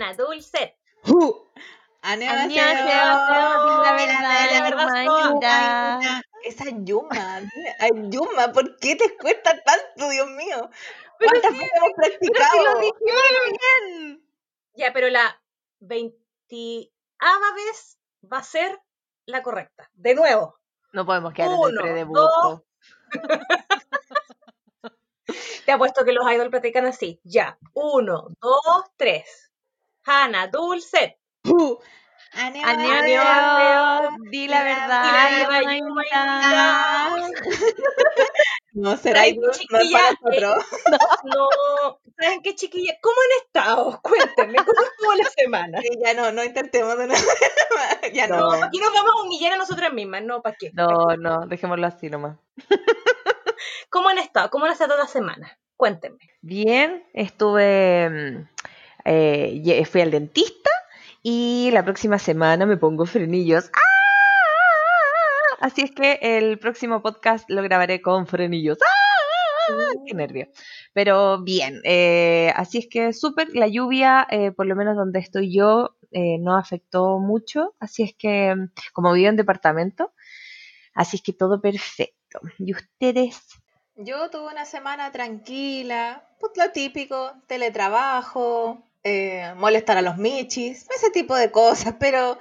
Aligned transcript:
Hanna, 0.00 0.14
Dulce. 0.14 0.76
후. 1.04 1.46
안녕하세요. 2.02 2.62
안녕하세요. 2.62 2.96
la 2.96 3.82
La 3.82 3.92
verdad, 3.96 4.70
Yumaita. 4.70 6.22
Esa 6.44 6.64
Yuma, 6.84 7.42
ay 7.80 7.90
Yuma, 8.10 8.52
¿por 8.52 8.76
qué 8.78 8.94
te 8.94 9.16
cuesta 9.16 9.60
tanto, 9.64 10.08
Dios 10.10 10.28
mío? 10.30 10.70
¿Cuántas 11.18 11.50
veces 11.52 11.70
hemos 11.74 11.92
practicado? 11.96 12.80
bien. 12.80 14.22
Ya, 14.74 14.92
pero 14.92 15.08
la 15.08 15.42
veintiava 15.80 17.52
vez 17.56 17.98
va 18.32 18.38
a 18.38 18.42
ser 18.44 18.80
la 19.24 19.42
correcta. 19.42 19.90
De 19.94 20.14
nuevo. 20.14 20.60
No 20.92 21.04
podemos 21.04 21.32
quedar 21.32 21.48
en 21.50 21.54
el 21.54 21.60
Uno, 21.60 21.80
predebut. 21.82 22.16
dos. 22.16 22.62
Te 25.64 25.72
apuesto 25.72 26.04
que 26.04 26.12
los 26.12 26.30
idols 26.30 26.50
practican 26.50 26.86
así. 26.86 27.20
Ya. 27.24 27.58
Uno, 27.72 28.28
dos, 28.40 28.84
tres. 28.96 29.49
Hanna, 30.05 30.47
Dulce. 30.47 31.17
후. 31.43 31.79
Annyeonghaseyo. 32.33 34.09
Di 34.31 34.47
la 34.47 34.59
Di 34.59 34.63
verdad. 34.63 35.03
la. 36.11 37.19
No 38.73 38.95
será 38.95 39.27
Idol, 39.27 39.43
no 39.47 39.51
es 39.51 39.59
chiquilla, 39.59 39.99
para 40.21 40.39
nosotros. 40.39 40.65
No, 41.25 41.49
¿saben 42.17 42.41
qué, 42.41 42.55
chiquillas? 42.55 42.95
¿Cómo 43.01 43.15
han 43.19 43.45
estado? 43.45 43.99
Cuéntenme, 44.01 44.55
¿cómo 44.65 44.81
estuvo 44.81 45.13
la 45.13 45.29
semana? 45.29 45.81
Sí, 45.81 45.89
ya 46.01 46.13
no, 46.13 46.31
no 46.31 46.41
intentemos 46.41 46.97
de 46.97 47.07
nuevo. 47.07 47.21
ya 48.13 48.27
no. 48.27 48.37
No. 48.37 48.63
Aquí 48.63 48.79
nos 48.79 48.93
vamos 48.93 49.11
a 49.13 49.23
humillar 49.23 49.51
a 49.53 49.57
nosotras 49.57 49.91
mismas, 49.91 50.23
¿no? 50.23 50.41
¿Para 50.41 50.55
qué? 50.55 50.71
No, 50.73 51.17
no, 51.17 51.45
dejémoslo 51.47 51.85
así 51.85 52.09
nomás. 52.09 52.37
¿Cómo 53.89 54.07
han 54.07 54.19
estado? 54.19 54.49
¿Cómo 54.49 54.65
han 54.65 54.71
estado 54.71 54.97
la 54.97 55.07
semana? 55.07 55.59
Cuéntenme. 55.75 56.19
Bien, 56.41 57.05
estuve. 57.13 58.47
Eh, 59.05 59.85
fui 59.85 60.01
al 60.01 60.11
dentista 60.11 60.69
y 61.23 61.69
la 61.71 61.83
próxima 61.83 62.19
semana 62.19 62.65
me 62.65 62.77
pongo 62.77 63.05
frenillos. 63.05 63.69
¡Ah! 63.73 63.79
Así 65.59 65.81
es 65.81 65.91
que 65.91 66.19
el 66.21 66.57
próximo 66.57 67.01
podcast 67.01 67.47
lo 67.49 67.61
grabaré 67.61 68.01
con 68.01 68.25
frenillos. 68.25 68.79
¡Ah! 68.81 69.93
¡Qué 70.05 70.15
nervio! 70.15 70.47
Pero 70.93 71.43
bien, 71.43 71.81
eh, 71.83 72.51
así 72.55 72.79
es 72.79 72.87
que 72.87 73.13
súper. 73.13 73.49
La 73.53 73.67
lluvia, 73.67 74.27
eh, 74.29 74.51
por 74.51 74.65
lo 74.65 74.75
menos 74.75 74.95
donde 74.95 75.19
estoy 75.19 75.53
yo, 75.53 75.95
eh, 76.11 76.37
no 76.39 76.57
afectó 76.57 77.19
mucho. 77.19 77.75
Así 77.79 78.03
es 78.03 78.15
que, 78.17 78.55
como 78.93 79.13
vivo 79.13 79.29
en 79.29 79.35
departamento, 79.35 80.13
así 80.93 81.17
es 81.17 81.23
que 81.23 81.33
todo 81.33 81.61
perfecto. 81.61 82.39
¿Y 82.57 82.73
ustedes? 82.73 83.39
Yo 83.95 84.29
tuve 84.29 84.51
una 84.51 84.65
semana 84.65 85.11
tranquila, 85.11 86.27
pues 86.39 86.53
lo 86.55 86.71
típico, 86.71 87.33
teletrabajo, 87.47 88.83
eh, 89.03 89.53
molestar 89.55 89.97
a 89.97 90.01
los 90.01 90.17
michis, 90.17 90.87
ese 90.95 91.09
tipo 91.11 91.35
de 91.35 91.51
cosas, 91.51 91.95
pero, 91.99 92.37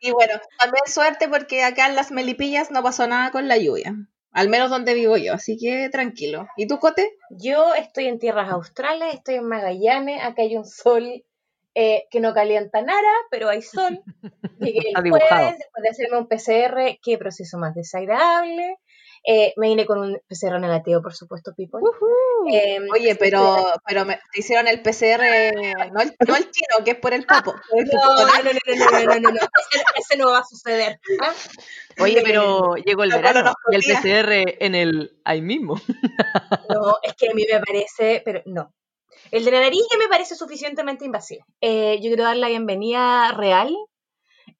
y 0.00 0.10
bueno, 0.10 0.34
también 0.58 0.84
suerte 0.86 1.28
porque 1.28 1.62
acá 1.64 1.86
en 1.86 1.96
las 1.96 2.10
Melipillas 2.10 2.70
no 2.70 2.82
pasó 2.82 3.06
nada 3.06 3.30
con 3.30 3.48
la 3.48 3.56
lluvia, 3.56 3.94
al 4.30 4.48
menos 4.48 4.70
donde 4.70 4.94
vivo 4.94 5.16
yo, 5.16 5.34
así 5.34 5.56
que 5.56 5.88
tranquilo. 5.90 6.48
¿Y 6.56 6.66
tú, 6.66 6.78
Cote? 6.78 7.16
Yo 7.30 7.74
estoy 7.74 8.06
en 8.06 8.18
tierras 8.18 8.50
australes, 8.50 9.14
estoy 9.14 9.36
en 9.36 9.48
Magallanes, 9.48 10.22
acá 10.22 10.42
hay 10.42 10.56
un 10.56 10.66
sol 10.66 11.24
eh, 11.74 12.04
que 12.10 12.20
no 12.20 12.34
calienta 12.34 12.82
nada, 12.82 13.08
pero 13.30 13.48
hay 13.48 13.62
sol. 13.62 14.02
Llegué 14.60 14.90
el 14.90 15.10
jueves, 15.10 15.58
después 15.58 15.82
de 15.82 15.88
hacerme 15.88 16.18
un 16.18 16.28
PCR, 16.28 16.98
qué 17.02 17.16
proceso 17.16 17.56
más 17.56 17.74
desagradable. 17.74 18.76
Eh, 19.24 19.52
me 19.56 19.68
vine 19.68 19.86
con 19.86 19.98
un 19.98 20.20
PCR 20.28 20.58
negativo, 20.58 21.00
por 21.00 21.14
supuesto, 21.14 21.54
people. 21.54 21.80
Em, 22.50 22.88
Oye, 22.92 23.14
pero, 23.14 23.58
eh, 23.58 23.72
pero 23.86 24.04
me, 24.04 24.18
te 24.32 24.40
hicieron 24.40 24.66
el 24.66 24.82
PCR, 24.82 25.92
no 25.92 26.00
el, 26.00 26.16
no 26.26 26.34
chino, 26.34 26.84
que 26.84 26.92
es 26.92 26.98
por 26.98 27.14
el 27.14 27.24
papo. 27.24 27.54
No, 27.72 28.16
no, 28.16 28.24
no, 28.26 28.42
no, 28.42 28.90
no, 28.90 29.04
no, 29.04 29.20
no, 29.20 29.30
no. 29.30 29.38
Ese, 29.38 29.84
ese, 29.96 30.16
no 30.16 30.30
va 30.30 30.38
a 30.38 30.44
suceder. 30.44 30.98
¿ah? 31.20 31.32
Oye, 32.00 32.18
este, 32.18 32.30
pero 32.30 32.74
llegó 32.76 33.04
el 33.04 33.10
verano 33.10 33.52
y 33.70 33.76
el 33.76 33.82
PCR 33.82 34.56
en 34.64 34.74
el 34.74 35.20
ahí 35.24 35.40
mismo. 35.40 35.76
No, 36.68 36.96
es 37.02 37.14
que 37.14 37.30
a 37.30 37.34
mí 37.34 37.44
me 37.50 37.60
parece, 37.60 38.22
pero 38.24 38.42
no, 38.46 38.72
el 39.30 39.44
de 39.44 39.50
la 39.50 39.60
nariz 39.60 39.82
ya 39.90 39.98
me 39.98 40.08
parece 40.08 40.34
suficientemente 40.34 41.04
invasivo. 41.04 41.44
Eh, 41.60 41.96
yo 42.02 42.08
quiero 42.08 42.24
dar 42.24 42.36
la 42.36 42.48
bienvenida 42.48 43.32
real 43.32 43.74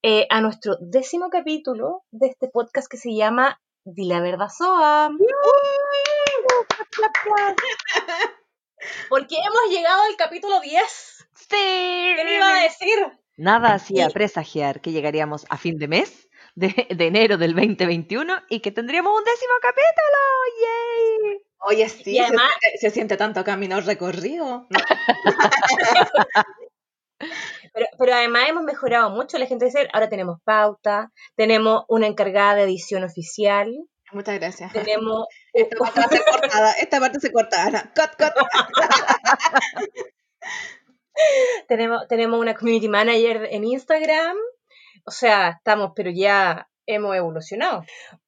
eh, 0.03 0.27
a 0.31 0.41
nuestro 0.41 0.77
décimo 0.81 1.31
capítulo 1.31 2.03
de 2.11 2.29
este 2.29 2.49
podcast 2.49 2.89
que 2.91 2.97
se 2.97 3.15
llama 3.15 3.61
Di 3.85 4.05
la 4.07 4.21
verdad 4.21 4.49
Soa. 4.49 5.11
Porque 9.09 9.37
hemos 9.37 9.71
lado 9.83 10.03
al 10.11 10.17
capítulo 10.17 10.61
10. 10.61 10.83
Sí. 11.35 11.47
¿Qué 11.51 12.23
me 12.25 12.35
iba 12.37 12.49
a 12.59 12.63
decir? 12.63 12.99
Nada 13.37 13.75
hacía 13.75 14.09
presagiar 14.11 14.81
que 14.81 14.93
llegaríamos 14.93 15.47
a 15.49 15.57
fin 15.57 15.79
de 15.79 15.89
mes 15.89 16.29
de, 16.55 16.87
de 16.91 17.07
enero 17.07 17.39
del 17.39 17.55
2021 17.55 18.43
y 18.49 18.61
que 18.61 18.71
tendríamos 18.73 19.17
un 19.17 19.25
décimo 19.25 19.53
capítulo. 19.61 20.19
¡Yay! 20.63 21.41
Oye, 21.65 21.89
sí, 21.89 22.11
Y 22.13 22.19
además- 22.19 22.51
se, 22.55 22.61
siente, 22.61 22.79
se 22.79 22.91
siente 22.91 23.17
tanto 23.17 23.45
camino 23.45 23.81
recorrido. 23.81 24.67
Pero, 27.73 27.87
pero 27.99 28.15
además 28.15 28.49
hemos 28.49 28.65
mejorado 28.65 29.11
mucho. 29.11 29.39
La 29.39 29.47
gente 29.47 29.65
dice, 29.65 29.89
ahora 29.93 30.09
tenemos 30.09 30.39
pauta, 30.45 31.11
tenemos 31.37 31.85
una 31.89 32.07
encargada 32.07 32.55
de 32.57 32.65
edición 32.65 33.05
oficial, 33.05 33.73
Muchas 34.13 34.39
gracias. 34.39 34.73
tenemos 34.73 35.27
Esta 35.55 35.79
parte 35.79 36.01
va 36.01 36.05
a 36.05 36.09
ser 36.09 36.23
cortada. 36.25 36.73
Esta 36.73 37.01
parte 37.01 37.21
se 37.21 37.33
corta. 37.33 37.65
Ana. 37.65 37.93
Cut, 37.95 38.11
cut. 38.19 38.33
Tenemos, 41.69 42.09
tenemos 42.09 42.41
una 42.41 42.55
community 42.55 42.89
manager 42.89 43.47
en 43.51 43.65
Instagram. 43.65 44.37
O 45.07 45.11
sea, 45.11 45.51
estamos, 45.51 45.93
pero 45.95 46.11
ya 46.11 46.69
hemos 46.87 47.15
evolucionado. 47.15 47.85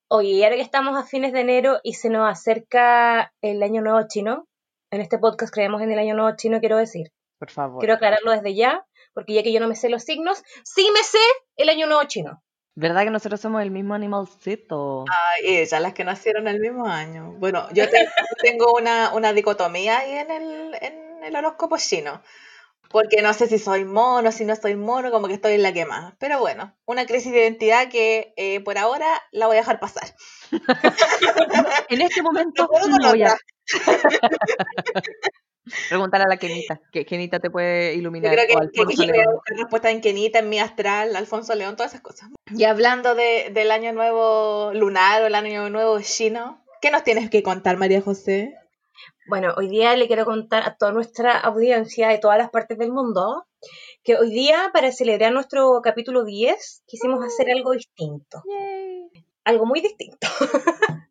Oye, 0.08 0.28
y 0.28 0.44
ahora 0.44 0.56
que 0.56 0.62
estamos 0.62 0.96
a 0.96 1.04
fines 1.04 1.32
de 1.32 1.40
enero 1.40 1.80
y 1.82 1.94
se 1.94 2.10
nos 2.10 2.30
acerca 2.30 3.32
el 3.40 3.62
año 3.62 3.80
nuevo 3.80 4.06
chino, 4.06 4.46
en 4.90 5.00
este 5.00 5.18
podcast 5.18 5.52
creemos 5.52 5.82
en 5.82 5.90
el 5.90 5.98
año 5.98 6.14
nuevo 6.14 6.36
chino, 6.36 6.60
quiero 6.60 6.76
decir. 6.76 7.10
Por 7.38 7.50
favor. 7.50 7.80
Quiero 7.80 7.94
aclararlo 7.94 8.30
desde 8.30 8.54
ya, 8.54 8.84
porque 9.14 9.32
ya 9.34 9.42
que 9.42 9.52
yo 9.52 9.60
no 9.60 9.68
me 9.68 9.76
sé 9.76 9.88
los 9.88 10.02
signos, 10.04 10.42
sí 10.64 10.88
me 10.92 11.02
sé 11.02 11.18
el 11.56 11.68
año 11.68 11.86
nuevo 11.86 12.04
chino. 12.04 12.42
¿Verdad 12.76 13.04
que 13.04 13.10
nosotros 13.10 13.40
somos 13.40 13.62
el 13.62 13.70
mismo 13.70 13.94
animalcito? 13.94 15.04
Ay, 15.08 15.56
ellas, 15.58 15.80
las 15.80 15.94
que 15.94 16.02
nacieron 16.04 16.48
el 16.48 16.58
mismo 16.60 16.86
año. 16.86 17.32
Bueno, 17.38 17.68
yo 17.72 17.88
te- 17.88 18.04
yo 18.04 18.36
tengo 18.42 18.72
una, 18.74 19.14
una 19.14 19.32
dicotomía 19.32 19.98
ahí 19.98 20.12
en 20.12 20.30
el, 20.30 20.74
en 20.80 21.24
el 21.24 21.36
horóscopo 21.36 21.76
chino. 21.78 22.20
Porque 22.90 23.22
no 23.22 23.32
sé 23.32 23.48
si 23.48 23.58
soy 23.58 23.84
mono, 23.84 24.30
si 24.30 24.44
no 24.44 24.54
soy 24.54 24.76
mono, 24.76 25.10
como 25.10 25.26
que 25.26 25.34
estoy 25.34 25.54
en 25.54 25.62
la 25.62 25.72
que 25.72 25.84
más. 25.84 26.14
Pero 26.18 26.38
bueno, 26.38 26.76
una 26.84 27.06
crisis 27.06 27.32
de 27.32 27.40
identidad 27.42 27.88
que 27.88 28.34
eh, 28.36 28.60
por 28.60 28.78
ahora 28.78 29.06
la 29.32 29.46
voy 29.46 29.56
a 29.56 29.60
dejar 29.60 29.80
pasar. 29.80 30.14
En 31.88 32.00
este 32.02 32.22
momento 32.22 32.62
No 32.62 32.68
puedo 32.68 32.88
no 32.88 32.96
con 32.98 33.10
voy 33.10 33.22
a 33.22 33.36
preguntar 35.88 36.22
a 36.22 36.28
la 36.28 36.36
Kenita, 36.36 36.80
que 36.92 37.04
Kenita 37.06 37.40
te 37.40 37.50
puede 37.50 37.92
Yo 37.94 37.98
iluminar. 38.00 38.32
creo 38.34 38.46
que, 38.46 38.52
o 38.54 38.58
que, 38.58 38.64
Alfonso 38.64 39.02
que 39.02 39.08
voy 39.10 39.18
a 39.18 39.22
León. 39.22 39.34
buscar 39.34 39.56
respuesta 39.58 39.90
en 39.90 40.00
Kenita, 40.00 40.38
en 40.38 40.48
mi 40.48 40.58
astral, 40.58 41.16
Alfonso 41.16 41.54
León, 41.54 41.76
todas 41.76 41.92
esas 41.92 42.02
cosas. 42.02 42.28
Y 42.54 42.64
hablando 42.64 43.14
de, 43.14 43.50
del 43.52 43.70
año 43.70 43.92
nuevo 43.92 44.72
lunar 44.74 45.22
o 45.22 45.26
el 45.26 45.34
año 45.34 45.70
nuevo 45.70 46.00
chino, 46.00 46.64
¿qué 46.80 46.90
nos 46.90 47.04
tienes 47.04 47.30
que 47.30 47.42
contar, 47.42 47.76
María 47.76 48.00
José? 48.02 48.54
Bueno, 49.26 49.54
hoy 49.56 49.68
día 49.68 49.96
le 49.96 50.06
quiero 50.06 50.26
contar 50.26 50.64
a 50.68 50.76
toda 50.76 50.92
nuestra 50.92 51.38
audiencia 51.38 52.08
de 52.08 52.18
todas 52.18 52.36
las 52.36 52.50
partes 52.50 52.76
del 52.78 52.92
mundo 52.92 53.46
que 54.02 54.16
hoy 54.16 54.30
día, 54.30 54.68
para 54.74 54.92
celebrar 54.92 55.32
nuestro 55.32 55.80
capítulo 55.82 56.24
10, 56.24 56.82
quisimos 56.86 57.24
hacer 57.24 57.50
algo 57.50 57.72
distinto. 57.72 58.42
Algo 59.44 59.64
muy 59.64 59.80
distinto. 59.80 60.28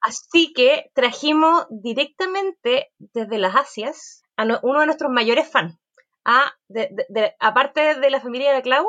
Así 0.00 0.52
que 0.52 0.90
trajimos 0.94 1.66
directamente 1.70 2.92
desde 2.98 3.38
las 3.38 3.54
Asias 3.56 4.22
a 4.36 4.44
no- 4.44 4.60
uno 4.62 4.80
de 4.80 4.86
nuestros 4.86 5.10
mayores 5.10 5.48
fans. 5.48 5.76
A, 6.24 6.52
de- 6.68 6.88
de- 6.90 7.06
de- 7.08 7.34
aparte 7.38 7.94
de 7.96 8.10
la 8.10 8.20
familia 8.20 8.48
de 8.50 8.56
la 8.56 8.62
Clau, 8.62 8.86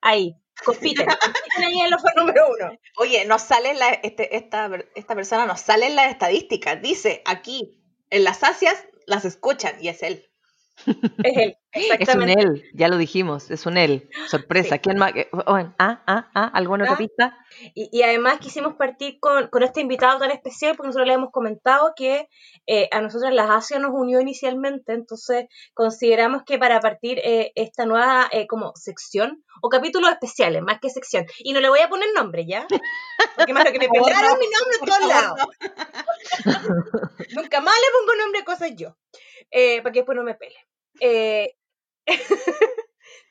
ahí, 0.00 0.34
compiten. 0.64 1.06
compiten 1.20 1.64
ahí 1.64 1.80
en 1.80 1.90
los 1.90 2.02
número 2.16 2.48
uno. 2.48 2.72
Oye, 2.98 3.24
nos 3.24 3.42
sale 3.42 3.74
la, 3.74 3.90
este, 3.90 4.36
esta, 4.36 4.68
esta 4.94 5.14
persona 5.14 5.46
nos 5.46 5.60
sale 5.60 5.86
en 5.86 5.96
las 5.96 6.10
estadísticas. 6.10 6.82
Dice 6.82 7.22
aquí, 7.24 7.80
en 8.10 8.24
las 8.24 8.42
Asias 8.42 8.84
las 9.06 9.24
escuchan 9.24 9.76
y 9.80 9.88
es 9.88 10.02
él. 10.02 10.28
Es 11.22 11.36
él, 11.36 11.56
Es 11.72 11.86
un 11.86 12.28
exactamente. 12.28 12.42
él, 12.42 12.64
ya 12.74 12.88
lo 12.88 12.96
dijimos, 12.98 13.50
es 13.50 13.64
un 13.66 13.76
él. 13.78 14.08
Sorpresa. 14.28 14.74
Sí. 14.76 14.80
¿Quién 14.82 14.98
más? 14.98 15.14
Eh, 15.14 15.28
oh, 15.32 15.54
ah, 15.54 16.02
ah, 16.06 16.30
ah, 16.34 16.50
¿alguna 16.54 16.84
otra 16.84 16.94
Ah. 16.94 16.98
pista? 16.98 17.38
Y, 17.74 17.88
y 17.92 18.02
además 18.02 18.38
quisimos 18.40 18.74
partir 18.74 19.18
con, 19.20 19.48
con 19.48 19.62
este 19.62 19.80
invitado 19.80 20.18
tan 20.18 20.30
especial 20.30 20.74
porque 20.76 20.88
nosotros 20.88 21.06
le 21.08 21.14
hemos 21.14 21.30
comentado 21.30 21.92
que 21.96 22.28
eh, 22.66 22.88
a 22.92 23.00
nosotros 23.00 23.32
las 23.32 23.50
Asia 23.50 23.78
nos 23.78 23.92
unió 23.94 24.20
inicialmente, 24.20 24.92
entonces 24.92 25.46
consideramos 25.74 26.42
que 26.44 26.58
para 26.58 26.80
partir 26.80 27.20
eh, 27.24 27.52
esta 27.54 27.86
nueva 27.86 28.28
eh, 28.32 28.46
como 28.46 28.72
sección 28.74 29.42
o 29.62 29.68
capítulos 29.68 30.10
especiales, 30.10 30.62
más 30.62 30.78
que 30.80 30.90
sección, 30.90 31.26
y 31.38 31.52
no 31.52 31.60
le 31.60 31.68
voy 31.68 31.80
a 31.80 31.88
poner 31.88 32.08
nombre 32.14 32.46
ya, 32.46 32.66
porque 33.36 33.52
más 33.52 33.64
lo 33.64 33.72
que 33.72 33.78
me 33.78 33.86
no. 33.98 34.04
mi 34.38 34.46
nombre 34.48 34.76
en 34.80 34.86
todos 34.86 35.06
lados. 35.08 35.40
Nunca 37.34 37.60
más 37.60 37.74
le 37.74 37.98
pongo 37.98 38.20
nombre 38.20 38.40
a 38.40 38.44
cosas 38.44 38.72
yo, 38.76 38.96
eh, 39.52 39.80
para 39.82 39.92
que 39.92 40.00
después 40.00 40.16
no 40.16 40.24
me 40.24 40.34
pele. 40.34 40.56
Eh, 41.00 41.54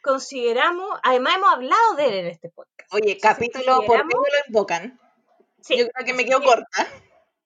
consideramos, 0.04 1.00
además 1.04 1.36
hemos 1.38 1.54
hablado 1.54 1.96
de 1.98 2.06
él 2.08 2.14
en 2.16 2.26
este 2.28 2.50
podcast. 2.50 2.94
Oye, 2.94 3.18
capítulo, 3.22 3.82
¿por 3.86 3.98
qué 3.98 4.04
me 4.06 4.14
lo 4.14 4.38
invocan? 4.48 5.00
Sí, 5.62 5.78
Yo 5.78 5.88
creo 5.90 6.06
que 6.06 6.14
me 6.14 6.26
quedo 6.26 6.40
que- 6.40 6.46
corta. 6.48 6.88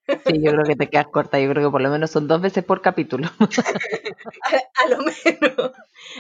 Sí, 0.08 0.40
yo 0.40 0.52
creo 0.52 0.64
que 0.66 0.76
te 0.76 0.88
quedas 0.88 1.08
corta. 1.08 1.40
Yo 1.40 1.50
creo 1.50 1.68
que 1.68 1.72
por 1.72 1.82
lo 1.82 1.90
menos 1.90 2.12
son 2.12 2.28
dos 2.28 2.40
veces 2.40 2.64
por 2.64 2.80
capítulo. 2.82 3.28
a, 4.44 4.84
a 4.84 4.90
lo 4.90 4.98
menos. 5.00 5.72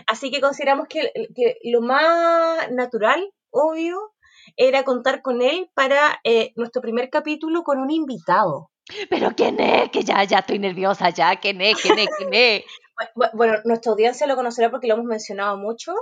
Así 0.07 0.31
que 0.31 0.41
consideramos 0.41 0.87
que, 0.87 1.11
que 1.35 1.57
lo 1.65 1.81
más 1.81 2.71
natural, 2.71 3.31
obvio, 3.51 4.13
era 4.57 4.83
contar 4.83 5.21
con 5.21 5.43
él 5.43 5.69
para 5.75 6.19
eh, 6.23 6.51
nuestro 6.55 6.81
primer 6.81 7.11
capítulo 7.11 7.63
con 7.63 7.77
un 7.79 7.91
invitado. 7.91 8.71
Pero 9.09 9.31
¿quién 9.35 9.59
es? 9.59 9.89
Que 9.89 10.03
ya, 10.03 10.23
ya 10.23 10.39
estoy 10.39 10.59
nerviosa, 10.59 11.09
ya. 11.09 11.35
¿Quién 11.37 11.59
es? 11.61 11.81
¿Quién 11.81 11.97
es? 11.99 12.07
¿Quién 12.17 12.33
es? 12.33 12.63
Bu- 13.15 13.29
Bueno, 13.33 13.55
nuestra 13.65 13.91
audiencia 13.91 14.27
lo 14.27 14.35
conocerá 14.35 14.69
porque 14.71 14.87
lo 14.87 14.93
hemos 14.93 15.05
mencionado 15.05 15.57
mucho, 15.57 15.93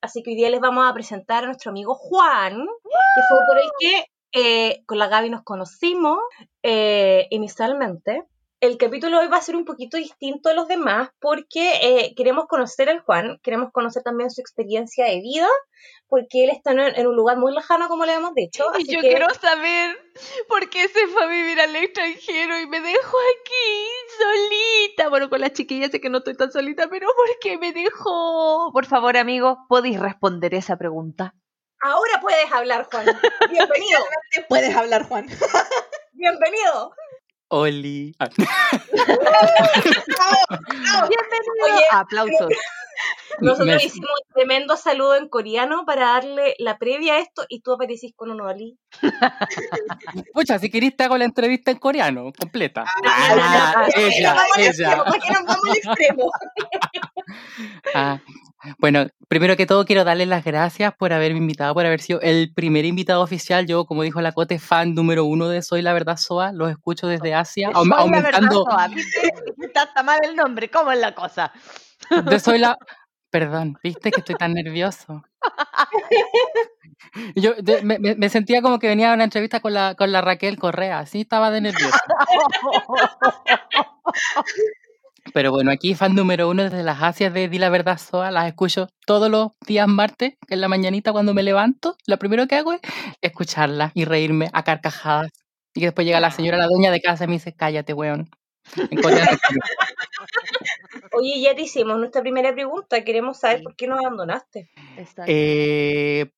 así 0.00 0.22
que 0.22 0.30
hoy 0.30 0.36
día 0.36 0.48
les 0.50 0.60
vamos 0.60 0.88
a 0.88 0.94
presentar 0.94 1.42
a 1.44 1.46
nuestro 1.46 1.70
amigo 1.70 1.94
Juan, 1.94 2.54
que 2.56 3.22
fue 3.28 3.38
por 3.46 3.58
el 3.58 3.70
que 3.78 4.04
eh, 4.32 4.82
con 4.86 4.98
la 4.98 5.08
Gaby 5.08 5.28
nos 5.30 5.42
conocimos 5.42 6.18
eh, 6.62 7.26
inicialmente. 7.30 8.22
El 8.60 8.76
capítulo 8.78 9.20
hoy 9.20 9.28
va 9.28 9.36
a 9.36 9.42
ser 9.42 9.56
un 9.56 9.64
poquito 9.64 9.98
distinto 9.98 10.48
a 10.48 10.54
los 10.54 10.66
demás 10.68 11.10
porque 11.20 11.72
eh, 11.82 12.14
queremos 12.16 12.46
conocer 12.46 12.88
al 12.88 13.00
Juan, 13.00 13.38
queremos 13.42 13.70
conocer 13.70 14.02
también 14.02 14.30
su 14.30 14.40
experiencia 14.40 15.04
de 15.04 15.20
vida, 15.20 15.46
porque 16.08 16.44
él 16.44 16.50
está 16.50 16.72
en, 16.72 17.06
un 17.06 17.14
lugar 17.16 17.36
muy 17.36 17.54
lejano, 17.54 17.88
como 17.88 18.04
le 18.06 18.14
hemos 18.14 18.34
dicho. 18.34 18.64
Y 18.78 18.82
así 18.82 18.94
yo 18.94 19.00
que- 19.00 19.08
quiero 19.08 19.32
saber 19.34 19.96
por 20.48 20.68
qué 20.70 20.88
se 20.88 21.06
fue 21.08 21.22
a 21.24 21.26
vivir 21.26 21.60
al 21.60 21.76
extranjero 21.76 22.58
y 22.58 22.66
me 22.66 22.80
dejó 22.80 23.16
aquí 23.16 23.86
solita. 24.18 25.08
Bueno, 25.10 25.28
con 25.28 25.40
las 25.40 25.52
chiquillas 25.52 25.90
sé 25.90 26.00
que 26.00 26.08
no 26.10 26.18
estoy 26.18 26.34
tan 26.34 26.50
solita, 26.50 26.88
pero 26.88 27.08
¿por 27.14 27.38
qué 27.40 27.58
me 27.58 27.72
dejó? 27.72 28.70
Por 28.72 28.86
favor, 28.86 29.16
amigo, 29.16 29.66
¿podéis 29.68 30.00
responder 30.00 30.54
esa 30.54 30.76
pregunta? 30.76 31.34
Ahora 31.80 32.20
puedes 32.20 32.50
hablar, 32.52 32.88
Juan. 32.90 33.06
Bienvenido, 33.50 34.00
puedes 34.48 34.74
hablar, 34.74 35.04
Juan. 35.06 35.26
bienvenido. 36.12 36.92
Oli. 37.50 38.14
Ah, 38.18 38.28
Bienvenido. 41.08 41.78
Aplausos. 41.92 42.52
Nosotros 43.40 43.66
me- 43.68 43.76
hicimos 43.76 44.10
un 44.10 44.32
tremendo 44.34 44.76
saludo 44.76 45.14
en 45.14 45.28
coreano 45.28 45.84
para 45.86 46.06
darle 46.14 46.56
la 46.58 46.76
previa 46.78 47.14
a 47.14 47.18
esto 47.20 47.44
y 47.48 47.60
tú 47.60 47.72
aparecís 47.72 48.12
con 48.16 48.30
un 48.32 48.40
oli. 48.40 48.76
Pucha, 50.34 50.58
si 50.58 50.68
querés 50.70 50.96
te 50.96 51.04
hago 51.04 51.16
la 51.16 51.24
entrevista 51.24 51.70
en 51.70 51.78
coreano, 51.78 52.32
completa. 52.36 52.84
Ah, 53.06 53.28
Ah, 53.30 53.72
¿Para 53.74 53.86
qué 53.92 54.06
ella, 54.08 54.34
nos 54.34 54.42
vamos 54.42 54.56
al 54.56 54.62
ella. 54.64 55.04
qué 55.22 55.32
nos 55.32 55.44
vamos 55.44 55.64
al 55.70 55.76
extremo? 55.76 56.30
Ah, 57.94 58.18
bueno, 58.78 59.06
primero 59.28 59.56
que 59.56 59.66
todo 59.66 59.84
quiero 59.84 60.04
darles 60.04 60.28
las 60.28 60.44
gracias 60.44 60.94
por 60.94 61.12
haberme 61.12 61.38
invitado, 61.38 61.74
por 61.74 61.86
haber 61.86 62.00
sido 62.00 62.20
el 62.20 62.52
primer 62.54 62.84
invitado 62.84 63.22
oficial. 63.22 63.66
Yo, 63.66 63.84
como 63.86 64.02
dijo 64.02 64.20
la 64.20 64.32
Cote, 64.32 64.58
fan 64.58 64.94
número 64.94 65.24
uno 65.24 65.48
de 65.48 65.62
Soy 65.62 65.82
la 65.82 65.92
Verdad 65.92 66.16
Soa. 66.16 66.52
Los 66.52 66.70
escucho 66.70 67.06
desde 67.06 67.34
Asia, 67.34 67.70
Soy 67.74 67.88
la 67.88 67.96
aumentando 67.96 68.64
verdad, 68.64 68.76
Soa, 68.76 68.88
¿viste? 68.88 69.32
Está, 69.62 69.82
está 69.84 70.02
mal 70.02 70.20
el 70.24 70.36
nombre, 70.36 70.70
¿cómo 70.70 70.92
es 70.92 70.98
la 71.00 71.14
cosa? 71.14 71.52
de 72.24 72.40
Soy 72.40 72.58
la... 72.58 72.76
Perdón, 73.30 73.78
¿viste 73.82 74.10
que 74.10 74.20
estoy 74.20 74.36
tan 74.36 74.54
nervioso? 74.54 75.22
Yo 77.36 77.52
de- 77.58 77.82
me, 77.82 77.98
me- 77.98 78.14
me 78.14 78.28
sentía 78.30 78.62
como 78.62 78.78
que 78.78 78.88
venía 78.88 79.10
a 79.10 79.14
una 79.14 79.24
entrevista 79.24 79.60
con 79.60 79.74
la, 79.74 79.94
con 79.96 80.12
la 80.12 80.22
Raquel 80.22 80.58
Correa, 80.58 81.00
así 81.00 81.20
estaba 81.20 81.50
de 81.50 81.60
nervioso. 81.60 81.98
Pero 85.32 85.50
bueno, 85.50 85.70
aquí 85.70 85.94
fan 85.94 86.14
número 86.14 86.48
uno 86.48 86.64
desde 86.64 86.82
las 86.82 87.02
Asias 87.02 87.32
de 87.32 87.48
Di 87.48 87.58
la 87.58 87.70
Verdad 87.70 87.98
Soa, 87.98 88.30
las 88.30 88.46
escucho 88.46 88.88
todos 89.06 89.30
los 89.30 89.52
días 89.66 89.88
martes, 89.88 90.34
en 90.48 90.60
la 90.60 90.68
mañanita 90.68 91.12
cuando 91.12 91.34
me 91.34 91.42
levanto, 91.42 91.96
lo 92.06 92.18
primero 92.18 92.46
que 92.46 92.56
hago 92.56 92.72
es 92.72 92.80
escucharla 93.20 93.92
y 93.94 94.04
reírme 94.04 94.50
a 94.52 94.62
carcajadas. 94.64 95.30
Y 95.74 95.80
que 95.80 95.86
después 95.86 96.06
llega 96.06 96.20
la 96.20 96.30
señora, 96.30 96.56
la 96.56 96.66
dueña 96.66 96.90
de 96.90 97.00
casa 97.00 97.24
y 97.24 97.26
me 97.28 97.34
dice, 97.34 97.54
cállate, 97.54 97.92
weón. 97.92 98.28
Oye, 101.12 101.40
ya 101.40 101.54
te 101.54 101.62
hicimos 101.62 101.98
nuestra 101.98 102.22
primera 102.22 102.52
pregunta. 102.52 103.04
Queremos 103.04 103.38
saber 103.38 103.62
por 103.62 103.76
qué 103.76 103.86
nos 103.86 104.00
abandonaste. 104.00 104.70
Exacto. 104.96 105.24
Eh, 105.26 106.30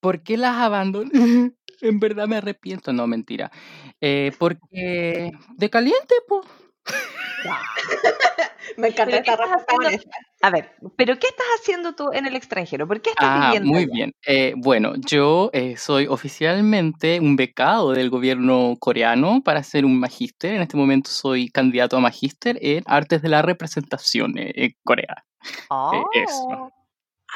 ¿Por 0.00 0.22
qué 0.22 0.36
las 0.36 0.56
abandoné? 0.56 1.10
En 1.80 2.00
verdad 2.00 2.26
me 2.26 2.34
arrepiento. 2.36 2.92
No, 2.92 3.06
mentira. 3.06 3.52
Eh, 4.00 4.32
porque 4.36 5.30
de 5.56 5.70
caliente, 5.70 6.14
pues. 6.26 6.44
Me 8.76 8.88
encanta 8.88 9.22
¿Pero 9.22 9.24
qué 9.24 9.30
esta 9.30 9.44
haciendo? 9.44 10.10
A 10.42 10.50
ver, 10.50 10.76
¿pero 10.96 11.18
qué 11.18 11.26
estás 11.28 11.46
haciendo 11.58 11.94
tú 11.94 12.10
en 12.12 12.26
el 12.26 12.36
extranjero? 12.36 12.86
¿Por 12.86 13.00
qué 13.00 13.10
estás 13.10 13.28
Ah, 13.28 13.40
viviendo 13.44 13.68
muy 13.72 13.82
allá? 13.84 13.92
bien. 13.92 14.12
Eh, 14.26 14.52
bueno, 14.56 14.92
yo 14.96 15.50
eh, 15.52 15.76
soy 15.76 16.06
oficialmente 16.06 17.18
un 17.18 17.34
becado 17.34 17.92
del 17.92 18.08
gobierno 18.10 18.76
coreano 18.78 19.40
para 19.44 19.62
ser 19.64 19.84
un 19.84 19.98
magíster. 19.98 20.54
En 20.54 20.62
este 20.62 20.76
momento 20.76 21.10
soy 21.10 21.48
candidato 21.48 21.96
a 21.96 22.00
magíster 22.00 22.58
en 22.60 22.84
artes 22.86 23.20
de 23.22 23.28
la 23.30 23.42
representación 23.42 24.38
eh, 24.38 24.52
en 24.54 24.70
Corea. 24.84 25.24
Oh, 25.70 26.08
eso. 26.12 26.72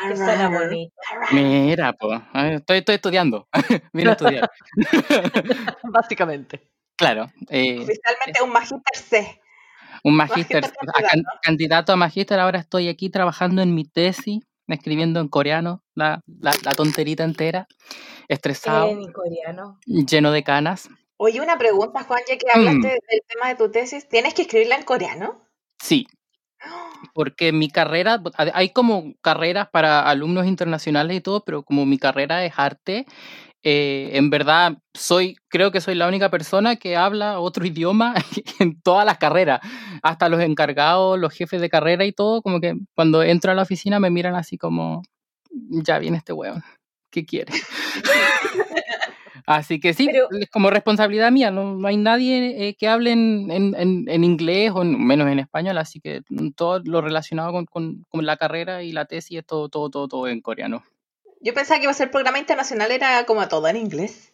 Que 0.08 0.16
suena 0.16 0.46
Alright. 0.46 0.68
bonito. 0.68 0.94
Mira, 1.32 1.92
pues, 1.94 2.20
estoy, 2.52 2.78
estoy 2.78 2.94
estudiando. 2.96 3.48
Vine 3.92 4.10
a 4.10 4.12
estudiar. 4.12 4.50
básicamente. 5.84 6.68
Claro. 6.96 7.32
eh, 7.48 7.80
Oficialmente 7.80 8.42
un 8.42 8.50
magíster 8.52 8.96
C. 8.96 9.40
Un 10.04 10.16
Magíster 10.16 10.62
can- 10.62 11.22
candidato. 11.42 11.92
a 11.92 11.96
magíster, 11.96 12.40
ahora 12.40 12.58
estoy 12.58 12.88
aquí 12.88 13.08
trabajando 13.10 13.62
en 13.62 13.74
mi 13.74 13.84
tesis, 13.84 14.40
escribiendo 14.66 15.20
en 15.20 15.28
coreano 15.28 15.82
la, 15.94 16.20
la, 16.40 16.52
la 16.64 16.72
tonterita 16.72 17.22
entera, 17.24 17.66
estresado, 18.28 18.88
En 18.88 19.12
coreano. 19.12 19.78
lleno 19.86 20.32
de 20.32 20.42
canas. 20.42 20.88
Oye, 21.18 21.40
una 21.40 21.56
pregunta, 21.56 22.02
Juan, 22.02 22.20
ya 22.28 22.36
que 22.36 22.46
Mm. 22.46 22.58
hablaste 22.58 22.88
del 22.88 23.22
tema 23.28 23.48
de 23.48 23.54
tu 23.56 23.70
tesis, 23.70 24.08
¿tienes 24.08 24.34
que 24.34 24.42
escribirla 24.42 24.76
en 24.76 24.82
coreano? 24.84 25.40
Sí, 25.80 26.06
porque 27.14 27.52
mi 27.52 27.68
carrera, 27.70 28.20
hay 28.54 28.70
como 28.70 29.14
carreras 29.20 29.68
para 29.70 30.00
alumnos 30.08 30.46
internacionales 30.46 31.16
y 31.16 31.20
todo, 31.20 31.44
pero 31.44 31.62
como 31.64 31.86
mi 31.86 31.98
carrera 31.98 32.44
es 32.44 32.54
arte, 32.56 33.06
eh, 33.64 34.10
en 34.14 34.30
verdad 34.30 34.78
soy, 34.94 35.36
creo 35.48 35.70
que 35.70 35.80
soy 35.80 35.94
la 35.94 36.08
única 36.08 36.30
persona 36.30 36.76
que 36.76 36.96
habla 36.96 37.38
otro 37.40 37.64
idioma 37.66 38.14
en 38.60 38.80
todas 38.82 39.06
las 39.06 39.18
carreras, 39.18 39.60
hasta 40.02 40.28
los 40.28 40.40
encargados, 40.40 41.18
los 41.18 41.32
jefes 41.32 41.60
de 41.60 41.68
carrera 41.70 42.04
y 42.04 42.12
todo, 42.12 42.42
como 42.42 42.60
que 42.60 42.74
cuando 42.94 43.22
entro 43.22 43.52
a 43.52 43.54
la 43.54 43.62
oficina 43.62 44.00
me 44.00 44.10
miran 44.10 44.34
así 44.34 44.58
como, 44.58 45.02
ya 45.50 45.98
viene 45.98 46.16
este 46.18 46.32
weón, 46.32 46.62
¿qué 47.10 47.24
quiere? 47.26 47.52
Así 49.44 49.80
que 49.80 49.92
sí, 49.92 50.06
Pero- 50.06 50.28
es 50.40 50.48
como 50.50 50.70
responsabilidad 50.70 51.32
mía, 51.32 51.50
no, 51.50 51.74
no 51.74 51.88
hay 51.88 51.96
nadie 51.96 52.68
eh, 52.68 52.74
que 52.76 52.86
hable 52.86 53.10
en, 53.10 53.50
en- 53.50 54.24
inglés 54.24 54.70
o 54.72 54.82
en- 54.82 55.04
menos 55.04 55.28
en 55.28 55.40
español, 55.40 55.78
así 55.78 56.00
que 56.00 56.22
todo 56.54 56.80
lo 56.84 57.00
relacionado 57.00 57.50
con, 57.52 57.66
con- 57.66 58.04
con 58.08 58.24
la 58.24 58.36
carrera 58.36 58.84
y 58.84 58.92
la 58.92 59.04
tesis 59.06 59.38
es 59.40 59.44
todo, 59.46 59.68
todo, 59.68 59.90
todo, 59.90 60.06
todo 60.06 60.28
en 60.28 60.40
coreano. 60.42 60.84
Yo 61.42 61.52
pensaba 61.54 61.78
que 61.78 61.84
iba 61.84 61.90
a 61.90 61.94
ser 61.94 62.10
programa 62.10 62.38
internacional, 62.38 62.90
era 62.92 63.24
como 63.26 63.46
todo 63.48 63.66
en 63.68 63.76
inglés. 63.76 64.32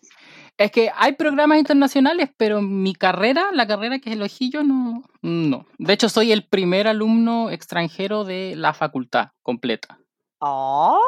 Es 0.58 0.70
que 0.72 0.90
hay 0.94 1.12
programas 1.12 1.58
internacionales, 1.58 2.30
pero 2.36 2.60
mi 2.60 2.92
carrera, 2.94 3.46
la 3.52 3.66
carrera 3.66 3.98
que 4.00 4.12
elegí 4.12 4.50
yo, 4.50 4.64
no, 4.64 5.04
no. 5.22 5.66
De 5.78 5.92
hecho, 5.92 6.08
soy 6.08 6.32
el 6.32 6.46
primer 6.46 6.88
alumno 6.88 7.48
extranjero 7.50 8.24
de 8.24 8.54
la 8.56 8.74
facultad 8.74 9.28
completa. 9.42 10.00
Oh, 10.40 11.00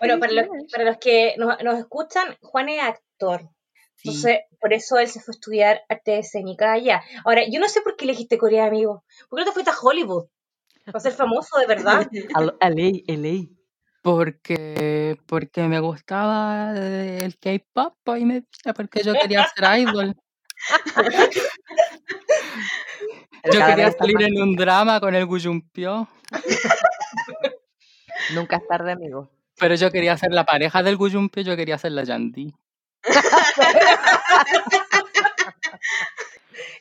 Bueno, 0.00 0.18
para 0.18 0.32
los, 0.32 0.44
felicidades. 0.44 0.72
para 0.72 0.84
los 0.84 0.96
que 0.98 1.34
nos, 1.38 1.62
nos 1.62 1.78
escuchan, 1.78 2.36
Juan 2.42 2.68
es 2.68 2.82
actor. 2.82 3.42
Sí. 3.96 4.08
Entonces, 4.08 4.38
por 4.60 4.72
eso 4.72 4.98
él 4.98 5.06
se 5.08 5.20
fue 5.20 5.32
a 5.32 5.36
estudiar 5.36 5.80
arte 5.88 6.18
escénica 6.18 6.72
allá. 6.72 7.02
Ahora, 7.24 7.42
yo 7.50 7.60
no 7.60 7.68
sé 7.68 7.80
por 7.82 7.96
qué 7.96 8.04
elegiste 8.06 8.38
Corea, 8.38 8.66
amigo. 8.66 9.04
¿Por 9.28 9.38
qué 9.38 9.44
no 9.44 9.50
te 9.50 9.54
fuiste 9.54 9.70
a 9.70 9.74
Hollywood? 9.80 10.26
Para 10.86 11.00
ser 11.00 11.12
famoso, 11.12 11.58
de 11.58 11.66
verdad. 11.66 12.08
Al- 12.34 12.56
LA, 12.60 13.02
LA. 13.06 13.46
Porque, 14.02 15.18
porque 15.26 15.62
me 15.64 15.78
gustaba 15.80 16.72
el 16.74 17.36
K-pop 17.38 17.94
y 18.18 18.24
me, 18.24 18.44
porque 18.74 19.02
yo 19.02 19.12
quería 19.14 19.46
ser 19.54 19.78
idol. 19.80 20.14
Yo 23.52 23.64
quería 23.66 23.90
salir 23.92 24.20
en 24.22 24.40
un 24.42 24.54
drama 24.54 25.00
con 25.00 25.14
el 25.14 25.24
Guyumpio, 25.24 26.06
Nunca 28.34 28.56
es 28.56 28.66
tarde, 28.68 28.92
amigo. 28.92 29.30
pero 29.58 29.74
yo 29.76 29.90
quería 29.90 30.14
ser 30.18 30.30
la 30.32 30.44
pareja 30.44 30.82
del 30.82 30.98
Guyumpio, 30.98 31.42
yo 31.42 31.56
quería 31.56 31.78
ser 31.78 31.92
la 31.92 32.04
Yandy. 32.04 32.52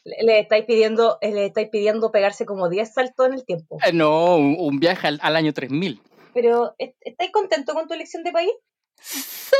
Le, 0.03 0.39
estáis 0.39 0.65
pidiendo, 0.65 1.17
eh, 1.21 1.31
le 1.33 1.45
estáis 1.47 1.69
pidiendo 1.69 2.11
pegarse 2.11 2.45
como 2.45 2.67
10 2.69 2.93
saltos 2.93 3.27
en 3.27 3.33
el 3.33 3.45
tiempo. 3.45 3.77
Eh, 3.85 3.93
No, 3.93 4.35
un, 4.37 4.55
un 4.59 4.79
viaje 4.79 5.07
al, 5.07 5.19
al 5.21 5.35
año 5.35 5.53
3000. 5.53 6.01
Pero, 6.33 6.75
¿est- 6.77 6.95
¿estáis 7.01 7.31
contento 7.31 7.73
con 7.73 7.87
tu 7.87 7.93
elección 7.93 8.23
de 8.23 8.31
país? 8.31 8.51
Sí. 9.01 9.55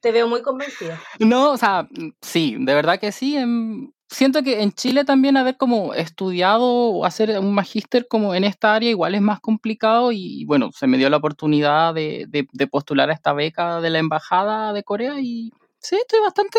Te 0.00 0.12
veo 0.12 0.28
muy 0.28 0.42
convencida. 0.42 1.00
No, 1.18 1.52
o 1.52 1.56
sea, 1.56 1.88
sí, 2.20 2.56
de 2.58 2.74
verdad 2.74 3.00
que 3.00 3.12
sí. 3.12 3.36
em, 3.36 3.90
siento 4.08 4.42
que 4.42 4.62
en 4.62 4.72
Chile 4.72 5.04
también 5.04 5.36
haber 5.36 5.56
como 5.56 5.94
estudiado 5.94 6.62
o 6.64 7.04
hacer 7.04 7.38
un 7.38 7.52
magíster 7.54 8.06
como 8.08 8.34
en 8.34 8.44
esta 8.44 8.74
área 8.74 8.90
igual 8.90 9.14
es 9.14 9.20
más 9.20 9.40
complicado 9.40 10.12
y 10.12 10.44
bueno, 10.44 10.70
se 10.72 10.86
me 10.86 10.98
dio 10.98 11.10
la 11.10 11.16
oportunidad 11.16 11.94
de, 11.94 12.26
de, 12.28 12.66
postular 12.68 13.10
a 13.10 13.14
esta 13.14 13.32
beca 13.32 13.80
de 13.80 13.90
la 13.90 13.98
Embajada 13.98 14.72
de 14.72 14.84
Corea 14.84 15.14
y 15.20 15.50
sí, 15.80 15.96
estoy 15.96 16.20
bastante, 16.20 16.58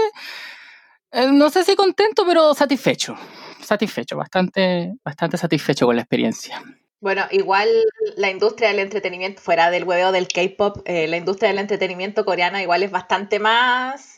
eh, 1.12 1.32
no 1.32 1.50
sé 1.50 1.64
si 1.64 1.76
contento, 1.76 2.26
pero 2.26 2.54
satisfecho, 2.54 3.16
satisfecho, 3.62 4.18
bastante, 4.18 4.94
bastante 5.04 5.38
satisfecho 5.38 5.86
con 5.86 5.96
la 5.96 6.02
experiencia. 6.02 6.62
Bueno, 7.00 7.26
igual 7.32 7.70
la 8.16 8.32
industria 8.32 8.70
del 8.70 8.80
entretenimiento, 8.80 9.42
fuera 9.42 9.70
del 9.70 9.84
hueveo 9.84 10.12
del 10.12 10.28
K-pop, 10.28 10.82
eh, 10.86 11.08
la 11.08 11.18
industria 11.18 11.50
del 11.50 11.60
entretenimiento 11.60 12.26
coreana 12.26 12.62
igual 12.64 12.82
es 12.82 12.90
bastante 12.92 13.40
más 13.40 14.17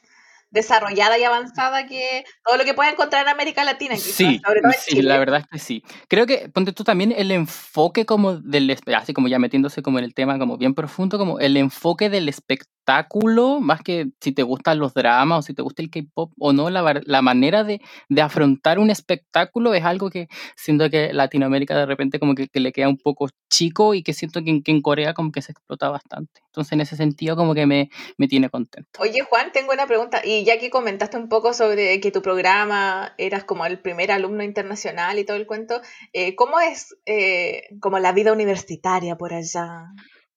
desarrollada 0.51 1.17
y 1.17 1.23
avanzada 1.23 1.85
que 1.85 2.23
todo 2.43 2.57
lo 2.57 2.65
que 2.65 2.73
puede 2.73 2.91
encontrar 2.91 3.23
en 3.23 3.29
América 3.29 3.63
Latina. 3.63 3.95
sí, 3.97 4.39
sí 4.79 5.01
la 5.01 5.17
verdad 5.17 5.41
es 5.41 5.47
que 5.47 5.59
sí. 5.59 5.83
Creo 6.07 6.25
que, 6.25 6.49
ponte 6.49 6.73
tú 6.73 6.83
también 6.83 7.13
el 7.15 7.31
enfoque 7.31 8.05
como 8.05 8.37
del, 8.37 8.75
así 8.95 9.13
como 9.13 9.27
ya 9.27 9.39
metiéndose 9.39 9.81
como 9.81 9.99
en 9.99 10.05
el 10.05 10.13
tema 10.13 10.39
como 10.39 10.57
bien 10.57 10.73
profundo, 10.73 11.17
como 11.17 11.39
el 11.39 11.57
enfoque 11.57 12.09
del 12.09 12.29
espectáculo, 12.29 13.59
más 13.59 13.81
que 13.81 14.07
si 14.19 14.31
te 14.31 14.43
gustan 14.43 14.79
los 14.79 14.93
dramas 14.93 15.39
o 15.39 15.41
si 15.43 15.53
te 15.53 15.61
gusta 15.61 15.81
el 15.81 15.91
K-pop 15.91 16.31
o 16.39 16.53
no, 16.53 16.69
la, 16.69 17.01
la 17.05 17.21
manera 17.21 17.63
de, 17.63 17.81
de, 18.09 18.21
afrontar 18.21 18.79
un 18.79 18.89
espectáculo 18.89 19.73
es 19.73 19.85
algo 19.85 20.09
que 20.09 20.27
siento 20.55 20.89
que 20.89 21.13
Latinoamérica 21.13 21.77
de 21.77 21.85
repente 21.85 22.19
como 22.19 22.33
que, 22.33 22.47
que 22.47 22.59
le 22.59 22.71
queda 22.71 22.89
un 22.89 22.97
poco 22.97 23.29
chico 23.49 23.93
y 23.93 24.01
que 24.01 24.13
siento 24.13 24.43
que, 24.43 24.63
que, 24.63 24.71
en 24.71 24.81
Corea 24.81 25.13
como 25.13 25.31
que 25.31 25.41
se 25.41 25.51
explota 25.51 25.89
bastante. 25.89 26.41
Entonces 26.47 26.73
en 26.73 26.81
ese 26.81 26.95
sentido 26.95 27.35
como 27.35 27.53
que 27.53 27.65
me, 27.65 27.89
me 28.17 28.27
tiene 28.27 28.49
contento. 28.49 28.89
Oye 28.99 29.21
Juan, 29.21 29.51
tengo 29.51 29.71
una 29.71 29.85
pregunta. 29.85 30.21
¿Y 30.25 30.38
ya 30.43 30.59
que 30.59 30.69
comentaste 30.69 31.17
un 31.17 31.29
poco 31.29 31.53
sobre 31.53 31.99
que 31.99 32.11
tu 32.11 32.21
programa 32.21 33.13
eras 33.17 33.43
como 33.43 33.65
el 33.65 33.79
primer 33.79 34.11
alumno 34.11 34.43
internacional 34.43 35.19
y 35.19 35.25
todo 35.25 35.37
el 35.37 35.47
cuento, 35.47 35.81
eh, 36.13 36.35
¿cómo 36.35 36.59
es 36.59 36.95
eh, 37.05 37.63
como 37.79 37.99
la 37.99 38.11
vida 38.11 38.33
universitaria 38.33 39.15
por 39.15 39.33
allá? 39.33 39.87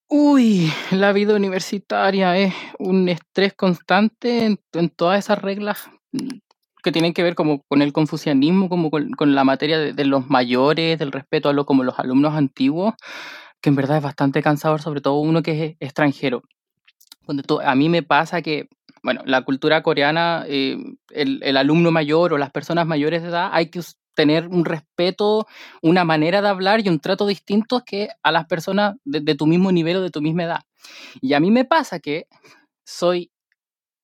Uy, 0.08 0.70
la 0.90 1.12
vida 1.12 1.34
universitaria 1.34 2.36
es 2.36 2.52
un 2.78 3.08
estrés 3.08 3.54
constante 3.54 4.58
en, 4.74 4.90
todas 4.90 5.18
esas 5.18 5.40
reglas 5.40 5.88
que 6.82 6.92
tienen 6.92 7.14
que 7.14 7.22
ver 7.22 7.34
como 7.34 7.62
con 7.62 7.80
el 7.80 7.94
confucianismo, 7.94 8.68
como 8.68 8.90
con, 8.90 9.34
la 9.34 9.44
materia 9.44 9.78
de, 9.78 10.04
los 10.04 10.28
mayores, 10.28 10.98
del 10.98 11.12
respeto 11.12 11.48
a 11.48 11.54
lo 11.54 11.64
como 11.64 11.82
los 11.82 11.98
alumnos 11.98 12.34
antiguos, 12.34 12.92
que 13.62 13.70
en 13.70 13.76
verdad 13.76 13.96
es 13.96 14.02
bastante 14.02 14.42
cansador, 14.42 14.82
sobre 14.82 15.00
todo 15.00 15.14
uno 15.14 15.42
que 15.42 15.64
es 15.64 15.76
extranjero. 15.80 16.42
a 17.64 17.74
mí 17.74 17.88
me 17.88 18.02
pasa 18.02 18.42
que 18.42 18.68
bueno, 19.02 19.22
la 19.24 19.42
cultura 19.42 19.82
coreana, 19.82 20.44
eh, 20.46 20.76
el, 21.10 21.56
alumno 21.56 21.90
mayor 21.90 22.32
o 22.32 22.38
las 22.38 22.50
personas 22.50 22.86
mayores 22.86 23.22
de 23.22 23.28
edad, 23.28 23.50
hay 23.52 23.68
que 23.68 23.80
tener 24.14 24.46
un 24.46 24.64
respeto, 24.64 25.46
una 25.80 26.04
manera 26.04 26.40
de 26.40 26.48
hablar 26.48 26.80
y 26.84 26.88
un 26.88 27.00
trato 27.00 27.26
distinto 27.26 27.82
que 27.84 28.10
a 28.22 28.30
las 28.30 28.46
personas 28.46 28.96
de, 29.04 29.34
tu 29.34 29.46
mismo 29.46 29.72
nivel 29.72 29.96
o 29.96 30.02
de 30.02 30.10
tu 30.10 30.22
misma 30.22 30.44
edad. 30.44 30.60
Y 31.20 31.34
a 31.34 31.40
mí 31.40 31.50
me 31.50 31.64
pasa 31.64 31.98
que 31.98 32.28
soy 32.84 33.32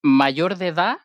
mayor 0.02 0.56
de 0.56 0.68
edad, 0.68 0.96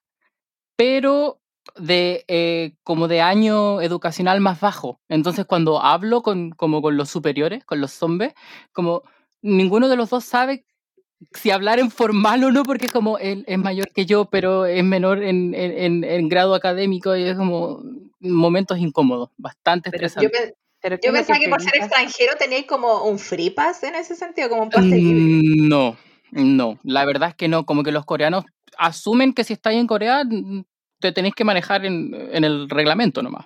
pero 0.75 1.39
de 1.75 2.25
eh, 2.27 2.75
como 2.83 3.07
de 3.07 3.21
año 3.21 3.81
educacional 3.81 4.39
más 4.39 4.59
bajo. 4.59 5.01
Entonces 5.07 5.45
cuando 5.45 5.81
hablo 5.81 6.21
con, 6.21 6.51
como 6.51 6.81
con 6.81 6.97
los 6.97 7.09
superiores, 7.09 7.63
con 7.65 7.79
los 7.81 7.91
zombies, 7.91 8.33
como 8.71 9.03
ninguno 9.41 9.87
de 9.89 9.97
los 9.97 10.09
dos 10.09 10.23
sabe 10.23 10.65
si 11.31 11.51
hablar 11.51 11.79
en 11.79 11.91
formal 11.91 12.43
o 12.43 12.51
no, 12.51 12.63
porque 12.63 12.85
es 12.85 12.91
como 12.91 13.17
él 13.17 13.43
es 13.47 13.57
mayor 13.57 13.89
que 13.93 14.05
yo, 14.05 14.25
pero 14.25 14.65
es 14.65 14.83
menor 14.83 15.23
en, 15.23 15.53
en, 15.55 16.03
en 16.03 16.29
grado 16.29 16.55
académico 16.55 17.15
y 17.15 17.23
es 17.23 17.35
como 17.35 17.81
momentos 18.19 18.77
incómodos, 18.79 19.29
bastante 19.37 19.89
estresantes. 19.89 20.53
Yo, 20.83 20.89
yo 21.01 21.13
pensaba 21.13 21.39
que 21.39 21.49
por 21.49 21.61
ser 21.61 21.75
extranjero 21.77 22.33
teníais 22.37 22.65
como 22.65 23.03
un 23.05 23.19
free 23.19 23.49
pass 23.49 23.83
en 23.83 23.95
ese 23.95 24.15
sentido, 24.15 24.49
como 24.49 24.63
un 24.63 24.69
pase 24.69 24.87
mm, 24.87 25.67
No, 25.67 25.97
no, 26.31 26.79
la 26.83 27.05
verdad 27.05 27.29
es 27.29 27.35
que 27.35 27.47
no, 27.47 27.65
como 27.65 27.83
que 27.83 27.91
los 27.91 28.05
coreanos 28.05 28.45
asumen 28.77 29.33
que 29.33 29.43
si 29.43 29.53
estáis 29.53 29.79
en 29.79 29.87
Corea 29.87 30.23
te 30.99 31.11
tenéis 31.11 31.35
que 31.35 31.43
manejar 31.43 31.85
en, 31.85 32.13
en 32.13 32.43
el 32.43 32.69
reglamento 32.69 33.21
nomás. 33.21 33.45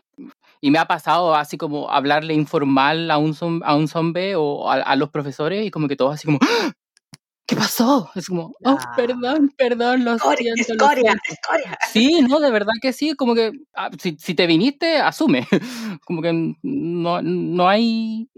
Y 0.61 0.71
me 0.71 0.79
ha 0.79 0.85
pasado 0.85 1.35
así 1.35 1.57
como 1.57 1.91
hablarle 1.91 2.33
informal 2.33 3.11
a 3.11 3.17
un, 3.17 3.35
a 3.63 3.75
un 3.75 3.87
zombie 3.87 4.35
o 4.35 4.69
a, 4.69 4.75
a, 4.75 4.95
los 4.95 5.09
profesores 5.09 5.65
y 5.65 5.71
como 5.71 5.87
que 5.87 5.95
todos 5.95 6.15
así 6.15 6.25
como, 6.25 6.39
¡Ah! 6.41 6.71
¿Qué 7.47 7.55
pasó? 7.55 8.11
Es 8.13 8.27
como, 8.27 8.55
oh, 8.63 8.77
perdón, 8.95 9.53
perdón, 9.57 10.03
lo 10.03 10.15
escoria, 10.15 10.53
siento. 10.53 10.83
Escoria, 10.83 11.15
escoria. 11.27 11.79
Sí, 11.91 12.21
no, 12.21 12.39
de 12.39 12.51
verdad 12.51 12.73
que 12.81 12.93
sí, 12.93 13.15
como 13.15 13.33
que 13.33 13.53
ah, 13.73 13.89
si, 13.97 14.17
si, 14.19 14.35
te 14.35 14.45
viniste, 14.45 14.97
asume. 14.97 15.47
Como 16.05 16.21
que 16.21 16.55
no, 16.61 17.21
no 17.21 17.69
hay 17.69 18.29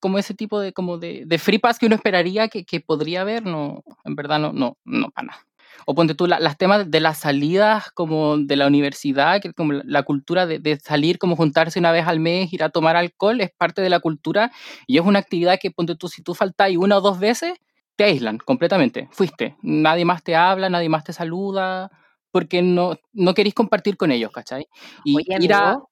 como 0.00 0.18
ese 0.18 0.34
tipo 0.34 0.60
de, 0.60 0.72
como 0.72 0.98
de, 0.98 1.24
de 1.26 1.38
free 1.38 1.58
pass 1.58 1.78
que 1.78 1.86
uno 1.86 1.96
esperaría 1.96 2.48
que, 2.48 2.64
que 2.64 2.80
podría 2.80 3.22
haber, 3.22 3.44
no, 3.44 3.82
en 4.04 4.14
verdad 4.14 4.38
no, 4.38 4.52
no, 4.52 4.76
no 4.84 5.10
para 5.10 5.28
nada. 5.28 5.46
O 5.86 5.94
ponte 5.94 6.14
tú 6.14 6.26
las 6.26 6.58
temas 6.58 6.90
de 6.90 7.00
las 7.00 7.18
salidas 7.18 7.90
como 7.92 8.36
de 8.36 8.56
la 8.56 8.66
universidad, 8.66 9.40
que 9.40 9.52
como 9.54 9.72
la 9.72 10.02
cultura 10.02 10.46
de, 10.46 10.58
de, 10.58 10.78
salir, 10.78 11.18
como 11.18 11.34
juntarse 11.34 11.78
una 11.78 11.92
vez 11.92 12.06
al 12.06 12.20
mes, 12.20 12.52
ir 12.52 12.62
a 12.62 12.68
tomar 12.68 12.94
alcohol, 12.94 13.40
es 13.40 13.50
parte 13.56 13.80
de 13.80 13.88
la 13.88 14.00
cultura 14.00 14.52
y 14.86 14.98
es 14.98 15.04
una 15.04 15.18
actividad 15.18 15.58
que 15.60 15.70
ponte 15.70 15.96
tú, 15.96 16.08
si 16.08 16.22
tú 16.22 16.34
faltas 16.34 16.70
una 16.76 16.98
o 16.98 17.00
dos 17.00 17.18
veces, 17.18 17.54
te 17.98 18.04
aíslan 18.04 18.38
completamente. 18.38 19.08
Fuiste. 19.10 19.56
Nadie 19.60 20.04
más 20.04 20.22
te 20.22 20.36
habla, 20.36 20.70
nadie 20.70 20.88
más 20.88 21.02
te 21.02 21.12
saluda, 21.12 21.90
porque 22.30 22.62
no, 22.62 22.96
no 23.12 23.34
queréis 23.34 23.56
compartir 23.56 23.96
con 23.96 24.12
ellos, 24.12 24.30
¿cachai? 24.30 24.68
Y 25.04 25.18
ir 25.26 25.52
a... 25.52 25.82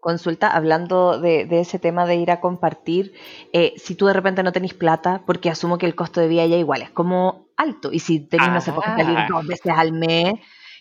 Consulta, 0.00 0.48
hablando 0.48 1.20
de, 1.20 1.44
de, 1.44 1.60
ese 1.60 1.78
tema 1.78 2.06
de 2.06 2.16
ir 2.16 2.30
a 2.30 2.40
compartir, 2.40 3.12
eh, 3.52 3.74
si 3.76 3.96
tú 3.96 4.06
de 4.06 4.12
repente 4.12 4.42
no 4.44 4.52
tenés 4.52 4.74
plata, 4.74 5.22
porque 5.26 5.50
asumo 5.50 5.76
que 5.76 5.86
el 5.86 5.96
costo 5.96 6.20
de 6.20 6.28
vida 6.28 6.46
ya 6.46 6.56
igual 6.56 6.82
es 6.82 6.90
como 6.90 7.48
alto, 7.56 7.92
y 7.92 7.98
si 7.98 8.20
tenés, 8.20 8.48
no 8.48 8.60
se 8.60 8.72
puede 8.72 8.88
salir 8.88 9.18
dos 9.28 9.46
veces 9.46 9.72
al 9.76 9.92
mes, 9.92 10.34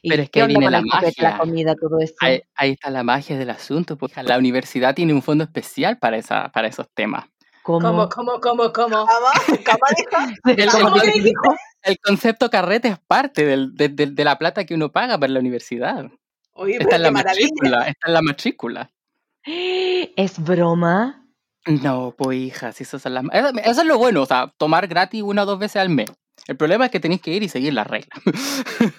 y 0.04 0.10
Pero 0.10 0.24
es 0.24 0.30
que 0.30 0.46
viene 0.46 0.70
la 0.70 0.82
magia. 0.82 1.12
La 1.18 1.38
comida, 1.40 1.76
todo 1.76 2.00
eso. 2.00 2.14
Ahí, 2.22 2.42
ahí, 2.56 2.72
está 2.72 2.92
la 2.92 3.04
magia 3.04 3.38
del 3.38 3.50
asunto, 3.50 3.98
porque 3.98 4.22
la 4.22 4.38
universidad 4.38 4.94
tiene 4.94 5.14
un 5.14 5.24
fondo 5.24 5.44
especial 5.44 5.98
para, 5.98 6.18
esa, 6.18 6.52
para 6.52 6.68
esos 6.68 6.88
temas. 6.94 7.26
¿Cómo? 7.68 8.08
¿Cómo, 8.08 8.40
cómo, 8.40 8.72
cómo, 8.72 9.06
El, 11.84 11.98
concepto 12.00 12.50
carrete 12.50 12.88
es 12.88 12.98
parte 12.98 13.46
del, 13.46 13.76
de, 13.76 13.90
de, 13.90 14.24
la 14.24 14.38
plata 14.38 14.66
que 14.66 14.74
uno 14.74 14.94
paga 14.94 15.18
para 15.18 15.34
la 15.34 15.42
universidad. 15.42 16.06
Oye, 16.54 16.78
está, 16.80 16.96
en 16.96 17.04
la 17.04 17.12
matrícula, 17.12 17.88
está 17.88 18.08
en 18.08 18.14
la 18.14 18.22
matrícula. 18.22 18.90
¿Es 19.44 20.42
broma? 20.42 21.26
No, 21.66 22.16
pues 22.18 22.38
hija, 22.38 22.72
si 22.72 22.84
eso, 22.84 22.96
es 22.96 23.06
la, 23.06 23.22
eso 23.66 23.82
es 23.82 23.86
lo 23.86 23.98
bueno, 23.98 24.22
o 24.22 24.26
sea, 24.26 24.54
tomar 24.58 24.88
gratis 24.88 25.22
una 25.22 25.44
o 25.44 25.46
dos 25.46 25.60
veces 25.60 25.82
al 25.82 25.90
mes. 25.90 26.10
El 26.48 26.56
problema 26.56 26.86
es 26.86 26.92
que 26.92 27.00
tenéis 27.00 27.22
que 27.22 27.32
ir 27.32 27.44
y 27.44 27.50
seguir 27.50 27.74
las 27.74 27.88
reglas. 27.88 28.20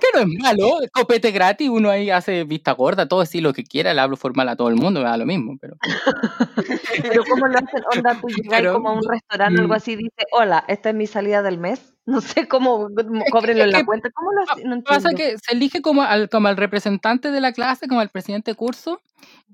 que 0.00 0.06
no 0.14 0.20
es 0.20 0.26
malo, 0.40 0.78
copete 0.92 1.30
gratis, 1.32 1.68
uno 1.68 1.90
ahí 1.90 2.10
hace 2.10 2.44
vista 2.44 2.72
gorda, 2.72 3.08
todo 3.08 3.20
así 3.20 3.40
lo 3.40 3.52
que 3.52 3.64
quiera, 3.64 3.92
le 3.92 4.00
hablo 4.00 4.16
formal 4.16 4.48
a 4.48 4.56
todo 4.56 4.68
el 4.68 4.76
mundo, 4.76 5.00
me 5.00 5.06
da 5.06 5.16
lo 5.16 5.26
mismo. 5.26 5.56
Pero, 5.60 5.76
pero 7.02 7.24
¿cómo 7.24 7.46
lo 7.48 7.58
hacen? 7.58 7.82
Onda, 7.94 8.20
tú 8.20 8.28
llegas 8.36 8.72
como 8.72 8.90
a 8.90 8.92
un 8.92 9.02
restaurante 9.08 9.60
o 9.60 9.62
algo 9.62 9.74
así 9.74 9.92
y 9.92 9.96
dices, 9.96 10.26
hola, 10.32 10.64
esta 10.68 10.90
es 10.90 10.94
mi 10.94 11.06
salida 11.06 11.42
del 11.42 11.58
mes. 11.58 11.92
No 12.04 12.20
sé 12.20 12.46
cómo 12.46 12.88
cóbrenlo 13.32 13.64
en 13.64 13.72
la 13.72 13.84
cuenta. 13.84 14.10
¿Cómo 14.10 14.30
lo 14.32 14.42
hacen? 14.42 14.68
No 14.68 14.80
pasa 14.82 15.10
que 15.10 15.38
se 15.38 15.56
elige 15.56 15.82
como 15.82 16.02
al, 16.02 16.28
como 16.28 16.46
al 16.46 16.56
representante 16.56 17.32
de 17.32 17.40
la 17.40 17.52
clase, 17.52 17.88
como 17.88 18.00
al 18.00 18.10
presidente 18.10 18.52
de 18.52 18.54
curso, 18.54 19.00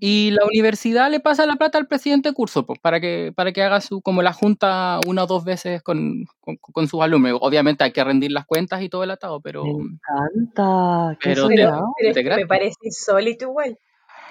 y 0.04 0.32
la 0.32 0.44
universidad 0.44 1.08
le 1.12 1.20
pasa 1.20 1.46
la 1.46 1.54
plata 1.54 1.78
al 1.78 1.86
presidente 1.86 2.30
de 2.30 2.34
curso, 2.34 2.66
pues, 2.66 2.80
para 2.80 2.98
que, 2.98 3.32
para 3.36 3.52
que 3.52 3.62
haga 3.62 3.80
su, 3.80 4.02
como 4.02 4.20
la 4.20 4.32
junta 4.32 4.98
una 5.06 5.22
o 5.22 5.26
dos 5.28 5.44
veces 5.44 5.80
con, 5.80 6.24
con, 6.40 6.88
sus 6.88 7.00
alumnos. 7.02 7.38
Obviamente 7.40 7.84
hay 7.84 7.92
que 7.92 8.02
rendir 8.02 8.32
las 8.32 8.44
cuentas 8.44 8.82
y 8.82 8.88
todo 8.88 9.04
el 9.04 9.12
atado, 9.12 9.40
pero. 9.40 9.62
Me 9.62 9.70
encanta. 9.70 11.16
Pero, 11.22 11.48
me 11.48 12.46
parece 12.48 12.78
insólito 12.82 13.44
igual. 13.44 13.78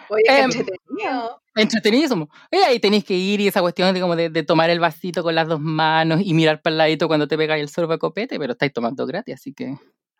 Oye, 0.09 0.23
em, 0.27 0.43
entretenido. 0.43 1.41
Entretenidísimo. 1.55 2.29
Y 2.51 2.57
ahí 2.57 2.81
tenéis 2.81 3.05
que 3.05 3.13
ir 3.13 3.39
y 3.39 3.47
esa 3.47 3.61
cuestión 3.61 3.93
de, 3.93 4.01
como 4.01 4.17
de, 4.17 4.43
tomar 4.43 4.69
el 4.69 4.81
vasito 4.81 5.23
con 5.23 5.35
las 5.35 5.47
dos 5.47 5.61
manos 5.61 6.19
y 6.21 6.33
mirar 6.33 6.61
para 6.61 6.73
el 6.73 6.77
ladito 6.79 7.07
cuando 7.07 7.29
te 7.29 7.37
pegáis 7.37 7.63
el 7.63 7.69
sorbo 7.69 7.93
a 7.93 7.97
copete, 7.97 8.37
pero 8.37 8.51
estáis 8.51 8.73
tomando 8.73 9.05
gratis, 9.05 9.35
así 9.35 9.53
que 9.53 9.73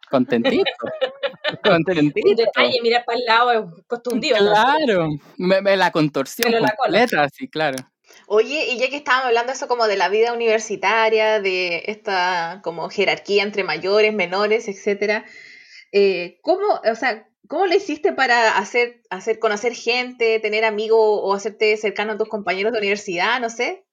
contentito. 0.09 0.63
Un 1.69 2.35
detalle, 2.35 2.81
mirar 2.81 3.03
para 3.05 3.17
el 3.17 3.25
lado 3.25 3.51
es 3.51 3.85
costumbre. 3.87 4.29
Claro, 4.29 5.09
me, 5.37 5.75
la 5.75 5.91
contorsión 5.91 6.51
la 6.51 6.75
completa, 6.75 7.27
sí, 7.29 7.47
claro. 7.47 7.77
Oye, 8.27 8.71
y 8.71 8.77
ya 8.77 8.89
que 8.89 8.97
estábamos 8.97 9.27
hablando 9.27 9.51
eso 9.51 9.67
como 9.67 9.87
de 9.87 9.97
la 9.97 10.09
vida 10.09 10.33
universitaria, 10.33 11.41
de 11.41 11.83
esta 11.87 12.61
como 12.63 12.89
jerarquía 12.89 13.43
entre 13.43 13.63
mayores, 13.63 14.13
menores, 14.13 14.67
etcétera, 14.67 15.25
eh, 15.91 16.39
¿cómo, 16.41 16.79
o 16.89 16.95
sea, 16.95 17.27
¿Cómo 17.51 17.65
le 17.65 17.75
hiciste 17.75 18.13
para 18.13 18.57
hacer, 18.57 19.01
hacer 19.09 19.37
conocer 19.37 19.73
gente, 19.73 20.39
tener 20.39 20.63
amigos 20.63 21.01
o 21.01 21.33
hacerte 21.33 21.75
cercano 21.75 22.13
a 22.13 22.17
tus 22.17 22.29
compañeros 22.29 22.71
de 22.71 22.79
universidad? 22.79 23.41
No 23.41 23.49
sé. 23.49 23.83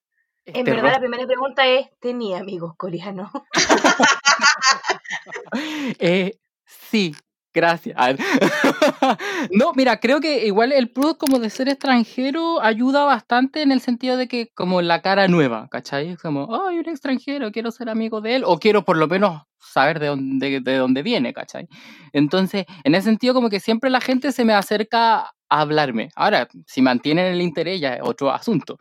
En 0.44 0.64
verdad, 0.64 0.92
la 0.92 1.00
primera 1.00 1.26
pregunta 1.26 1.66
es: 1.66 1.88
¿tenía 1.98 2.38
amigos 2.38 2.74
coreanos? 2.76 3.28
eh, 5.98 6.38
sí, 6.64 7.16
Gracias. 7.58 7.96
No, 9.52 9.72
mira, 9.74 9.98
creo 9.98 10.20
que 10.20 10.46
igual 10.46 10.72
el 10.72 10.90
plus 10.90 11.14
como 11.16 11.38
de 11.38 11.50
ser 11.50 11.68
extranjero 11.68 12.62
ayuda 12.62 13.04
bastante 13.04 13.62
en 13.62 13.72
el 13.72 13.80
sentido 13.80 14.16
de 14.16 14.28
que 14.28 14.48
como 14.54 14.80
la 14.82 15.02
cara 15.02 15.26
nueva, 15.28 15.68
¿cachai? 15.70 16.10
Es 16.10 16.18
como, 16.18 16.48
ay, 16.66 16.78
un 16.78 16.88
extranjero, 16.88 17.50
quiero 17.50 17.70
ser 17.70 17.88
amigo 17.88 18.20
de 18.20 18.36
él, 18.36 18.42
o 18.46 18.58
quiero 18.58 18.84
por 18.84 18.96
lo 18.96 19.08
menos 19.08 19.42
saber 19.58 19.98
de 19.98 20.06
dónde, 20.06 20.60
de 20.60 20.76
dónde 20.76 21.02
viene, 21.02 21.32
¿cachai? 21.32 21.66
Entonces, 22.12 22.64
en 22.84 22.94
ese 22.94 23.06
sentido 23.06 23.34
como 23.34 23.50
que 23.50 23.60
siempre 23.60 23.90
la 23.90 24.00
gente 24.00 24.30
se 24.32 24.44
me 24.44 24.52
acerca 24.54 25.18
a 25.20 25.32
hablarme. 25.48 26.10
Ahora, 26.14 26.46
si 26.66 26.80
mantienen 26.82 27.26
el 27.26 27.42
interés 27.42 27.80
ya 27.80 27.94
es 27.94 28.00
otro 28.04 28.30
asunto. 28.30 28.78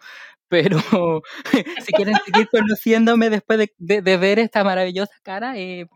Pero 0.49 0.77
si 1.85 1.91
quieren 1.93 2.15
seguir 2.25 2.47
conociéndome 2.49 3.29
después 3.29 3.59
de, 3.59 3.73
de- 3.77 4.01
de 4.01 4.17
ver 4.17 4.39
esta 4.39 4.63
maravillosa 4.63 5.11
cara, 5.23 5.57
eh, 5.57 5.87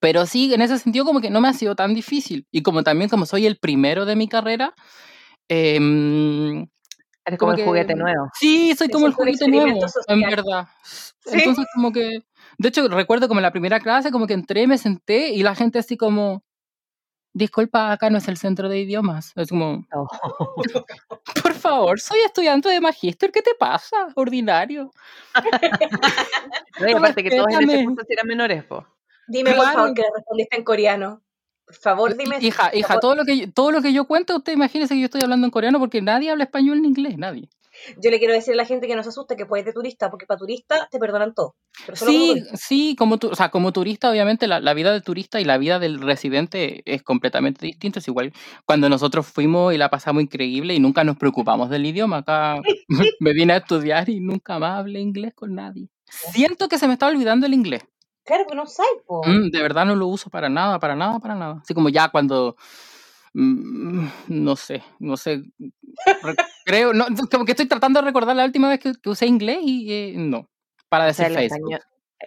pero 0.00 0.26
sí, 0.26 0.52
en 0.54 0.62
ese 0.62 0.78
sentido 0.78 1.04
como 1.04 1.20
que 1.20 1.30
no 1.30 1.40
me 1.40 1.48
ha 1.48 1.52
sido 1.54 1.76
tan 1.76 1.94
difícil. 1.94 2.46
Y 2.52 2.62
como 2.62 2.82
también 2.84 3.10
como 3.10 3.26
soy 3.26 3.46
el 3.46 3.58
primero 3.58 4.04
de 4.06 4.16
mi 4.16 4.28
carrera, 4.28 4.74
em, 5.48 6.66
Eres 7.26 7.38
como 7.40 7.52
como 7.52 7.54
el 7.54 7.64
juguete 7.66 7.94
nuevo. 7.96 8.28
sí, 8.38 8.74
soy 8.76 8.88
como 8.90 9.06
el 9.08 9.14
juguete 9.14 9.48
nuevo, 9.48 9.80
en 10.08 10.20
verdad. 10.22 10.68
Sí. 10.84 11.38
Entonces 11.38 11.66
como 11.74 11.92
que, 11.92 12.20
de 12.58 12.68
hecho 12.68 12.88
recuerdo 12.88 13.28
como 13.28 13.40
en 13.40 13.44
la 13.44 13.52
primera 13.52 13.80
clase, 13.80 14.12
como 14.12 14.26
que 14.28 14.34
entré, 14.34 14.66
me 14.68 14.78
senté 14.78 15.30
y 15.30 15.42
la 15.42 15.54
gente 15.56 15.78
así 15.80 15.96
como, 15.96 16.44
disculpa, 17.34 17.92
acá 17.92 18.10
no 18.10 18.18
es 18.18 18.28
el 18.28 18.38
centro 18.38 18.68
de 18.70 18.80
idiomas. 18.80 19.32
Es 19.36 19.50
como, 19.50 19.86
Oh. 19.94 20.08
por 21.44 21.54
favor, 21.54 22.00
soy 22.00 22.20
estudiante 22.26 22.68
de 22.70 22.80
magíster, 22.80 23.32
¿qué 23.32 23.42
te 23.42 23.54
pasa? 23.58 24.08
Ordinario. 24.16 24.90
No, 26.80 26.88
y 26.88 26.92
aparte 26.94 27.24
que 27.24 27.30
todos 27.30 27.48
en 27.60 27.70
ese 27.70 27.86
eran 28.10 28.26
menores, 28.28 28.64
po. 28.64 28.86
Dime, 29.28 29.50
por 29.52 29.60
Claro. 29.60 29.78
favor, 29.78 29.94
que 29.94 30.02
respondiste 30.14 30.56
en 30.56 30.64
coreano. 30.64 31.22
Por 31.66 31.74
favor, 31.76 32.16
dime. 32.16 32.38
Hija, 32.40 32.70
hija, 32.74 32.88
favor. 32.88 33.00
todo 33.00 33.14
lo 33.16 33.24
que 33.24 33.48
todo 33.48 33.72
lo 33.72 33.82
que 33.82 33.92
yo 33.92 34.06
cuento, 34.06 34.36
usted 34.36 34.52
imagínese 34.52 34.94
que 34.94 35.00
yo 35.00 35.06
estoy 35.06 35.22
hablando 35.22 35.46
en 35.46 35.50
coreano 35.50 35.78
porque 35.80 36.00
nadie 36.00 36.30
habla 36.30 36.44
español 36.44 36.80
ni 36.80 36.88
inglés, 36.88 37.18
nadie. 37.18 37.48
Yo 37.98 38.10
le 38.10 38.18
quiero 38.18 38.32
decir 38.32 38.54
a 38.54 38.56
la 38.56 38.64
gente 38.64 38.86
que 38.86 38.96
no 38.96 39.02
se 39.02 39.10
asuste 39.10 39.36
que 39.36 39.44
puedes 39.44 39.66
de 39.66 39.72
turista, 39.74 40.08
porque 40.10 40.24
para 40.24 40.38
turista 40.38 40.88
te 40.90 40.98
perdonan 40.98 41.34
todo. 41.34 41.56
Pero 41.84 41.94
solo 41.96 42.10
como 42.12 42.34
Sí, 42.34 42.42
sí, 42.54 42.96
como 42.96 43.18
tu, 43.18 43.28
o 43.28 43.34
sea, 43.34 43.50
como 43.50 43.70
turista, 43.72 44.10
obviamente 44.10 44.46
la, 44.46 44.60
la 44.60 44.72
vida 44.72 44.92
del 44.92 45.02
turista 45.02 45.40
y 45.42 45.44
la 45.44 45.58
vida 45.58 45.78
del 45.78 46.00
residente 46.00 46.82
es 46.86 47.02
completamente 47.02 47.66
distinto. 47.66 47.98
Es 47.98 48.08
igual 48.08 48.32
cuando 48.64 48.88
nosotros 48.88 49.26
fuimos 49.26 49.74
y 49.74 49.78
la 49.78 49.90
pasamos 49.90 50.22
increíble 50.22 50.72
y 50.74 50.80
nunca 50.80 51.04
nos 51.04 51.16
preocupamos 51.18 51.68
del 51.68 51.84
idioma. 51.84 52.18
Acá 52.18 52.60
me 53.20 53.32
vine 53.34 53.52
a 53.52 53.56
estudiar 53.58 54.08
y 54.08 54.20
nunca 54.20 54.58
más 54.58 54.78
hablé 54.78 55.00
inglés 55.00 55.34
con 55.34 55.54
nadie. 55.54 55.88
Siento 56.32 56.68
que 56.68 56.78
se 56.78 56.86
me 56.86 56.94
está 56.94 57.08
olvidando 57.08 57.46
el 57.46 57.52
inglés. 57.54 57.82
Claro, 58.26 58.44
que 58.48 58.54
no 58.56 58.66
sabes, 58.66 58.90
po. 59.06 59.22
Mm, 59.24 59.50
de 59.50 59.62
verdad 59.62 59.86
no 59.86 59.94
lo 59.94 60.08
uso 60.08 60.28
para 60.30 60.48
nada, 60.48 60.78
para 60.78 60.96
nada, 60.96 61.18
para 61.20 61.34
nada. 61.34 61.60
Así 61.62 61.72
como 61.74 61.88
ya 61.88 62.08
cuando, 62.08 62.56
mm, 63.34 64.06
no 64.28 64.56
sé, 64.56 64.82
no 64.98 65.16
sé, 65.16 65.42
re- 66.22 66.34
creo, 66.64 66.92
no, 66.92 67.06
como 67.30 67.44
que 67.44 67.52
estoy 67.52 67.66
tratando 67.66 68.00
de 68.00 68.06
recordar 68.06 68.34
la 68.36 68.44
última 68.44 68.68
vez 68.68 68.80
que, 68.80 68.92
que 68.94 69.08
usé 69.10 69.26
inglés 69.26 69.58
y 69.62 69.92
eh, 69.92 70.14
no, 70.16 70.48
para 70.88 71.04
O 71.04 71.06
decir 71.08 71.26
sea, 71.26 71.40
el 71.42 71.50
Facebook. 71.50 71.72
español. 71.72 71.80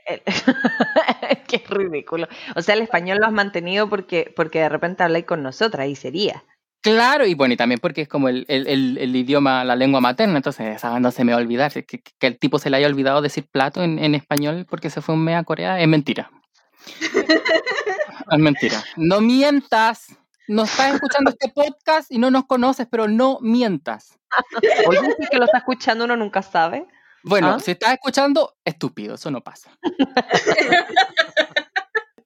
el- 0.05 0.21
Qué 1.47 1.63
ridículo. 1.67 2.27
O 2.55 2.61
sea, 2.61 2.75
el 2.75 2.81
español 2.81 3.17
lo 3.19 3.25
has 3.27 3.33
mantenido 3.33 3.89
porque, 3.89 4.31
porque 4.35 4.59
de 4.59 4.69
repente 4.69 5.03
habláis 5.03 5.25
con 5.25 5.43
nosotras 5.43 5.87
y 5.87 5.95
sería. 5.95 6.43
Claro, 6.81 7.25
y 7.25 7.33
bueno, 7.33 7.53
y 7.53 7.57
también 7.57 7.79
porque 7.81 8.01
es 8.03 8.07
como 8.07 8.29
el, 8.29 8.45
el, 8.47 8.65
el, 8.67 8.97
el 8.97 9.15
idioma, 9.15 9.65
la 9.65 9.75
lengua 9.75 9.99
materna, 9.99 10.37
entonces 10.37 10.77
esa 10.77 10.97
no 10.99 11.11
se 11.11 11.25
me 11.25 11.33
va 11.33 11.39
a 11.39 11.41
olvidar. 11.41 11.73
Que, 11.73 11.83
que- 11.85 12.01
que 12.01 12.27
el 12.27 12.39
tipo 12.39 12.57
se 12.57 12.69
le 12.69 12.77
haya 12.77 12.87
olvidado 12.87 13.21
decir 13.21 13.45
plato 13.51 13.83
en, 13.83 13.99
en 13.99 14.15
español 14.15 14.65
porque 14.69 14.89
se 14.89 15.01
fue 15.01 15.15
un 15.15 15.23
mes 15.25 15.35
a 15.35 15.43
Corea, 15.43 15.79
es 15.81 15.87
mentira. 15.87 16.31
Es 18.31 18.39
mentira. 18.39 18.81
No 18.95 19.19
mientas. 19.21 20.15
No 20.47 20.63
estás 20.63 20.95
escuchando 20.95 21.29
este 21.31 21.49
podcast 21.53 22.11
y 22.11 22.17
no 22.17 22.31
nos 22.31 22.45
conoces, 22.45 22.87
pero 22.89 23.07
no 23.07 23.37
mientas. 23.41 24.17
Oye, 24.87 24.99
si 25.19 25.27
que 25.27 25.37
lo 25.37 25.45
está 25.45 25.59
escuchando 25.59 26.05
uno 26.05 26.15
nunca 26.15 26.41
sabe. 26.41 26.87
Bueno, 27.23 27.49
¿Ah? 27.55 27.59
si 27.59 27.71
estás 27.71 27.91
escuchando, 27.93 28.55
estúpido, 28.65 29.15
eso 29.15 29.29
no 29.29 29.41
pasa. 29.41 29.69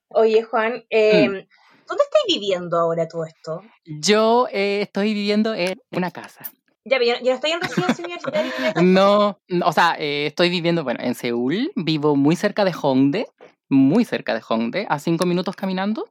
Oye, 0.09 0.43
Juan, 0.43 0.83
eh, 0.89 1.27
Mm. 1.29 1.47
¿Dónde 1.87 2.03
estás 2.03 2.21
viviendo 2.27 2.77
ahora 2.77 3.07
todo 3.07 3.25
esto? 3.25 3.61
Yo 3.85 4.47
eh, 4.51 4.81
estoy 4.81 5.13
viviendo 5.13 5.53
en 5.53 5.79
una 5.91 6.11
casa. 6.11 6.51
Ya, 6.85 6.99
ya, 6.99 7.21
ya 7.21 7.31
no 7.31 7.35
estoy 7.35 7.51
en 7.51 7.61
residencia 7.61 8.03
universitaria. 8.03 8.81
No, 8.81 9.39
o 9.65 9.71
sea, 9.71 9.95
eh, 9.97 10.27
estoy 10.27 10.49
viviendo, 10.49 10.83
bueno, 10.83 10.99
en 11.01 11.15
Seúl, 11.15 11.71
vivo 11.75 12.15
muy 12.15 12.35
cerca 12.35 12.65
de 12.65 12.73
Hongdae, 12.73 13.27
muy 13.69 14.03
cerca 14.03 14.33
de 14.33 14.41
Hongdae, 14.47 14.85
a 14.89 14.99
cinco 14.99 15.25
minutos 15.25 15.55
caminando. 15.55 16.07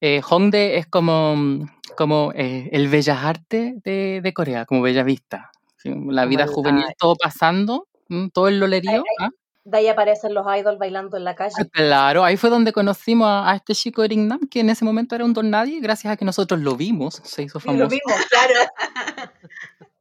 Eh, 0.00 0.20
Hongdae 0.28 0.78
es 0.78 0.86
como, 0.88 1.68
como 1.96 2.32
eh, 2.34 2.68
el 2.72 2.88
Bellas 2.88 3.22
Artes 3.22 3.80
de, 3.84 4.20
de 4.20 4.34
Corea, 4.34 4.66
como 4.66 4.82
Bella 4.82 5.04
Vista. 5.04 5.52
¿sí? 5.76 5.92
La 6.08 6.26
vida 6.26 6.48
juvenil, 6.48 6.84
todo 6.98 7.14
pasando, 7.14 7.86
mm, 8.08 8.28
todo 8.28 8.48
el 8.48 8.58
lolerío. 8.58 9.04
¿ah? 9.20 9.30
De 9.64 9.78
ahí 9.78 9.86
aparecen 9.88 10.34
los 10.34 10.44
idols 10.56 10.78
bailando 10.78 11.16
en 11.16 11.24
la 11.24 11.34
calle. 11.36 11.54
Claro, 11.70 12.24
ahí 12.24 12.36
fue 12.36 12.50
donde 12.50 12.72
conocimos 12.72 13.28
a, 13.28 13.50
a 13.50 13.56
este 13.56 13.74
chico 13.74 14.02
Eric 14.02 14.18
Nam, 14.18 14.40
que 14.50 14.60
en 14.60 14.70
ese 14.70 14.84
momento 14.84 15.14
era 15.14 15.24
un 15.24 15.32
don 15.34 15.50
nadie, 15.50 15.80
gracias 15.80 16.12
a 16.12 16.16
que 16.16 16.24
nosotros 16.24 16.60
lo 16.60 16.74
vimos, 16.76 17.20
se 17.24 17.42
hizo 17.44 17.58
Y 17.64 17.76
lo 17.76 17.88
famoso. 17.88 17.88
vimos, 17.88 18.26
claro. 18.28 18.54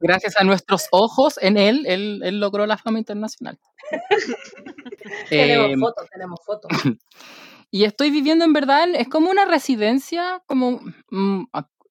Gracias 0.03 0.35
a 0.37 0.43
nuestros 0.43 0.87
ojos 0.91 1.37
en 1.43 1.57
él, 1.57 1.85
él, 1.87 2.21
él 2.23 2.39
logró 2.39 2.65
la 2.65 2.77
fama 2.77 2.97
internacional. 2.97 3.59
tenemos 5.29 5.71
Eh, 5.71 5.75
fotos, 5.79 6.09
tenemos 6.11 6.39
fotos. 6.45 6.69
y 7.71 7.83
estoy 7.83 8.11
viviendo 8.11 8.45
en 8.45 8.53
verdad, 8.53 8.87
es 8.95 9.07
como 9.09 9.29
una 9.29 9.45
residencia, 9.45 10.41
como, 10.47 10.81
mm, 11.11 11.43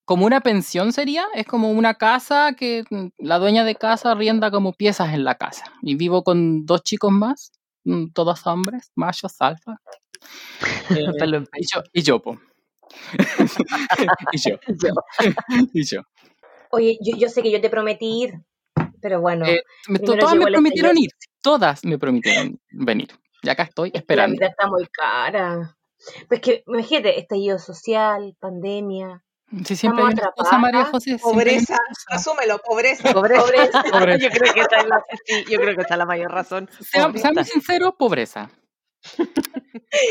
como 0.04 0.26
una 0.26 0.40
pensión 0.40 0.92
sería, 0.92 1.24
es 1.35 1.46
como 1.46 1.70
una 1.70 1.94
casa 1.94 2.54
que 2.56 2.85
mm, 2.90 3.06
la 3.18 3.38
dueña 3.38 3.64
de 3.64 3.76
casa 3.76 4.11
arrienda 4.12 4.50
como 4.50 4.72
piezas 4.72 5.14
en 5.14 5.24
la 5.24 5.37
casa. 5.37 5.64
Y 5.83 5.94
vivo 5.94 6.24
con 6.24 6.66
dos 6.66 6.83
chicos 6.83 7.12
más, 7.12 7.52
todos 8.12 8.47
hombres, 8.47 8.93
machos, 8.95 9.37
alfa. 9.40 9.81
Eh, 10.90 11.07
y 11.57 11.66
yo, 11.73 11.83
y 11.95 12.03
yo, 12.03 12.21
po. 12.21 12.38
y 14.33 14.38
yo, 14.38 14.59
y 15.73 15.85
yo. 15.85 16.03
Oye, 16.73 16.99
yo, 17.01 17.16
yo 17.16 17.29
sé 17.29 17.43
que 17.43 17.51
yo 17.51 17.61
te 17.61 17.71
prometí 17.71 18.25
ir, 18.25 18.35
pero 19.01 19.21
bueno, 19.21 19.47
Eh, 19.47 19.62
todas 20.05 20.35
me 20.35 20.47
prometieron 20.47 20.99
ir, 20.99 21.11
todas 21.40 21.85
me 21.85 21.99
prometieron 21.99 22.61
venir. 22.71 23.09
Y 23.43 23.49
acá 23.49 23.62
estoy 23.62 23.88
es 23.88 23.93
que 23.93 23.99
la 23.99 24.01
esperando. 24.01 24.35
vida 24.37 24.47
está 24.49 24.66
muy 24.66 24.87
cara. 24.88 25.77
Pues 26.29 26.40
que, 26.40 26.64
imagínate, 26.66 27.19
estallido 27.19 27.59
social, 27.59 28.37
pandemia. 28.38 29.25
Sí, 29.64 29.74
siempre 29.76 30.04
hay 30.04 30.14
cosa, 30.36 30.58
María 30.58 30.84
José. 30.84 31.18
Pobreza, 31.18 31.76
cosa. 31.76 32.16
asúmelo, 32.16 32.58
pobreza. 32.58 33.12
Pobreza. 33.12 33.42
Pobreza. 33.42 33.82
Pobreza. 33.92 34.18
yo 34.18 34.30
creo 34.30 34.54
que 34.54 34.60
esa 34.60 34.76
es 34.76 34.86
la, 34.86 35.04
sí, 35.26 35.44
yo 35.50 35.58
creo 35.60 35.74
que 35.74 35.82
esa 35.82 35.94
es 35.94 35.98
la 35.98 36.06
mayor 36.06 36.30
razón. 36.30 36.68
Sea-. 36.80 37.12
Seamos 37.16 37.48
sinceros, 37.48 37.94
pobreza. 37.98 38.50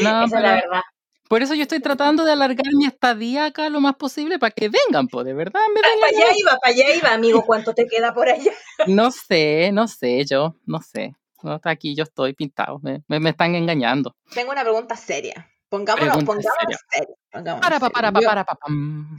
No, 0.02 0.26
Esa 0.26 0.38
es 0.38 0.44
la 0.44 0.54
verdad. 0.56 0.82
por 1.30 1.42
eso 1.42 1.54
yo 1.54 1.62
estoy 1.62 1.80
tratando 1.80 2.26
de 2.26 2.34
alargar 2.34 2.66
mi 2.74 2.86
estadía 2.86 3.46
acá 3.46 3.70
lo 3.70 3.80
más 3.80 3.96
posible 3.96 4.40
para 4.40 4.52
que 4.52 4.70
vengan, 4.70 5.08
pues, 5.08 5.26
de 5.26 5.34
verdad, 5.34 5.62
me 5.74 5.80
Para 5.82 5.94
vengan. 5.94 6.10
allá 6.10 6.34
iba, 6.38 6.58
para 6.58 6.74
allá 6.74 6.96
iba, 6.96 7.14
amigo. 7.14 7.46
¿Cuánto 7.46 7.74
te 7.74 7.88
queda 7.88 8.14
por 8.14 8.28
allá? 8.28 8.52
No 8.88 9.12
sé, 9.12 9.72
no 9.72 9.88
sé, 9.88 10.26
yo, 10.26 10.56
no 10.66 10.80
sé. 10.82 11.16
No, 11.44 11.56
está 11.56 11.70
aquí, 11.70 11.96
yo 11.96 12.04
estoy 12.04 12.34
pintado, 12.34 12.80
me, 12.84 13.04
me, 13.08 13.20
me 13.22 13.30
están 13.30 13.56
engañando. 13.56 14.16
Tengo 14.34 14.52
una 14.52 14.64
pregunta 14.64 14.98
seria. 14.98 15.50
Pongámonos, 15.70 16.18
pongámonos 16.24 16.46
serios, 16.90 17.18
pongámonos 17.32 17.62
Para, 17.62 17.80
pa, 17.80 17.90
para, 17.90 18.12
pa, 18.12 18.22
Yo- 18.22 18.28
para, 18.28 18.44
pa, 18.44 18.56
pam. 18.56 19.18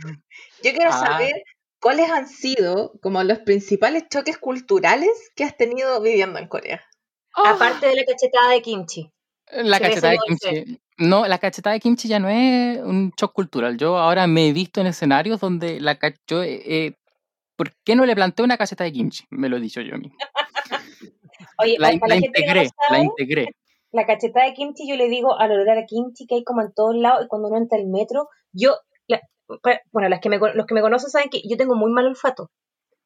Yo 0.62 0.72
quiero 0.72 0.90
Ah. 0.92 1.06
saber 1.06 1.42
cuáles 1.80 2.10
han 2.10 2.26
sido 2.28 2.92
como 3.00 3.22
los 3.22 3.38
principales 3.38 4.04
choques 4.10 4.36
culturales 4.36 5.10
que 5.36 5.44
has 5.44 5.56
tenido 5.56 6.00
viviendo 6.02 6.38
en 6.38 6.48
Corea. 6.48 6.82
Aparte 7.34 7.86
de 7.86 7.94
la 7.94 8.02
cachetada 8.04 8.50
de 8.50 8.62
kimchi. 8.62 9.10
La 9.52 9.78
que 9.78 9.88
cachetada 9.88 10.12
de 10.12 10.18
kimchi. 10.26 10.80
No, 10.98 11.26
la 11.26 11.38
cachetada 11.38 11.74
de 11.74 11.80
kimchi 11.80 12.08
ya 12.08 12.18
no 12.18 12.28
es 12.28 12.78
un 12.78 13.12
shock 13.16 13.32
cultural. 13.32 13.76
Yo 13.78 13.96
ahora 13.96 14.26
me 14.26 14.48
he 14.48 14.52
visto 14.52 14.80
en 14.80 14.88
escenarios 14.88 15.40
donde 15.40 15.80
la 15.80 15.96
yo, 16.26 16.42
eh, 16.42 16.62
eh, 16.66 16.94
¿por 17.56 17.72
qué 17.84 17.94
no 17.96 18.04
le 18.04 18.14
planteo 18.14 18.44
una 18.44 18.58
cachetada 18.58 18.86
de 18.86 18.92
kimchi? 18.92 19.24
Me 19.30 19.48
lo 19.48 19.56
he 19.56 19.60
dicho 19.60 19.80
yo 19.80 19.96
mismo. 19.96 20.18
Oye, 21.58 21.76
La, 21.78 21.88
para, 21.88 22.00
para 22.00 22.08
la 22.08 22.14
la 22.16 22.20
gente 22.20 22.40
que 22.42 22.46
no 22.54 22.62
integré, 22.62 22.70
la 22.90 22.98
integré. 22.98 23.46
La 23.92 24.06
cachetada 24.06 24.46
de 24.46 24.54
kimchi 24.54 24.88
yo 24.88 24.96
le 24.96 25.08
digo 25.08 25.38
al 25.38 25.50
olor 25.52 25.70
a 25.78 25.84
kimchi 25.86 26.26
que 26.26 26.36
hay 26.36 26.44
como 26.44 26.62
en 26.62 26.72
todos 26.72 26.94
lados 26.96 27.24
y 27.24 27.28
cuando 27.28 27.48
uno 27.48 27.56
entra 27.58 27.78
al 27.78 27.86
metro, 27.86 28.28
yo, 28.52 28.76
la- 29.08 29.20
bueno, 29.92 30.08
las 30.08 30.20
que 30.20 30.28
me, 30.28 30.38
los 30.38 30.66
que 30.66 30.74
me 30.74 30.80
conocen 30.80 31.10
saben 31.10 31.28
que 31.30 31.42
yo 31.48 31.56
tengo 31.56 31.74
muy 31.74 31.90
mal 31.90 32.06
olfato, 32.06 32.50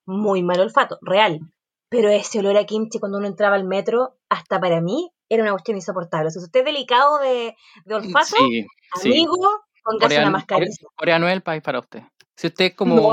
muy 0.07 0.42
mal 0.42 0.61
olfato, 0.61 0.99
real, 1.01 1.40
pero 1.88 2.09
ese 2.11 2.40
olor 2.40 2.57
a 2.59 2.64
kimchi 2.64 2.99
cuando 2.99 3.18
uno 3.18 3.27
entraba 3.27 3.57
al 3.57 3.64
metro, 3.64 4.16
hasta 4.29 4.61
para 4.61 4.81
mí, 4.81 5.11
era 5.29 5.42
una 5.42 5.53
cuestión 5.53 5.77
insoportable. 5.79 6.29
O 6.29 6.31
sea, 6.31 6.40
si 6.40 6.47
usted 6.47 6.61
es 6.61 6.66
delicado 6.66 7.18
de, 7.18 7.55
de 7.87 7.94
olfato, 7.94 8.27
Sí, 8.37 8.66
sí. 9.01 9.09
amigo, 9.11 9.49
póngase 9.83 10.18
una 10.18 10.31
mascarilla. 10.31 10.70
Corea- 10.81 10.90
Corea 10.97 11.18
no 11.18 11.29
es 11.29 11.33
el 11.33 11.42
país 11.42 11.62
para 11.62 11.79
usted. 11.81 12.03
Si 12.37 12.49
usted 12.49 12.66
es 12.66 12.75
como, 12.75 12.94
No, 12.97 13.12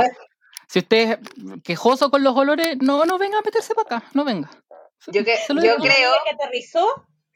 si 0.68 0.80
usted 0.80 1.12
es 1.22 1.62
quejoso 1.64 2.10
con 2.12 2.24
los 2.24 2.36
olores, 2.36 2.78
no, 2.82 3.06
no 3.06 3.18
venga 3.18 3.38
a 3.40 3.42
meterse 3.42 3.74
para 3.76 3.98
acá, 3.98 4.10
no 4.14 4.26
venga. 4.26 4.50
Yo, 5.08 5.24
que, 5.24 5.36
yo 5.48 5.56
creo, 5.78 6.14
que 6.26 6.36
aterrizó, 6.36 6.86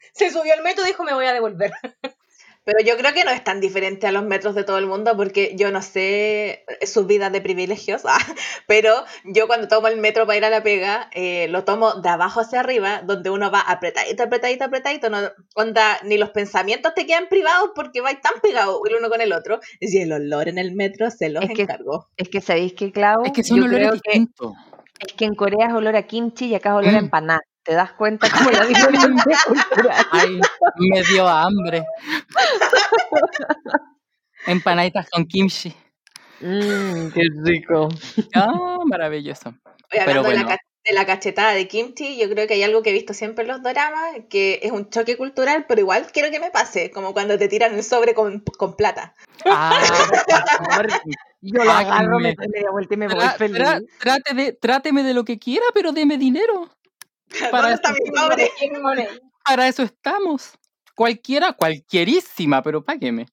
se 0.14 0.30
subió 0.30 0.54
al 0.54 0.62
metro 0.62 0.84
y 0.84 0.88
dijo 0.88 1.04
me 1.04 1.14
voy 1.14 1.26
a 1.26 1.32
devolver. 1.32 1.72
Pero 2.64 2.80
yo 2.84 2.96
creo 2.96 3.14
que 3.14 3.22
no 3.22 3.30
es 3.30 3.44
tan 3.44 3.60
diferente 3.60 4.08
a 4.08 4.10
los 4.10 4.24
metros 4.24 4.56
de 4.56 4.64
todo 4.64 4.78
el 4.78 4.88
mundo 4.88 5.16
porque 5.16 5.54
yo 5.54 5.70
no 5.70 5.82
sé 5.82 6.64
sus 6.84 7.06
vidas 7.06 7.30
de 7.30 7.40
privilegios, 7.40 8.02
ah, 8.06 8.18
pero 8.66 9.04
yo 9.22 9.46
cuando 9.46 9.68
tomo 9.68 9.86
el 9.86 9.98
metro 9.98 10.26
para 10.26 10.36
ir 10.36 10.44
a 10.44 10.50
la 10.50 10.64
pega, 10.64 11.08
eh, 11.12 11.46
lo 11.48 11.62
tomo 11.62 11.94
de 12.00 12.08
abajo 12.08 12.40
hacia 12.40 12.58
arriba, 12.58 13.02
donde 13.04 13.30
uno 13.30 13.52
va 13.52 13.60
apretadito, 13.60 14.24
apretadito, 14.24 14.64
apretadito, 14.64 15.10
no, 15.10 15.18
onda, 15.54 16.00
ni 16.02 16.18
los 16.18 16.30
pensamientos 16.30 16.92
te 16.94 17.06
quedan 17.06 17.28
privados 17.28 17.70
porque 17.72 18.00
vais 18.00 18.20
tan 18.20 18.40
pegados 18.42 18.80
el 18.90 18.96
uno 18.96 19.10
con 19.10 19.20
el 19.20 19.32
otro. 19.32 19.60
Y 19.78 19.98
el 20.00 20.12
olor 20.12 20.48
en 20.48 20.58
el 20.58 20.74
metro 20.74 21.08
se 21.12 21.28
los 21.28 21.44
Es 21.44 21.50
que- 21.54 21.62
encargo. 21.62 22.08
Es 22.16 22.28
que 22.28 22.40
sabéis 22.40 22.72
que, 22.72 22.90
Clau, 22.90 23.24
Es 23.24 23.30
que 23.30 23.44
son 23.44 23.58
yo 23.58 23.64
olores 23.66 24.00
creo 24.00 24.00
que. 24.02 24.26
Es 25.00 25.12
que 25.14 25.24
en 25.24 25.34
Corea 25.34 25.68
es 25.68 25.72
olor 25.74 25.96
a 25.96 26.02
kimchi 26.02 26.46
y 26.46 26.54
acá 26.54 26.70
es 26.70 26.74
olor 26.76 26.94
a 26.94 27.00
Mm. 27.00 27.04
empanada. 27.04 27.40
¿Te 27.62 27.74
das 27.74 27.92
cuenta 27.94 28.28
como 28.30 28.50
la 28.50 28.64
diferencia 28.64 29.38
cultural? 29.44 30.06
Ay, 30.12 30.40
me 30.78 31.02
dio 31.02 31.26
hambre. 31.26 31.84
Empanaditas 34.46 35.08
con 35.10 35.24
kimchi. 35.26 35.74
Mmm, 36.40 37.08
qué 37.12 37.22
rico. 37.42 37.88
Ah, 38.34 38.78
maravilloso. 38.84 39.48
Oye, 39.48 40.02
Pero 40.04 40.20
hablando 40.20 40.28
de, 40.28 40.34
la, 40.36 40.42
bueno. 40.44 40.56
de 40.84 40.92
la 40.94 41.06
cachetada 41.06 41.52
de 41.52 41.66
kimchi, 41.66 42.16
yo 42.18 42.28
creo 42.30 42.46
que 42.46 42.54
hay 42.54 42.62
algo 42.62 42.82
que 42.82 42.90
he 42.90 42.92
visto 42.92 43.14
siempre 43.14 43.42
en 43.42 43.48
los 43.48 43.62
doramas, 43.62 44.12
que 44.30 44.60
es 44.62 44.70
un 44.70 44.88
choque 44.90 45.16
cultural, 45.16 45.64
pero 45.66 45.80
igual 45.80 46.06
quiero 46.12 46.30
que 46.30 46.38
me 46.38 46.50
pase, 46.52 46.90
como 46.92 47.12
cuando 47.14 47.36
te 47.38 47.48
tiran 47.48 47.74
el 47.74 47.82
sobre 47.82 48.14
con, 48.14 48.40
con 48.58 48.76
plata. 48.76 49.14
Ah, 49.44 49.80
Yo 51.40 51.62
lo 51.64 51.70
agarro, 51.70 52.18
me 52.18 52.34
doy 52.34 52.48
media 52.48 52.70
vuelta 52.70 52.94
y 52.94 52.96
me 52.96 53.08
voy 53.08 53.18
tra- 53.18 53.36
feliz. 53.36 53.58
tra- 53.58 53.86
trate 53.98 54.34
de, 54.34 54.52
tráteme 54.52 55.02
de 55.02 55.14
lo 55.14 55.24
que 55.24 55.38
quiera, 55.38 55.66
pero 55.74 55.92
deme 55.92 56.18
dinero. 56.18 56.68
Para 57.50 57.68
¿Dónde 57.68 57.74
está 57.74 57.90
eso, 57.90 59.12
para 59.44 59.68
eso 59.68 59.82
estamos. 59.82 60.52
Cualquiera, 60.94 61.52
cualquierísima, 61.52 62.62
pero 62.62 62.82
págueme. 62.82 63.26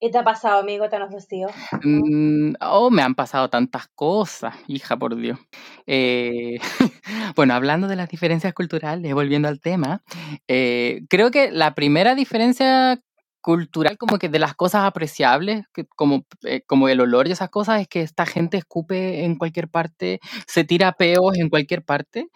¿Qué 0.00 0.10
te 0.10 0.18
ha 0.18 0.22
pasado, 0.24 0.60
amigo? 0.60 0.88
¿Te 0.88 0.96
han 0.96 1.02
ofrecido? 1.02 1.50
Mm, 1.82 2.54
oh, 2.60 2.88
me 2.90 3.02
han 3.02 3.16
pasado 3.16 3.50
tantas 3.50 3.88
cosas, 3.96 4.54
hija, 4.68 4.96
por 4.96 5.16
Dios. 5.16 5.38
Eh, 5.86 6.58
bueno, 7.36 7.54
hablando 7.54 7.88
de 7.88 7.96
las 7.96 8.08
diferencias 8.08 8.54
culturales, 8.54 9.12
volviendo 9.12 9.48
al 9.48 9.60
tema, 9.60 10.02
eh, 10.46 11.02
creo 11.08 11.30
que 11.32 11.50
la 11.50 11.74
primera 11.74 12.14
diferencia 12.14 13.00
cultural, 13.40 13.96
como 13.98 14.18
que 14.18 14.28
de 14.28 14.38
las 14.38 14.54
cosas 14.54 14.84
apreciables, 14.84 15.64
que 15.72 15.86
como, 15.86 16.24
eh, 16.44 16.62
como 16.66 16.88
el 16.88 17.00
olor 17.00 17.28
y 17.28 17.32
esas 17.32 17.50
cosas, 17.50 17.80
es 17.80 17.88
que 17.88 18.02
esta 18.02 18.26
gente 18.26 18.56
escupe 18.56 19.24
en 19.24 19.36
cualquier 19.36 19.68
parte, 19.68 20.20
se 20.46 20.64
tira 20.64 20.92
peos 20.92 21.36
en 21.36 21.48
cualquier 21.48 21.82
parte 21.84 22.28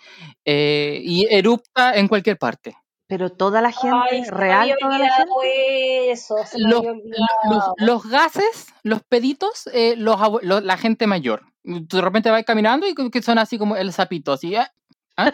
eh, 0.44 1.00
y 1.04 1.26
erupta 1.30 1.94
en 1.96 2.08
cualquier 2.08 2.38
parte. 2.38 2.76
Pero 3.08 3.28
toda 3.30 3.60
la 3.60 3.72
gente, 3.72 3.96
Ay, 4.10 4.24
real, 4.24 4.74
toda 4.80 4.98
la 4.98 5.10
gente. 5.16 6.10
eso. 6.12 6.36
Los, 6.56 6.82
los, 6.82 7.64
los 7.76 8.06
gases, 8.08 8.68
los 8.84 9.02
peditos, 9.02 9.68
eh, 9.74 9.96
los, 9.98 10.16
abue- 10.16 10.40
lo- 10.42 10.60
la 10.60 10.78
gente 10.78 11.06
mayor. 11.06 11.42
Tú 11.88 11.96
de 11.96 12.00
repente 12.02 12.30
vas 12.30 12.42
caminando 12.44 12.86
y 12.88 12.94
que 13.10 13.20
son 13.22 13.38
así 13.38 13.58
como 13.58 13.76
el 13.76 13.92
sapito, 13.92 14.32
así. 14.32 14.56
¿ah? 14.56 14.70
¿Ah? 15.18 15.30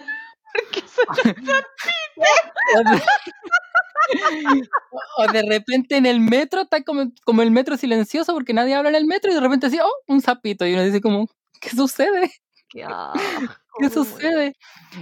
O 1.09 1.15
de- 1.15 1.35
O 5.19 5.27
de 5.33 5.43
repente 5.43 5.97
en 5.97 6.07
el 6.07 6.21
metro 6.21 6.63
está 6.63 6.83
como, 6.83 7.11
como 7.25 7.43
el 7.43 7.51
metro 7.51 7.77
silencioso 7.77 8.33
porque 8.33 8.55
nadie 8.55 8.75
habla 8.75 8.89
en 8.89 8.95
el 8.95 9.05
metro 9.07 9.31
y 9.31 9.35
de 9.35 9.41
repente 9.41 9.67
así, 9.67 9.79
oh, 9.83 9.91
un 10.07 10.21
sapito. 10.23 10.67
Y 10.67 10.73
uno 10.75 10.85
dice 10.85 11.01
como, 11.01 11.29
¿qué 11.61 11.71
sucede? 11.71 12.31
Qué 12.71 12.85
asco, 12.85 13.19
¿Qué 13.79 13.85
me 13.85 13.89
muero. 13.89 14.05
sucede? 14.05 14.57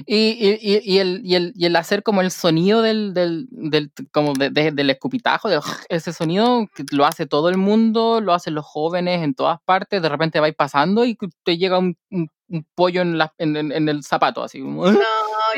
Y, 0.06 0.16
y, 0.16 0.58
y, 0.60 0.94
y 0.94 0.98
el, 0.98 1.20
y, 1.24 1.34
el, 1.36 1.52
y 1.56 1.66
el 1.66 1.76
hacer 1.76 2.02
como 2.02 2.20
el 2.20 2.30
sonido 2.30 2.82
del, 2.82 3.14
del, 3.14 3.46
del, 3.50 3.90
como 4.12 4.32
de- 4.34 4.50
de- 4.50 4.72
del 4.72 4.90
escupitajo, 4.90 5.48
de 5.48 5.60
ese 5.88 6.12
sonido 6.12 6.66
que 6.74 6.84
lo 6.92 7.06
hace 7.06 7.26
todo 7.26 7.48
el 7.48 7.56
mundo, 7.58 8.20
lo 8.20 8.34
hacen 8.34 8.54
los 8.54 8.64
jóvenes 8.66 9.22
en 9.22 9.34
todas 9.34 9.58
partes, 9.64 10.02
de 10.02 10.08
repente 10.08 10.40
vais 10.40 10.54
pasando 10.54 11.04
y 11.04 11.16
te 11.44 11.58
llega 11.58 11.78
un, 11.78 11.96
un, 12.10 12.28
un 12.48 12.66
pollo 12.74 13.02
en, 13.02 13.18
la, 13.18 13.32
en, 13.38 13.56
en- 13.56 13.72
en 13.72 13.88
el 13.88 14.02
zapato, 14.04 14.42
así 14.42 14.60
como... 14.60 14.84
No, 14.90 14.98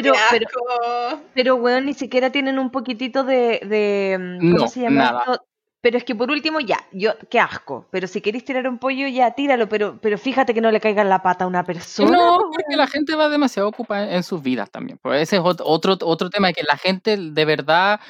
Pero- 0.03 0.15
pero-. 0.31 1.21
Pero, 1.35 1.55
weón, 1.57 1.87
ni 1.87 1.95
siquiera 1.95 2.31
tienen 2.31 2.59
un 2.59 2.71
poquitito 2.71 3.25
de. 3.25 3.61
de 3.65 4.17
mm, 4.19 4.39
¿Cómo 4.53 4.65
No, 4.65 4.69
se 4.69 4.81
llama 4.81 4.97
nada. 5.05 5.19
esto? 5.27 5.45
Pero 5.81 5.97
es 5.97 6.03
que 6.03 6.15
por 6.17 6.29
último, 6.31 6.59
ya, 6.59 6.79
yo, 6.93 7.13
qué 7.31 7.39
asco. 7.39 7.87
Pero 7.93 8.09
si 8.09 8.21
queréis 8.21 8.45
tirar 8.45 8.67
un 8.69 8.79
pollo, 8.79 9.07
ya, 9.07 9.31
tíralo. 9.31 9.69
Pero, 9.69 9.99
pero 10.03 10.19
fíjate 10.19 10.53
que 10.53 10.61
no 10.61 10.73
le 10.73 10.81
caiga 10.81 11.03
en 11.03 11.09
la 11.09 11.23
pata 11.23 11.45
a 11.45 11.47
una 11.47 11.63
persona. 11.63 12.11
No, 12.11 12.39
po, 12.39 12.51
porque 12.53 12.77
la 12.77 12.89
gente 12.89 13.15
va 13.15 13.29
demasiado 13.29 13.69
ocupada 13.69 14.13
en 14.13 14.25
sus 14.25 14.43
vidas 14.43 14.71
también. 14.73 14.99
Pues 15.01 15.23
ese 15.23 15.37
es 15.37 15.43
ot- 15.43 15.63
otro, 15.65 15.97
otro 16.03 16.31
tema, 16.31 16.53
que 16.53 16.65
la 16.65 16.77
gente 16.77 17.17
de 17.17 17.45
verdad 17.45 18.01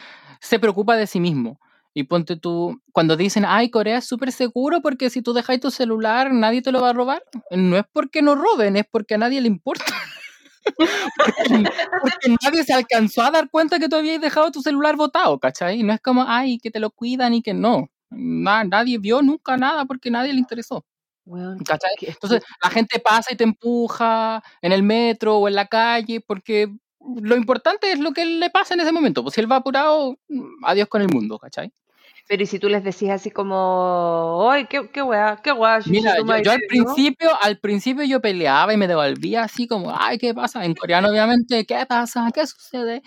se 0.41 0.59
preocupa 0.59 0.97
de 0.97 1.07
sí 1.07 1.21
mismo. 1.21 1.61
Y 1.93 2.05
ponte 2.05 2.37
tú, 2.37 2.81
cuando 2.93 3.17
dicen, 3.17 3.45
ay, 3.47 3.71
Corea 3.71 3.99
es 3.99 4.07
súper 4.07 4.31
seguro 4.33 4.81
porque 4.81 5.11
si 5.11 5.21
tú 5.21 5.33
dejas 5.33 5.59
tu 5.59 5.71
celular 5.71 6.33
nadie 6.33 6.63
te 6.63 6.71
lo 6.71 6.81
va 6.81 6.91
a 6.91 6.93
robar, 6.93 7.23
no 7.51 7.77
es 7.77 7.85
porque 7.93 8.23
no 8.23 8.35
roben, 8.37 8.77
es 8.77 8.85
porque 8.91 9.15
a 9.17 9.19
nadie 9.19 9.41
le 9.41 9.49
importa. 9.49 9.85
Porque, 10.77 11.65
porque 12.01 12.37
nadie 12.43 12.65
se 12.65 12.73
alcanzó 12.75 13.23
a 13.23 13.31
dar 13.31 13.51
cuenta 13.51 13.79
que 13.79 13.89
tú 13.89 13.97
habías 13.97 14.21
dejado 14.21 14.51
tu 14.51 14.63
celular 14.63 14.97
botado, 14.97 15.39
¿cachai? 15.39 15.81
Y 15.81 15.83
no 15.83 15.93
es 15.93 16.01
como, 16.01 16.25
ay, 16.27 16.59
que 16.59 16.71
te 16.71 16.81
lo 16.81 16.91
cuidan 16.91 17.35
y 17.35 17.43
que 17.43 17.55
no. 17.55 17.89
Na- 18.11 18.65
nadie 18.65 18.99
vio 18.99 19.23
nunca 19.23 19.57
nada 19.57 19.85
porque 19.85 20.11
nadie 20.11 20.33
le 20.33 20.39
interesó. 20.41 20.85
¿Cachai? 21.65 21.91
Entonces 22.01 22.43
la 22.63 22.71
gente 22.71 22.99
pasa 23.01 23.33
y 23.33 23.37
te 23.37 23.45
empuja 23.45 24.43
en 24.63 24.73
el 24.73 24.83
metro 24.83 25.39
o 25.39 25.49
en 25.49 25.55
la 25.57 25.67
calle 25.67 26.21
porque 26.21 26.73
lo 27.23 27.37
importante 27.37 27.93
es 27.93 27.99
lo 28.01 28.13
que 28.13 28.25
le 28.25 28.51
pasa 28.51 28.75
en 28.75 28.81
ese 28.81 28.93
momento. 28.93 29.23
Pues 29.23 29.35
si 29.35 29.41
él 29.43 29.51
va 29.51 29.57
apurado, 29.57 30.17
mm, 30.29 30.65
adiós 30.65 30.89
con 30.89 31.03
el 31.03 31.09
mundo, 31.09 31.39
¿cachai? 31.39 31.73
Pero 32.29 32.43
y 32.43 32.47
si 32.47 32.59
tú 32.59 32.69
les 32.69 32.85
decías 32.85 33.21
así 33.21 33.31
como, 33.31 34.47
ay, 34.51 34.67
qué, 34.67 34.89
qué 34.91 35.03
weá, 35.03 35.41
qué 35.43 35.51
weá, 35.53 35.81
Mira, 35.87 36.17
yo, 36.19 36.25
madre", 36.25 36.45
yo 36.45 36.53
al 36.53 36.61
principio, 36.69 37.31
al 37.43 37.59
principio 37.59 38.05
yo 38.05 38.21
peleaba 38.21 38.75
y 38.75 38.77
me 38.77 38.87
devolvía 38.87 39.45
así 39.45 39.67
como, 39.67 39.95
ay, 39.99 40.19
¿qué 40.19 40.35
pasa? 40.35 40.65
En 40.65 40.75
coreano, 40.75 41.09
obviamente, 41.09 41.65
¿qué 41.65 41.87
pasa? 41.87 42.31
¿Qué 42.35 42.47
sucede? 42.47 43.03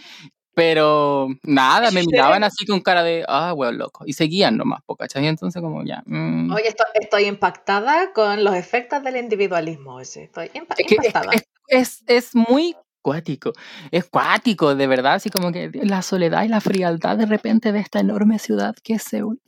Pero 0.53 1.29
nada, 1.43 1.91
me 1.91 2.01
miraban 2.39 2.43
así 2.43 2.65
con 2.65 2.81
cara 2.81 3.03
de, 3.03 3.23
ah, 3.27 3.53
weón, 3.53 3.77
loco. 3.77 4.03
Y 4.05 4.13
seguían 4.13 4.57
nomás, 4.57 4.81
¿cachai? 4.99 5.27
Entonces 5.27 5.61
como 5.61 5.83
ya. 5.85 6.03
mm. 6.05 6.51
Oye, 6.51 6.67
esto- 6.67 6.83
estoy 6.95 7.25
impactada 7.25 8.11
con 8.13 8.43
los 8.43 8.55
efectos 8.55 9.03
del 9.03 9.17
individualismo. 9.17 9.99
ese. 9.99 10.23
Estoy 10.23 10.47
impa- 10.49 10.75
Es 10.77 10.87
que 10.87 10.95
impactada. 10.95 11.31
es, 11.33 11.43
es, 11.67 12.03
es 12.07 12.35
muy 12.35 12.75
cuático, 13.01 13.53
es 13.91 14.05
cuático, 14.05 14.75
de 14.75 14.87
verdad, 14.87 15.13
así 15.15 15.29
como 15.29 15.51
que 15.51 15.69
la 15.73 16.01
soledad 16.01 16.43
y 16.43 16.47
la 16.47 16.61
frialdad 16.61 17.17
de 17.17 17.25
repente 17.25 17.71
de 17.71 17.79
esta 17.79 17.99
enorme 17.99 18.39
ciudad 18.39 18.75
que 18.83 18.93
es 18.93 19.03
Seúl. 19.03 19.41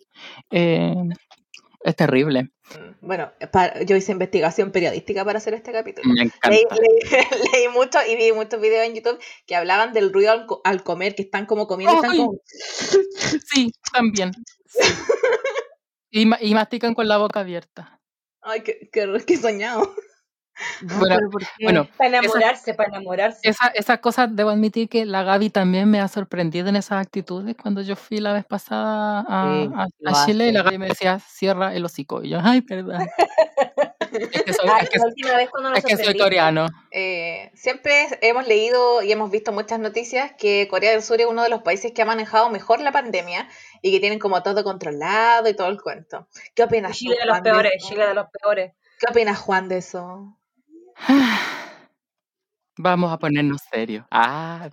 eh, 0.51 0.95
es 1.85 1.95
terrible, 1.97 2.49
Bueno, 3.01 3.29
pa- 3.51 3.81
yo 3.83 3.95
hice 3.97 4.13
investigación 4.13 4.71
periodística 4.71 5.25
para 5.25 5.37
hacer 5.39 5.53
este 5.53 5.73
capítulo. 5.73 6.13
me 6.13 6.21
encanta. 6.23 6.49
Leí, 6.49 6.63
leí- 6.71 7.03
leí 7.53 7.67
mucho 7.67 7.99
y 8.09 8.15
vi 8.15 8.31
muchos 8.31 8.61
videos 8.61 8.87
en 8.87 8.95
YouTube 8.95 9.19
que 9.45 9.55
hablaban 9.57 9.91
del 9.91 10.13
ruido 10.13 10.31
al, 10.31 10.47
al 10.63 10.83
comer, 10.83 11.13
que 11.13 11.23
están 11.23 11.45
como 11.45 11.67
comiendo, 11.67 11.93
y 11.93 11.97
están 11.97 12.15
como... 12.17 12.39
Sí, 13.51 13.71
también. 13.91 14.31
sí. 14.65 14.79
Y, 16.15 16.27
ma- 16.27 16.37
y 16.39 16.53
mastican 16.53 16.93
con 16.93 17.07
la 17.07 17.17
boca 17.17 17.39
abierta. 17.39 17.99
Ay, 18.41 18.61
qué, 18.61 18.87
qué, 18.93 19.07
qué 19.25 19.35
soñado. 19.35 19.95
No, 20.81 20.99
Bueno, 21.61 21.87
Para 21.97 22.09
enamorarse, 22.19 22.73
para 22.73 22.89
enamorarse. 22.89 23.39
esa, 23.43 23.67
esas 23.69 23.99
cosas 23.99 24.29
debo 24.35 24.51
admitir 24.51 24.87
que 24.87 25.05
la 25.05 25.23
Gaby 25.23 25.49
también 25.49 25.89
me 25.89 25.99
ha 25.99 26.07
sorprendido 26.07 26.67
en 26.69 26.75
esas 26.75 27.01
actitudes 27.01 27.55
cuando 27.59 27.81
yo 27.81 27.95
fui 27.95 28.19
la 28.19 28.33
vez 28.33 28.45
pasada 28.45 29.25
a, 29.27 29.65
Sí, 29.65 29.71
a- 30.05 30.25
Chile 30.25 30.49
y 30.49 30.51
la. 30.51 30.61
Gaby 30.63 30.77
me 30.77 30.87
decía, 30.89 31.19
cierra 31.19 31.73
el 31.73 31.83
hocico. 31.85 32.21
Y 32.23 32.29
yo, 32.29 32.39
ay, 32.43 32.61
perdón. 32.61 33.01
Es 34.11 34.43
que 34.43 34.53
soy, 34.53 34.69
Ay, 34.71 34.83
es 34.83 34.89
que, 34.91 34.99
la 34.99 35.05
última 35.07 35.35
vez 35.37 35.49
cuando 35.49 35.69
nos 35.71 35.79
es 35.79 35.85
que 35.85 35.91
soy 35.95 36.05
sorprendiste. 36.05 36.23
coreano. 36.23 36.67
Eh, 36.91 37.49
siempre 37.55 38.07
hemos 38.21 38.47
leído 38.47 39.01
y 39.01 39.11
hemos 39.11 39.31
visto 39.31 39.51
muchas 39.51 39.79
noticias 39.79 40.33
que 40.37 40.67
Corea 40.69 40.91
del 40.91 41.01
Sur 41.01 41.19
es 41.19 41.25
uno 41.25 41.41
de 41.41 41.49
los 41.49 41.63
países 41.63 41.93
que 41.93 42.03
ha 42.03 42.05
manejado 42.05 42.49
mejor 42.51 42.79
la 42.79 42.91
pandemia 42.91 43.47
y 43.81 43.91
que 43.91 43.99
tienen 43.99 44.19
como 44.19 44.43
todo 44.43 44.63
controlado 44.63 45.49
y 45.49 45.55
todo 45.55 45.67
el 45.67 45.81
cuento. 45.81 46.27
¿Qué 46.53 46.61
opinas 46.61 46.91
tú, 46.91 46.97
Chile 46.99 47.15
de 47.19 47.25
los 47.25 47.33
Juan, 47.37 47.43
de 47.43 47.49
peores? 47.51 47.83
Chile 47.83 48.05
de 48.07 48.13
los 48.13 48.27
peores. 48.29 48.73
¿Qué 48.99 49.07
opinas, 49.09 49.39
Juan, 49.39 49.67
de 49.67 49.77
eso? 49.79 50.37
Vamos 52.77 53.11
a 53.13 53.19
ponernos 53.19 53.61
serios. 53.71 54.05
Ah. 54.11 54.69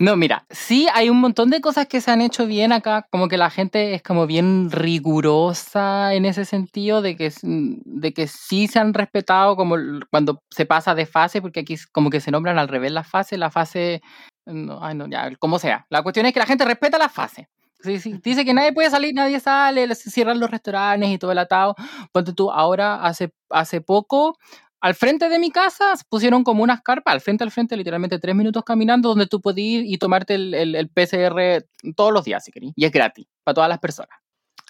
No, 0.00 0.16
mira, 0.16 0.46
sí 0.50 0.88
hay 0.94 1.10
un 1.10 1.20
montón 1.20 1.50
de 1.50 1.60
cosas 1.60 1.86
que 1.88 2.00
se 2.00 2.10
han 2.10 2.20
hecho 2.22 2.46
bien 2.46 2.72
acá, 2.72 3.06
como 3.10 3.28
que 3.28 3.38
la 3.38 3.50
gente 3.50 3.94
es 3.94 4.02
como 4.02 4.26
bien 4.26 4.70
rigurosa 4.70 6.14
en 6.14 6.26
ese 6.26 6.44
sentido, 6.44 7.02
de 7.02 7.16
que, 7.16 7.26
s- 7.26 7.40
de 7.44 8.12
que 8.14 8.28
sí 8.28 8.68
se 8.68 8.78
han 8.80 8.94
respetado 8.94 9.56
como 9.56 9.76
cuando 10.10 10.42
se 10.50 10.66
pasa 10.66 10.94
de 10.94 11.06
fase, 11.06 11.42
porque 11.42 11.60
aquí 11.60 11.76
como 11.92 12.10
que 12.10 12.20
se 12.20 12.30
nombran 12.32 12.58
al 12.58 12.68
revés 12.68 12.92
las 12.92 13.08
fases, 13.08 13.38
la 13.38 13.50
fase, 13.50 14.02
no, 14.46 14.94
no, 14.94 15.08
ya, 15.08 15.34
como 15.38 15.58
sea. 15.58 15.86
La 15.90 16.02
cuestión 16.02 16.26
es 16.26 16.32
que 16.34 16.40
la 16.40 16.46
gente 16.46 16.64
respeta 16.64 16.98
las 16.98 17.12
fases. 17.12 17.46
Sí, 17.80 18.00
sí, 18.00 18.14
Dice 18.24 18.44
que 18.46 18.54
nadie 18.54 18.72
puede 18.72 18.90
salir, 18.90 19.14
nadie 19.14 19.40
sale, 19.40 19.94
se 19.94 20.10
cierran 20.10 20.40
los 20.40 20.50
restaurantes 20.50 21.10
y 21.10 21.18
todo 21.18 21.32
el 21.32 21.38
atado. 21.38 21.74
Ponte 22.12 22.32
tú, 22.32 22.50
ahora 22.50 23.04
hace, 23.04 23.32
hace 23.50 23.80
poco 23.82 24.38
al 24.84 24.94
frente 24.94 25.30
de 25.30 25.38
mi 25.38 25.50
casa 25.50 25.94
pusieron 26.10 26.44
como 26.44 26.62
unas 26.62 26.82
carpas, 26.82 27.14
al 27.14 27.22
frente, 27.22 27.42
al 27.42 27.50
frente, 27.50 27.74
literalmente 27.74 28.18
tres 28.18 28.34
minutos 28.34 28.62
caminando, 28.64 29.08
donde 29.08 29.26
tú 29.26 29.40
puedes 29.40 29.64
ir 29.64 29.82
y 29.86 29.96
tomarte 29.96 30.34
el, 30.34 30.52
el, 30.52 30.90
PCR 30.90 31.64
todos 31.96 32.12
los 32.12 32.22
días, 32.22 32.44
si 32.44 32.52
querés. 32.52 32.72
Y 32.76 32.84
es 32.84 32.92
gratis 32.92 33.26
para 33.44 33.54
todas 33.54 33.70
las 33.70 33.78
personas. 33.78 34.18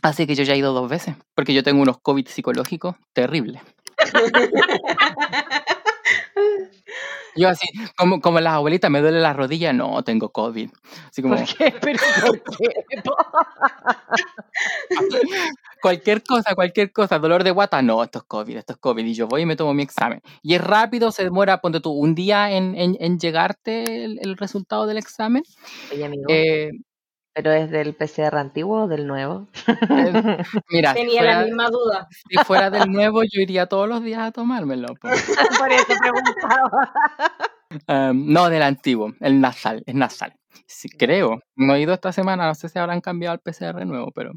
Así 0.02 0.24
que 0.28 0.36
yo 0.36 0.44
ya 0.44 0.54
he 0.54 0.58
ido 0.58 0.72
dos 0.72 0.88
veces, 0.88 1.16
porque 1.34 1.52
yo 1.52 1.64
tengo 1.64 1.82
unos 1.82 1.98
COVID 1.98 2.28
psicológicos 2.28 2.94
terribles. 3.12 3.60
Yo 7.36 7.48
así, 7.48 7.66
como, 7.96 8.20
como 8.20 8.40
las 8.40 8.54
abuelitas, 8.54 8.90
me 8.90 9.00
duele 9.00 9.20
la 9.20 9.32
rodilla, 9.32 9.72
no, 9.72 10.02
tengo 10.04 10.30
COVID. 10.30 10.70
Así 11.08 11.22
como, 11.22 11.36
¿Por 11.36 11.44
qué? 11.44 11.74
¿Pero 11.80 11.98
por 12.44 12.56
qué? 12.56 12.68
cualquier 15.82 16.22
cosa, 16.22 16.54
cualquier 16.54 16.92
cosa, 16.92 17.18
dolor 17.18 17.44
de 17.44 17.50
guata, 17.50 17.82
no, 17.82 18.02
esto 18.02 18.20
es 18.20 18.24
COVID, 18.24 18.56
esto 18.56 18.72
es 18.74 18.78
COVID. 18.78 19.04
Y 19.04 19.14
yo 19.14 19.26
voy 19.26 19.42
y 19.42 19.46
me 19.46 19.56
tomo 19.56 19.74
mi 19.74 19.82
examen. 19.82 20.22
Y 20.42 20.54
es 20.54 20.60
rápido, 20.60 21.10
se 21.10 21.24
demora, 21.24 21.60
ponte 21.60 21.80
tú, 21.80 21.90
un 21.90 22.14
día 22.14 22.50
en, 22.52 22.76
en, 22.76 22.96
en 23.00 23.18
llegarte 23.18 24.04
el, 24.04 24.18
el, 24.22 24.36
resultado 24.36 24.86
del 24.86 24.98
examen. 24.98 25.42
Oye, 25.92 26.04
amigo. 26.04 26.24
Eh, 26.28 26.70
¿Pero 27.34 27.50
es 27.50 27.68
del 27.68 27.94
PCR 27.94 28.36
antiguo 28.36 28.84
o 28.84 28.88
del 28.88 29.08
nuevo? 29.08 29.48
Mira, 30.70 30.94
Tenía 30.94 31.20
fuera, 31.20 31.40
la 31.40 31.44
misma 31.44 31.68
duda. 31.68 32.08
Si 32.10 32.36
fuera 32.44 32.70
del 32.70 32.90
nuevo, 32.92 33.22
yo 33.24 33.40
iría 33.40 33.66
todos 33.66 33.88
los 33.88 34.04
días 34.04 34.20
a 34.20 34.30
tomármelo. 34.30 34.94
Por 35.00 35.12
eso 35.72 35.92
preguntaba. 36.00 36.92
Um, 37.88 38.32
no, 38.32 38.48
del 38.48 38.62
antiguo, 38.62 39.14
el 39.20 39.40
nasal, 39.40 39.82
es 39.84 39.94
nasal. 39.96 40.34
Sí, 40.66 40.88
creo. 40.88 41.40
No 41.56 41.74
he 41.74 41.80
ido 41.80 41.92
esta 41.92 42.12
semana, 42.12 42.46
no 42.46 42.54
sé 42.54 42.68
si 42.68 42.78
habrán 42.78 43.00
cambiado 43.00 43.34
el 43.34 43.40
PCR 43.40 43.84
nuevo, 43.84 44.12
pero 44.12 44.32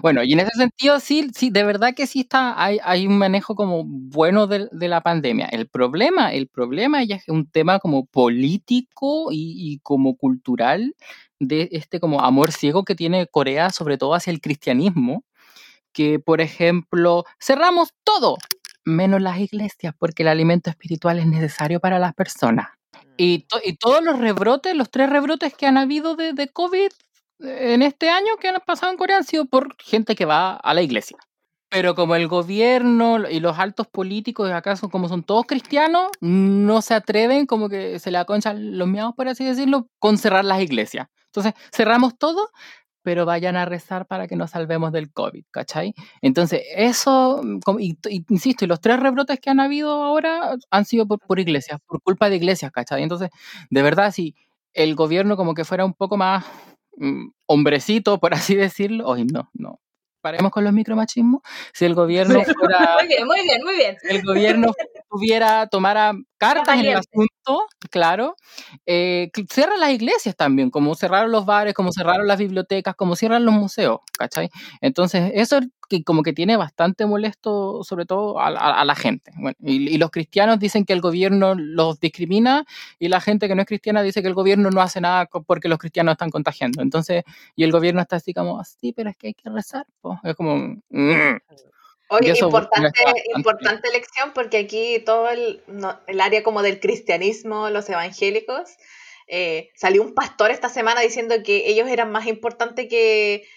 bueno, 0.00 0.22
y 0.22 0.32
en 0.32 0.40
ese 0.40 0.56
sentido 0.56 0.98
sí, 1.00 1.30
sí, 1.34 1.50
de 1.50 1.64
verdad 1.64 1.94
que 1.94 2.06
sí 2.06 2.20
está, 2.20 2.62
hay, 2.62 2.78
hay 2.82 3.06
un 3.06 3.18
manejo 3.18 3.54
como 3.54 3.84
bueno 3.86 4.46
de, 4.46 4.68
de, 4.72 4.88
la 4.88 5.02
pandemia. 5.02 5.46
El 5.46 5.68
problema, 5.68 6.32
el 6.32 6.48
problema 6.48 7.04
ya 7.04 7.16
es 7.16 7.28
un 7.28 7.46
tema 7.50 7.78
como 7.78 8.06
político 8.06 9.28
y, 9.30 9.54
y 9.56 9.78
como 9.80 10.16
cultural 10.16 10.94
de 11.42 11.68
este 11.72 11.98
como 11.98 12.20
amor 12.20 12.52
ciego 12.52 12.84
que 12.84 12.94
tiene 12.94 13.26
Corea, 13.26 13.70
sobre 13.70 13.98
todo 13.98 14.14
hacia 14.14 14.30
el 14.30 14.40
cristianismo, 14.40 15.24
que 15.92 16.18
por 16.18 16.40
ejemplo, 16.40 17.24
cerramos 17.40 17.90
todo, 18.04 18.36
menos 18.84 19.20
las 19.20 19.38
iglesias, 19.38 19.94
porque 19.98 20.22
el 20.22 20.28
alimento 20.28 20.70
espiritual 20.70 21.18
es 21.18 21.26
necesario 21.26 21.80
para 21.80 21.98
las 21.98 22.14
personas. 22.14 22.68
Y, 23.16 23.40
to 23.40 23.58
y 23.62 23.76
todos 23.76 24.02
los 24.02 24.18
rebrotes, 24.18 24.74
los 24.74 24.90
tres 24.90 25.10
rebrotes 25.10 25.54
que 25.54 25.66
han 25.66 25.76
habido 25.76 26.14
de, 26.16 26.32
de, 26.32 26.48
COVID 26.48 26.90
en 27.40 27.82
este 27.82 28.08
año 28.08 28.36
que 28.40 28.48
han 28.48 28.60
pasado 28.64 28.92
en 28.92 28.98
Corea 28.98 29.16
han 29.18 29.24
sido 29.24 29.44
por 29.46 29.76
gente 29.82 30.14
que 30.14 30.24
va 30.24 30.54
a 30.54 30.74
la 30.74 30.82
iglesia. 30.82 31.18
Pero 31.68 31.94
como 31.94 32.14
el 32.14 32.28
gobierno 32.28 33.28
y 33.28 33.40
los 33.40 33.58
altos 33.58 33.86
políticos, 33.88 34.50
acaso 34.50 34.90
como 34.90 35.08
son 35.08 35.22
todos 35.24 35.46
cristianos, 35.46 36.08
no 36.20 36.82
se 36.82 36.94
atreven, 36.94 37.46
como 37.46 37.68
que 37.68 37.98
se 37.98 38.10
le 38.10 38.18
aconchan 38.18 38.78
los 38.78 38.86
miados, 38.86 39.14
por 39.16 39.26
así 39.26 39.44
decirlo, 39.44 39.88
con 39.98 40.18
cerrar 40.18 40.44
las 40.44 40.60
iglesias. 40.60 41.08
Entonces, 41.32 41.54
cerramos 41.72 42.18
todo, 42.18 42.50
pero 43.02 43.26
vayan 43.26 43.56
a 43.56 43.64
rezar 43.64 44.06
para 44.06 44.28
que 44.28 44.36
nos 44.36 44.50
salvemos 44.50 44.92
del 44.92 45.12
COVID, 45.12 45.44
¿cachai? 45.50 45.94
Entonces, 46.20 46.62
eso, 46.76 47.42
y, 47.78 47.98
y, 48.08 48.24
insisto, 48.28 48.64
y 48.64 48.68
los 48.68 48.80
tres 48.80 49.00
rebrotes 49.00 49.40
que 49.40 49.50
han 49.50 49.60
habido 49.60 49.90
ahora 50.02 50.56
han 50.70 50.84
sido 50.84 51.06
por, 51.06 51.18
por 51.20 51.40
iglesias, 51.40 51.80
por 51.86 52.00
culpa 52.02 52.30
de 52.30 52.36
iglesias, 52.36 52.70
¿cachai? 52.70 53.02
Entonces, 53.02 53.30
de 53.70 53.82
verdad, 53.82 54.12
si 54.12 54.34
el 54.74 54.94
gobierno 54.94 55.36
como 55.36 55.54
que 55.54 55.64
fuera 55.64 55.84
un 55.84 55.94
poco 55.94 56.16
más 56.16 56.44
mm, 56.96 57.28
hombrecito, 57.46 58.18
por 58.18 58.34
así 58.34 58.54
decirlo, 58.54 59.06
hoy 59.06 59.24
no, 59.24 59.50
no. 59.54 59.80
Paremos 60.20 60.52
con 60.52 60.62
los 60.62 60.72
micromachismos. 60.72 61.42
Si 61.74 61.84
el 61.84 61.94
gobierno 61.96 62.40
fuera. 62.44 62.96
Muy 62.98 63.08
bien, 63.08 63.26
muy 63.26 63.42
bien, 63.42 63.64
muy 63.64 63.74
bien. 63.74 63.96
El 64.08 64.22
gobierno 64.22 64.72
tuviera, 65.12 65.66
tomara 65.66 66.14
cartas 66.38 66.80
en 66.80 66.86
el 66.86 66.96
asunto, 66.96 67.66
claro. 67.90 68.34
Eh, 68.86 69.30
cierran 69.50 69.78
las 69.78 69.90
iglesias 69.90 70.34
también, 70.34 70.70
como 70.70 70.94
cerraron 70.94 71.30
los 71.30 71.44
bares, 71.44 71.74
como 71.74 71.92
cerraron 71.92 72.26
las 72.26 72.38
bibliotecas, 72.38 72.96
como 72.96 73.14
cierran 73.14 73.44
los 73.44 73.54
museos, 73.54 74.00
¿cachai? 74.18 74.48
Entonces, 74.80 75.30
eso 75.34 75.60
que 75.88 76.02
como 76.02 76.22
que 76.22 76.32
tiene 76.32 76.56
bastante 76.56 77.04
molesto, 77.04 77.84
sobre 77.84 78.06
todo 78.06 78.40
a, 78.40 78.48
a, 78.48 78.80
a 78.80 78.84
la 78.86 78.94
gente. 78.94 79.32
Bueno, 79.36 79.56
y, 79.60 79.94
y, 79.94 79.98
los 79.98 80.10
cristianos 80.10 80.58
dicen 80.58 80.86
que 80.86 80.94
el 80.94 81.02
gobierno 81.02 81.54
los 81.54 82.00
discrimina 82.00 82.64
y 82.98 83.08
la 83.08 83.20
gente 83.20 83.46
que 83.48 83.54
no 83.54 83.60
es 83.62 83.68
cristiana 83.68 84.02
dice 84.02 84.22
que 84.22 84.28
el 84.28 84.34
gobierno 84.34 84.70
no 84.70 84.80
hace 84.80 85.00
nada 85.00 85.28
porque 85.46 85.68
los 85.68 85.78
cristianos 85.78 86.12
están 86.12 86.30
contagiando. 86.30 86.80
Entonces, 86.82 87.24
y 87.54 87.64
el 87.64 87.72
gobierno 87.72 88.00
está 88.00 88.16
así 88.16 88.32
como, 88.32 88.64
sí, 88.64 88.92
pero 88.94 89.10
es 89.10 89.16
que 89.16 89.28
hay 89.28 89.34
que 89.34 89.50
rezar. 89.50 89.86
Po. 90.00 90.18
Es 90.24 90.34
como... 90.34 90.56
Mm. 90.88 91.36
Oye, 92.12 92.34
importante, 92.38 93.00
importante 93.34 93.90
lección 93.90 94.32
porque 94.34 94.58
aquí 94.58 94.98
todo 95.04 95.30
el, 95.30 95.62
no, 95.66 95.98
el, 96.06 96.20
área 96.20 96.42
como 96.42 96.62
del 96.62 96.78
cristianismo, 96.78 97.70
los 97.70 97.88
evangélicos, 97.88 98.76
eh, 99.28 99.70
salió 99.74 100.02
un 100.02 100.12
pastor 100.14 100.50
esta 100.50 100.68
semana 100.68 101.00
diciendo 101.00 101.34
que 101.42 101.68
ellos 101.70 101.88
eran 101.88 102.12
más 102.12 102.26
importantes 102.26 102.86
que, 102.90 103.48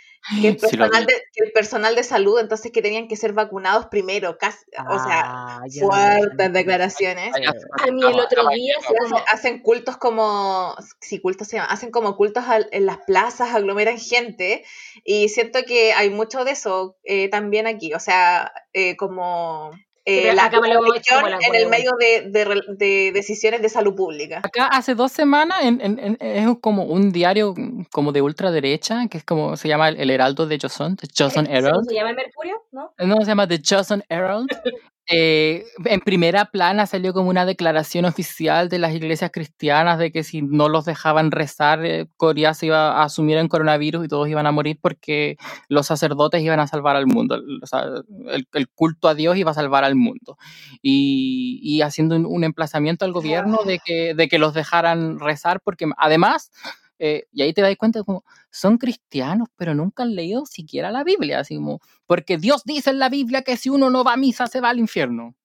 que, 0.42 0.48
el 0.48 0.58
personal 0.58 1.02
sí, 1.02 1.08
de, 1.08 1.24
que 1.34 1.44
el 1.44 1.52
personal 1.52 1.96
de 1.96 2.04
salud, 2.04 2.40
entonces 2.40 2.72
que 2.72 2.82
tenían 2.82 3.08
que 3.08 3.16
ser 3.16 3.34
vacunados 3.34 3.88
primero, 3.88 4.38
casi, 4.38 4.66
ah, 4.78 4.86
o 4.90 5.00
sea, 5.00 5.22
ah, 5.26 5.62
fuertes 5.80 6.54
declaraciones. 6.54 7.34
A 7.36 7.92
mí 7.92 8.02
el 8.02 8.20
otro 8.20 8.48
día 8.50 8.76
se 8.82 8.96
hacen, 9.06 9.26
hacen, 9.32 9.60
cultos 9.62 9.98
como, 9.98 10.76
si 11.02 11.20
cultos 11.20 11.48
se 11.48 11.58
llaman, 11.58 11.72
hacen 11.72 11.92
como 11.92 12.16
cultos 12.16 12.46
al, 12.46 12.68
en 12.72 12.86
las 12.86 12.98
plazas, 13.06 13.54
aglomeran 13.54 14.00
gente, 14.00 14.64
y 15.04 15.30
siento 15.30 15.64
que 15.64 15.94
hay 15.94 16.10
mucho 16.10 16.44
de 16.46 16.52
eso 16.52 16.98
eh, 17.04 17.30
también 17.30 17.68
aquí, 17.68 17.94
o 17.94 18.00
sea, 18.00 18.52
eh, 18.74 18.96
como 18.96 19.72
eh, 20.06 20.34
la 20.36 20.50
religión 20.50 21.26
en 21.42 21.56
el 21.56 21.68
medio 21.68 21.92
de, 22.00 22.30
de, 22.30 22.62
de, 22.78 23.12
decisiones 23.12 23.62
de 23.62 23.70
salud 23.70 23.96
pública. 23.96 24.42
Acá 24.44 24.68
hace 24.68 24.94
dos 24.94 25.12
semanas 25.12 25.64
en, 25.64 25.82
en, 25.82 26.00
en, 26.00 26.18
es 26.20 26.48
como 26.62 26.84
un 26.84 27.12
diario 27.12 27.56
como 27.92 28.12
de 28.12 28.22
ultraderecha, 28.22 29.08
que 29.08 29.18
es 29.18 29.24
como 29.24 29.58
se 29.58 29.68
llama 29.68 29.90
El 29.90 30.12
Heraldo 30.12 30.46
de 30.46 30.60
Johnson, 30.62 30.96
The 30.96 31.08
Johnson 31.18 31.48
Herald. 31.48 31.88
¿Se 31.88 31.96
llama 31.96 32.14
Mercurio? 32.14 32.62
¿No? 32.72 32.94
No, 33.00 33.18
se 33.22 33.26
llama 33.26 33.48
The 33.48 33.62
Johnson 33.68 34.04
Herald. 34.08 34.48
Eh, 35.08 35.66
en 35.86 36.00
primera 36.00 36.46
plana 36.46 36.88
salió 36.88 37.14
como 37.14 37.30
una 37.30 37.46
declaración 37.46 38.06
oficial 38.06 38.70
de 38.70 38.80
las 38.80 38.94
iglesias 38.94 39.30
cristianas 39.32 40.00
de 40.00 40.12
que 40.12 40.24
si 40.24 40.42
no 40.42 40.68
los 40.68 40.86
dejaban 40.86 41.30
rezar, 41.30 41.86
eh, 41.86 42.08
Corea 42.18 42.56
se 42.56 42.68
iba 42.68 42.94
a 42.94 43.04
asumir 43.04 43.38
en 43.38 43.48
coronavirus 43.48 44.06
y 44.06 44.08
todos 44.08 44.28
iban 44.28 44.48
a 44.48 44.52
morir 44.52 44.80
porque 44.82 45.38
los 45.70 45.86
sacerdotes 45.86 46.42
iban 46.42 46.60
a 46.60 46.68
salvar 46.68 46.96
al 46.96 47.06
mundo. 47.06 47.40
O 47.62 47.68
sea, 47.68 47.86
el, 48.30 48.48
el, 48.54 48.68
culto 48.70 49.08
a 49.08 49.14
Dios 49.14 49.38
iba 49.38 49.52
a 49.52 49.56
salvar 49.56 49.84
al 49.84 49.96
mundo. 49.96 50.38
Y, 50.82 51.60
y 51.62 51.82
haciendo 51.82 52.16
un, 52.16 52.26
un, 52.26 52.44
emplazamiento 52.44 53.06
al 53.06 53.14
gobierno 53.14 53.60
de 53.64 53.80
que, 53.80 54.16
de 54.16 54.28
que 54.28 54.40
los 54.40 54.54
dejaran 54.54 55.20
rezar 55.20 55.62
porque 55.62 55.86
además... 55.98 56.52
Eh, 57.00 57.26
y 57.32 57.42
ahí 57.42 57.54
te 57.54 57.62
das 57.62 57.76
cuenta 57.78 58.04
como 58.04 58.24
son 58.50 58.78
cristianos, 58.78 59.50
pero 59.58 59.76
nunca 59.76 60.04
han 60.04 60.16
leído 60.16 60.46
siquiera 60.46 60.92
la 60.92 61.04
Biblia, 61.04 61.40
así 61.40 61.56
como, 61.56 61.82
porque 62.06 62.38
Dios 62.38 62.64
dice 62.64 62.92
en 62.92 63.00
la 63.00 63.10
Biblia 63.10 63.42
que 63.42 63.58
si 63.58 63.70
uno 63.70 63.90
no 63.90 64.04
va 64.04 64.14
a 64.14 64.18
misa 64.18 64.48
se 64.48 64.62
va 64.62 64.70
al 64.70 64.80
infierno. 64.80 65.36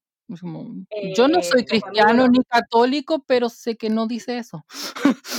Como, 0.40 0.84
eh, 0.90 1.12
yo 1.16 1.26
no 1.26 1.42
soy 1.42 1.64
cristiano 1.64 2.28
ni 2.28 2.38
católico, 2.44 3.24
pero 3.26 3.48
sé 3.48 3.76
que 3.76 3.90
no 3.90 4.06
dice 4.06 4.38
eso. 4.38 4.64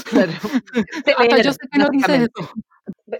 Claro. 0.09 0.33
Hasta 1.17 1.41
yo 1.41 1.53
sé 1.53 1.59
que 1.71 1.79
no 1.79 1.87
dice 1.89 2.15
eso. 2.15 2.49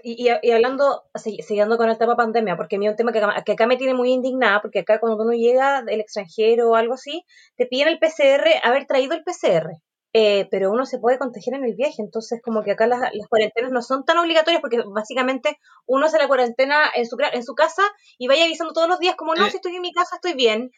Y, 0.02 0.28
y, 0.42 0.50
hablando, 0.50 1.04
siguiendo 1.14 1.78
con 1.78 1.88
el 1.88 1.96
tema 1.96 2.16
pandemia, 2.16 2.56
porque 2.56 2.76
a 2.76 2.78
mí 2.78 2.86
es 2.86 2.90
un 2.90 2.96
tema 2.96 3.12
que 3.12 3.18
acá, 3.18 3.42
que 3.42 3.52
acá, 3.52 3.66
me 3.66 3.76
tiene 3.76 3.94
muy 3.94 4.10
indignada, 4.10 4.60
porque 4.60 4.80
acá 4.80 5.00
cuando 5.00 5.22
uno 5.22 5.32
llega 5.32 5.82
del 5.82 6.00
extranjero 6.00 6.70
o 6.70 6.76
algo 6.76 6.94
así, 6.94 7.24
te 7.56 7.66
piden 7.66 7.88
el 7.88 7.98
PCR, 7.98 8.44
haber 8.62 8.86
traído 8.86 9.14
el 9.14 9.22
PCR. 9.24 9.80
Eh, 10.14 10.46
pero 10.50 10.70
uno 10.70 10.84
se 10.84 10.98
puede 10.98 11.18
contagiar 11.18 11.56
en 11.56 11.64
el 11.64 11.74
viaje, 11.74 12.02
entonces 12.02 12.40
como 12.44 12.62
que 12.62 12.72
acá 12.72 12.86
las, 12.86 13.00
las, 13.00 13.28
cuarentenas 13.28 13.70
no 13.72 13.80
son 13.80 14.04
tan 14.04 14.18
obligatorias 14.18 14.60
porque 14.60 14.82
básicamente 14.86 15.58
uno 15.86 16.04
hace 16.04 16.18
la 16.18 16.28
cuarentena 16.28 16.82
en 16.94 17.06
su, 17.06 17.16
en 17.32 17.42
su 17.42 17.54
casa 17.54 17.82
y 18.18 18.28
vaya 18.28 18.44
avisando 18.44 18.74
todos 18.74 18.88
los 18.88 18.98
días 18.98 19.16
como 19.16 19.34
no, 19.34 19.48
si 19.48 19.56
estoy 19.56 19.74
en 19.74 19.80
mi 19.80 19.92
casa 19.92 20.16
estoy 20.16 20.34
bien. 20.34 20.70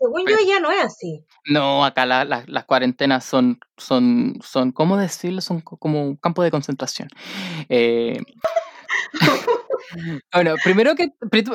Según 0.00 0.26
yo 0.26 0.36
ya 0.46 0.60
no 0.60 0.70
es 0.70 0.82
así. 0.82 1.24
No, 1.44 1.84
acá 1.84 2.06
la, 2.06 2.24
la, 2.24 2.42
las 2.48 2.64
cuarentenas 2.64 3.24
son, 3.24 3.60
son, 3.76 4.38
son, 4.42 4.72
¿cómo 4.72 4.96
decirlo? 4.96 5.42
Son 5.42 5.60
como 5.60 6.02
un 6.02 6.16
campo 6.16 6.42
de 6.42 6.50
concentración. 6.50 7.08
Eh, 7.68 8.18
bueno, 10.32 10.54
primero 10.62 10.94
que 10.94 11.10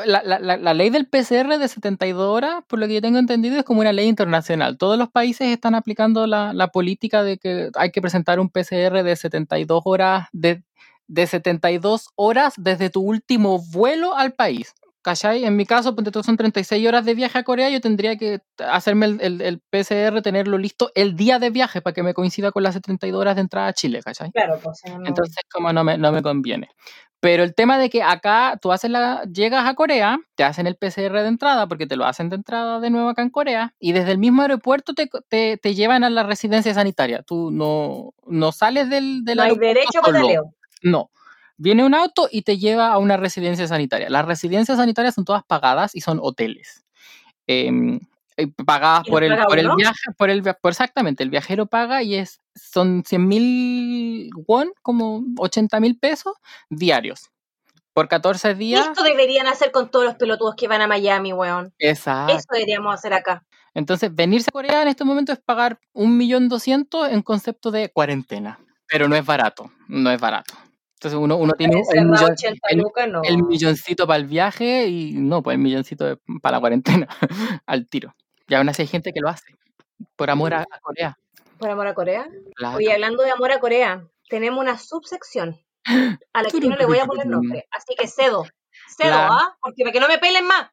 la, 0.05 0.23
la, 0.23 0.57
la, 0.57 0.73
ley 0.73 0.89
del 0.89 1.07
PCR 1.07 1.57
de 1.57 1.67
72 1.67 2.25
horas, 2.25 2.63
por 2.67 2.79
lo 2.79 2.87
que 2.87 2.95
yo 2.95 3.01
tengo 3.01 3.19
entendido, 3.19 3.57
es 3.57 3.63
como 3.63 3.81
una 3.81 3.93
ley 3.93 4.07
internacional. 4.07 4.77
Todos 4.77 4.97
los 4.97 5.09
países 5.09 5.47
están 5.47 5.75
aplicando 5.75 6.27
la, 6.27 6.53
la 6.53 6.69
política 6.69 7.23
de 7.23 7.37
que 7.37 7.69
hay 7.75 7.91
que 7.91 8.01
presentar 8.01 8.39
un 8.39 8.49
PCR 8.49 9.03
de 9.03 9.15
72 9.15 9.81
horas, 9.85 10.27
de, 10.31 10.63
de 11.07 11.27
72 11.27 12.09
horas 12.15 12.53
desde 12.57 12.89
tu 12.89 13.01
último 13.01 13.61
vuelo 13.71 14.15
al 14.15 14.33
país. 14.33 14.73
¿Cachai? 15.05 15.45
En 15.45 15.55
mi 15.55 15.67
caso, 15.67 15.95
pues, 15.95 16.09
son 16.25 16.35
36 16.35 16.87
horas 16.87 17.05
de 17.05 17.13
viaje 17.13 17.37
a 17.37 17.43
Corea, 17.43 17.69
yo 17.69 17.79
tendría 17.79 18.17
que 18.17 18.39
hacerme 18.57 19.05
el, 19.05 19.21
el, 19.21 19.41
el, 19.41 19.59
PCR, 19.59 20.23
tenerlo 20.23 20.57
listo 20.57 20.91
el 20.95 21.15
día 21.15 21.37
de 21.37 21.51
viaje 21.51 21.79
para 21.83 21.93
que 21.93 22.01
me 22.01 22.15
coincida 22.15 22.51
con 22.51 22.63
las 22.63 22.73
72 22.73 23.21
horas 23.21 23.35
de 23.35 23.41
entrada 23.41 23.67
a 23.67 23.73
Chile, 23.73 24.01
¿cachai? 24.03 24.31
Claro, 24.31 24.59
pues. 24.63 24.81
No... 24.87 25.05
Entonces, 25.05 25.43
como 25.53 25.71
no 25.71 25.83
me, 25.83 25.99
no 25.99 26.11
me 26.11 26.23
conviene. 26.23 26.69
Pero 27.25 27.41
el 27.41 27.55
tema 27.55 27.79
de 27.79 27.89
que 27.89 28.03
acá 28.03 28.59
tú 28.61 28.71
haces 28.71 28.91
la, 28.91 29.23
llegas 29.23 29.67
a 29.67 29.73
Corea, 29.73 30.19
te 30.35 30.43
hacen 30.43 30.67
el 30.67 30.75
PCR 30.75 31.23
de 31.23 31.27
entrada, 31.27 31.67
porque 31.67 31.87
te 31.87 31.95
lo 31.95 32.05
hacen 32.05 32.29
de 32.29 32.35
entrada 32.35 32.79
de 32.79 32.91
nuevo 32.91 33.09
acá 33.09 33.23
en 33.23 33.31
Corea, 33.31 33.73
y 33.79 33.93
desde 33.93 34.11
el 34.11 34.19
mismo 34.19 34.43
aeropuerto 34.43 34.93
te, 34.93 35.09
te, 35.27 35.57
te 35.57 35.73
llevan 35.73 36.03
a 36.03 36.11
la 36.11 36.21
residencia 36.21 36.71
sanitaria. 36.75 37.23
Tú 37.23 37.49
no, 37.49 38.13
no 38.27 38.51
sales 38.51 38.91
del, 38.91 39.25
del 39.25 39.37
No 39.37 39.41
hay 39.41 39.49
aeropuerto 39.49 39.73
derecho 39.79 39.99
a 40.01 40.05
solo. 40.05 40.17
pataleo. 40.19 40.53
No. 40.83 41.09
Viene 41.57 41.83
un 41.83 41.95
auto 41.95 42.29
y 42.31 42.43
te 42.43 42.59
lleva 42.59 42.89
a 42.89 42.99
una 42.99 43.17
residencia 43.17 43.67
sanitaria. 43.67 44.07
Las 44.11 44.25
residencias 44.25 44.77
sanitarias 44.77 45.15
son 45.15 45.25
todas 45.25 45.43
pagadas 45.45 45.95
y 45.95 46.01
son 46.01 46.19
hoteles. 46.21 46.85
Em, 47.47 48.01
eh, 48.37 48.49
pagadas 48.67 49.07
¿Y 49.07 49.09
por 49.09 49.23
el, 49.23 49.31
paga 49.31 49.45
por 49.45 49.57
el 49.57 49.69
viaje, 49.75 50.11
por 50.15 50.29
el 50.29 50.43
por 50.43 50.71
exactamente, 50.73 51.23
el 51.23 51.31
viajero 51.31 51.65
paga 51.65 52.03
y 52.03 52.17
es, 52.17 52.39
son 52.55 53.03
100 53.05 53.27
mil 53.27 54.29
won, 54.47 54.69
como 54.81 55.23
80 55.37 55.79
mil 55.79 55.97
pesos 55.99 56.33
diarios. 56.69 57.29
Por 57.93 58.07
14 58.09 58.55
días. 58.55 58.87
Esto 58.87 59.03
deberían 59.03 59.47
hacer 59.47 59.71
con 59.71 59.89
todos 59.89 60.03
los 60.05 60.15
pelotudos 60.15 60.55
que 60.55 60.67
van 60.67 60.81
a 60.81 60.87
Miami, 60.87 61.31
weón. 61.31 61.73
Exacto. 61.79 62.33
Eso 62.33 62.47
deberíamos 62.51 62.93
hacer 62.93 63.13
acá. 63.13 63.45
Entonces, 63.73 64.13
venirse 64.13 64.49
a 64.49 64.51
Corea 64.51 64.81
en 64.81 64.87
este 64.89 65.03
momento 65.05 65.31
es 65.31 65.39
pagar 65.39 65.79
un 65.93 66.17
millón 66.17 66.49
doscientos 66.49 67.09
en 67.09 67.21
concepto 67.21 67.71
de 67.71 67.89
cuarentena. 67.89 68.59
Pero 68.87 69.07
no 69.07 69.15
es 69.15 69.25
barato, 69.25 69.71
no 69.87 70.11
es 70.11 70.19
barato. 70.19 70.53
Entonces 70.95 71.19
uno, 71.19 71.35
uno 71.37 71.53
tiene 71.53 71.81
el, 71.93 72.09
80 72.13 72.67
el- 72.69 72.77
lucas, 72.79 73.07
no. 73.09 73.21
el 73.23 73.43
milloncito 73.43 74.07
para 74.07 74.17
el 74.17 74.25
viaje 74.25 74.87
y 74.87 75.13
no, 75.13 75.43
pues 75.43 75.55
el 75.55 75.61
milloncito 75.61 76.19
para 76.41 76.57
la 76.57 76.59
cuarentena 76.61 77.07
al 77.65 77.87
tiro. 77.87 78.15
Y 78.47 78.55
aún 78.55 78.67
así 78.69 78.81
hay 78.83 78.87
gente 78.87 79.11
que 79.13 79.19
lo 79.19 79.29
hace 79.29 79.55
por 80.15 80.29
amor 80.29 80.53
a, 80.53 80.61
a 80.61 80.79
Corea. 80.81 81.17
Por 81.57 81.69
amor 81.69 81.87
a 81.87 81.93
Corea. 81.93 82.27
Claro. 82.55 82.77
Oye, 82.77 82.91
hablando 82.91 83.23
de 83.23 83.31
amor 83.31 83.51
a 83.51 83.59
Corea, 83.59 84.07
tenemos 84.29 84.59
una 84.59 84.77
subsección 84.77 85.59
a 85.85 86.43
la 86.43 86.49
que 86.49 86.59
yo 86.59 86.69
no 86.69 86.75
le 86.75 86.85
voy 86.85 86.99
a 86.99 87.05
poner 87.05 87.27
nombre. 87.27 87.67
Así 87.71 87.95
que 87.97 88.07
cedo. 88.07 88.43
Cedo, 88.97 89.11
Claro. 89.11 89.33
¿ah? 89.33 89.57
Porque 89.61 89.83
para 89.83 89.93
que 89.93 89.99
no 89.99 90.07
me 90.07 90.17
pelen 90.19 90.45
más. 90.45 90.69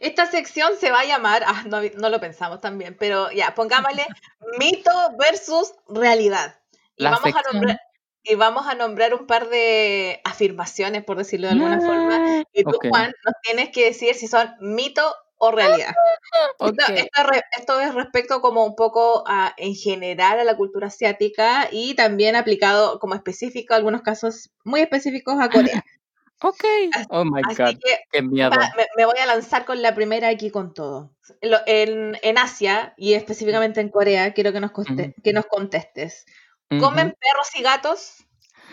Esta 0.00 0.26
sección 0.26 0.72
se 0.78 0.90
va 0.90 1.00
a 1.00 1.04
llamar, 1.04 1.44
ah, 1.46 1.62
no, 1.66 1.80
no 1.96 2.08
lo 2.10 2.20
pensamos 2.20 2.60
también, 2.60 2.96
pero 2.98 3.30
ya, 3.30 3.54
pongámosle 3.54 4.04
mito 4.58 4.90
versus 5.18 5.72
realidad. 5.88 6.60
Y 6.96 7.04
La 7.04 7.10
vamos, 7.10 7.32
a 7.34 7.52
nombrar, 7.52 7.80
y 8.22 8.34
vamos 8.34 8.66
a 8.66 8.74
nombrar 8.74 9.14
un 9.14 9.26
par 9.26 9.48
de 9.48 10.20
afirmaciones, 10.24 11.04
por 11.04 11.16
decirlo 11.16 11.46
de 11.46 11.52
alguna 11.54 11.80
forma. 11.80 12.44
Y 12.52 12.64
tú. 12.64 12.78
Juan, 12.88 13.12
nos 13.24 13.34
tienes 13.42 13.70
que 13.70 13.84
decir 13.86 14.14
si 14.14 14.26
son 14.28 14.52
mito 14.60 15.14
o 15.38 15.50
realidad. 15.50 15.94
Esto, 16.60 16.92
esto 16.94 17.20
es 17.20 17.26
re- 17.26 17.42
esto 17.58 17.80
es 17.80 17.94
respecto 17.94 18.40
como 18.40 18.64
un 18.64 18.74
poco 18.74 19.24
a, 19.26 19.52
en 19.56 19.74
general 19.74 20.38
a 20.40 20.44
la 20.44 20.56
cultura 20.56 20.86
asiática 20.88 21.68
y 21.70 21.94
también 21.94 22.34
aplicado 22.36 22.98
como 22.98 23.14
específico 23.14 23.74
a 23.74 23.76
algunos 23.76 24.02
casos 24.02 24.50
muy 24.64 24.80
específicos 24.80 25.36
a 25.40 25.50
Corea. 25.50 25.84
Ok. 26.42 26.64
Oh 27.10 27.24
my 27.24 27.40
Así 27.46 27.62
God. 27.62 27.78
que 27.82 27.98
Qué 28.10 28.20
miedo. 28.20 28.50
Me, 28.76 28.86
me 28.96 29.06
voy 29.06 29.16
a 29.18 29.24
lanzar 29.24 29.64
con 29.64 29.80
la 29.80 29.94
primera 29.94 30.28
aquí 30.28 30.50
con 30.50 30.74
todo. 30.74 31.14
Lo- 31.40 31.60
en, 31.66 32.18
en 32.22 32.36
Asia 32.38 32.92
y 32.98 33.14
específicamente 33.14 33.80
en 33.80 33.88
Corea, 33.88 34.34
quiero 34.34 34.52
que 34.52 34.60
nos, 34.60 34.72
coste- 34.72 35.14
que 35.22 35.32
nos 35.32 35.46
contestes. 35.46 36.26
¿Comen 36.68 37.14
perros 37.18 37.48
y 37.54 37.62
gatos? 37.62 38.16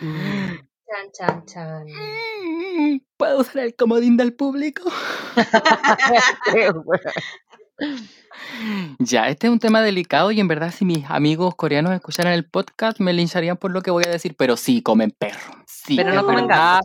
Chan, 0.02 1.12
chan, 1.12 1.46
chan. 1.46 1.86
¿Puedo 3.22 3.38
usar 3.38 3.58
el 3.58 3.76
comodín 3.76 4.16
del 4.16 4.34
público? 4.34 4.90
Ya, 8.98 9.28
este 9.28 9.46
es 9.46 9.52
un 9.52 9.58
tema 9.58 9.80
delicado 9.80 10.32
y 10.32 10.40
en 10.40 10.48
verdad 10.48 10.72
si 10.72 10.84
mis 10.84 11.08
amigos 11.08 11.54
coreanos 11.54 11.92
escucharan 11.92 12.32
el 12.32 12.48
podcast 12.48 12.98
me 12.98 13.12
lincharían 13.12 13.56
por 13.56 13.70
lo 13.70 13.80
que 13.80 13.90
voy 13.90 14.04
a 14.06 14.10
decir, 14.10 14.34
pero 14.36 14.56
sí 14.56 14.82
comen 14.82 15.12
perro. 15.12 15.54
Sí, 15.66 15.96
Pero 15.96 16.14
no 16.14 16.24
comen 16.24 16.48
verdad. 16.48 16.80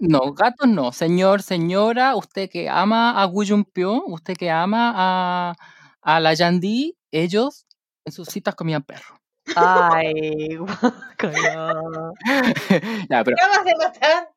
No, 0.00 0.32
gatos 0.32 0.68
no. 0.68 0.92
Señor, 0.92 1.42
señora, 1.42 2.16
usted 2.16 2.48
que 2.48 2.68
ama 2.70 3.22
a 3.22 3.28
Junpyo, 3.28 4.04
usted 4.06 4.34
que 4.36 4.50
ama 4.50 4.92
a, 4.96 5.54
a 6.00 6.20
la 6.20 6.32
Yandi, 6.32 6.96
ellos 7.10 7.66
en 8.06 8.12
sus 8.12 8.28
citas 8.28 8.54
comían 8.54 8.82
perro. 8.82 9.20
Ay, 9.56 10.56
guácala. 10.56 12.12
ya, 13.10 13.24
pero 13.24 13.36
¿Qué 13.36 13.46
vas 13.46 13.58
a 13.58 13.76
matar? 13.78 14.30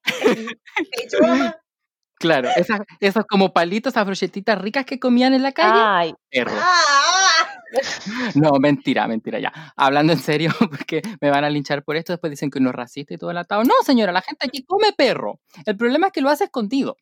Claro, 2.19 2.49
esas, 2.55 2.81
esos 2.99 3.25
como 3.25 3.53
palitos, 3.53 3.93
esas 3.93 4.05
brochetitas 4.05 4.59
ricas 4.59 4.85
que 4.85 4.99
comían 4.99 5.35
en 5.35 5.43
la 5.43 5.51
calle, 5.51 5.79
Ay, 5.79 6.13
perro. 6.31 6.51
Ah, 6.55 7.47
No, 8.35 8.51
mentira, 8.59 9.07
mentira, 9.07 9.39
ya. 9.39 9.53
Hablando 9.75 10.13
en 10.13 10.19
serio, 10.19 10.49
porque 10.71 11.01
me 11.21 11.29
van 11.29 11.43
a 11.43 11.49
linchar 11.49 11.83
por 11.83 11.95
esto, 11.95 12.13
después 12.13 12.31
dicen 12.31 12.49
que 12.49 12.57
uno 12.57 12.69
es 12.69 12.75
racista 12.75 13.13
y 13.13 13.17
todo 13.17 13.29
el 13.29 13.37
atado. 13.37 13.63
No, 13.63 13.73
señora, 13.83 14.11
la 14.11 14.21
gente 14.21 14.47
aquí 14.47 14.63
come 14.65 14.93
perro. 14.97 15.39
El 15.65 15.77
problema 15.77 16.07
es 16.07 16.13
que 16.13 16.21
lo 16.21 16.29
hace 16.29 16.45
escondido. 16.45 16.97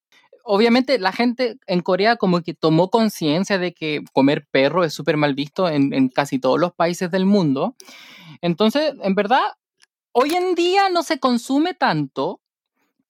Obviamente 0.47 0.99
la 0.99 1.11
gente 1.11 1.57
en 1.65 1.81
Corea 1.81 2.17
como 2.17 2.41
que 2.41 2.53
tomó 2.53 2.89
conciencia 2.89 3.57
de 3.57 3.73
que 3.73 4.03
comer 4.13 4.47
perro 4.51 4.83
es 4.83 4.93
súper 4.93 5.17
mal 5.17 5.33
visto 5.33 5.67
en, 5.67 5.93
en 5.93 6.09
casi 6.09 6.39
todos 6.39 6.59
los 6.59 6.73
países 6.73 7.09
del 7.09 7.25
mundo. 7.25 7.75
Entonces, 8.41 8.93
en 9.01 9.15
verdad, 9.15 9.41
hoy 10.11 10.35
en 10.35 10.55
día 10.55 10.89
no 10.89 11.03
se 11.03 11.19
consume 11.19 11.73
tanto, 11.73 12.41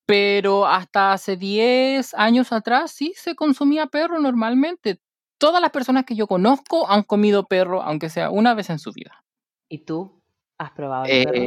pero 0.05 0.65
hasta 0.65 1.13
hace 1.13 1.35
10 1.37 2.13
años 2.13 2.51
atrás 2.53 2.91
sí 2.91 3.13
se 3.17 3.35
consumía 3.35 3.87
perro 3.87 4.19
normalmente. 4.19 4.99
Todas 5.37 5.61
las 5.61 5.71
personas 5.71 6.05
que 6.05 6.15
yo 6.15 6.27
conozco 6.27 6.89
han 6.89 7.03
comido 7.03 7.47
perro, 7.47 7.81
aunque 7.81 8.09
sea 8.09 8.29
una 8.29 8.53
vez 8.53 8.69
en 8.69 8.79
su 8.79 8.93
vida. 8.93 9.25
¿y 9.69 9.79
tú? 9.79 10.21
¿Has 10.57 10.71
probado 10.71 11.05
el 11.05 11.23
perro? 11.25 11.39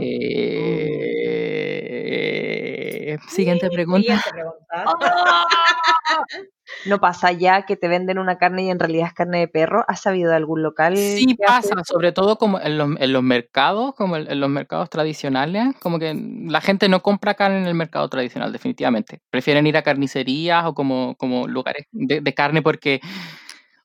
Eh, 3.08 3.18
Siguiente 3.26 3.70
pregunta. 3.70 4.20
Siguiente 4.20 4.30
pregunta. 4.30 4.84
¿No 6.84 7.00
pasa 7.00 7.32
ya 7.32 7.62
que 7.62 7.76
te 7.76 7.88
venden 7.88 8.18
una 8.18 8.36
carne 8.36 8.64
y 8.64 8.70
en 8.70 8.78
realidad 8.78 9.06
es 9.06 9.14
carne 9.14 9.38
de 9.38 9.48
perro? 9.48 9.86
¿Has 9.88 10.02
sabido 10.02 10.28
de 10.30 10.36
algún 10.36 10.62
local? 10.62 10.94
Sí 10.98 11.34
pasa, 11.34 11.82
sobre 11.84 12.12
todo 12.12 12.36
como 12.36 12.60
en 12.60 12.76
los, 12.76 12.90
en 13.00 13.12
los 13.14 13.22
mercados, 13.22 13.94
como 13.94 14.16
en, 14.16 14.30
en 14.30 14.38
los 14.38 14.50
mercados 14.50 14.90
tradicionales, 14.90 15.74
como 15.80 15.98
que 15.98 16.14
la 16.14 16.60
gente 16.60 16.90
no 16.90 17.00
compra 17.00 17.32
carne 17.32 17.62
en 17.62 17.66
el 17.66 17.74
mercado 17.74 18.06
tradicional, 18.10 18.52
definitivamente. 18.52 19.22
Prefieren 19.30 19.66
ir 19.66 19.78
a 19.78 19.82
carnicerías 19.82 20.66
o 20.66 20.74
como, 20.74 21.16
como 21.16 21.48
lugares 21.48 21.86
de, 21.90 22.20
de 22.20 22.34
carne 22.34 22.60
porque 22.60 23.00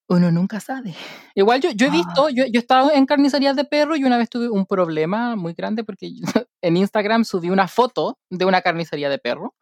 uno 0.08 0.32
nunca 0.32 0.60
sabe. 0.60 0.94
Igual 1.36 1.62
yo, 1.62 1.72
yo 1.72 1.88
he 1.88 1.90
visto, 1.90 2.30
yo, 2.30 2.46
yo 2.46 2.52
he 2.56 2.58
estado 2.60 2.92
en 2.92 3.06
carnicerías 3.06 3.56
de 3.56 3.66
perro 3.66 3.96
y 3.96 4.04
una 4.04 4.18
vez 4.18 4.30
tuve 4.30 4.50
un 4.50 4.66
problema 4.66 5.36
muy 5.36 5.54
grande 5.54 5.84
porque 5.84 6.14
yo 6.14 6.22
en 6.62 6.78
Instagram 6.78 7.24
subí 7.26 7.50
una 7.50 7.68
foto 7.68 8.18
de 8.30 8.46
una 8.46 8.62
carnicería 8.62 9.10
de 9.10 9.20
perro. 9.20 9.56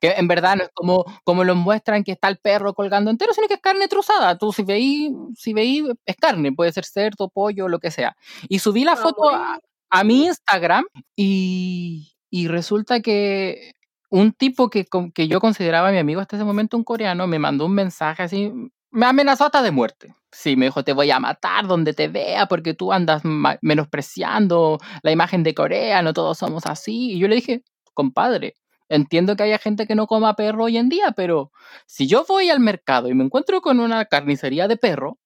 Que 0.00 0.10
en 0.18 0.28
verdad 0.28 0.56
no 0.56 0.64
es 0.64 0.70
como, 0.74 1.04
como 1.24 1.42
lo 1.44 1.54
muestran 1.56 2.04
que 2.04 2.12
está 2.12 2.28
el 2.28 2.36
perro 2.38 2.74
colgando 2.74 3.10
entero, 3.10 3.32
sino 3.32 3.48
que 3.48 3.54
es 3.54 3.60
carne 3.60 3.88
trozada. 3.88 4.36
Tú 4.38 4.52
si 4.52 4.62
veí, 4.62 5.10
si 5.34 5.54
veí, 5.54 5.84
es 6.04 6.16
carne, 6.16 6.52
puede 6.52 6.70
ser 6.72 6.84
cerdo, 6.84 7.30
pollo, 7.30 7.66
lo 7.68 7.78
que 7.78 7.90
sea. 7.90 8.14
Y 8.48 8.58
subí 8.58 8.84
la 8.84 8.92
Ah, 8.92 8.96
foto 8.96 9.30
a, 9.30 9.58
a 9.90 10.04
mi 10.04 10.26
Instagram 10.26 10.84
y, 11.16 12.12
y 12.30 12.48
resulta 12.48 13.00
que 13.00 13.72
un 14.10 14.32
tipo 14.32 14.68
que, 14.70 14.84
que 15.14 15.28
yo 15.28 15.40
consideraba 15.40 15.90
mi 15.90 15.98
amigo 15.98 16.20
hasta 16.20 16.36
ese 16.36 16.44
momento, 16.44 16.76
un 16.76 16.84
coreano, 16.84 17.26
me 17.26 17.38
mandó 17.38 17.64
un 17.66 17.74
mensaje 17.74 18.22
así, 18.22 18.52
me 18.96 19.04
amenazó 19.04 19.44
hasta 19.44 19.62
de 19.62 19.70
muerte. 19.70 20.14
Sí, 20.32 20.56
me 20.56 20.66
dijo, 20.66 20.82
te 20.82 20.94
voy 20.94 21.10
a 21.10 21.20
matar 21.20 21.66
donde 21.66 21.92
te 21.92 22.08
vea 22.08 22.46
porque 22.46 22.72
tú 22.72 22.94
andas 22.94 23.22
menospreciando 23.60 24.78
la 25.02 25.12
imagen 25.12 25.42
de 25.42 25.54
Corea, 25.54 26.00
no 26.00 26.14
todos 26.14 26.38
somos 26.38 26.64
así. 26.64 27.12
Y 27.12 27.18
yo 27.18 27.28
le 27.28 27.34
dije, 27.34 27.62
compadre, 27.92 28.54
entiendo 28.88 29.36
que 29.36 29.42
haya 29.42 29.58
gente 29.58 29.86
que 29.86 29.94
no 29.94 30.06
coma 30.06 30.34
perro 30.34 30.64
hoy 30.64 30.78
en 30.78 30.88
día, 30.88 31.12
pero 31.14 31.52
si 31.86 32.06
yo 32.06 32.24
voy 32.26 32.48
al 32.48 32.60
mercado 32.60 33.08
y 33.08 33.14
me 33.14 33.24
encuentro 33.24 33.60
con 33.60 33.80
una 33.80 34.06
carnicería 34.06 34.66
de 34.66 34.78
perro, 34.78 35.18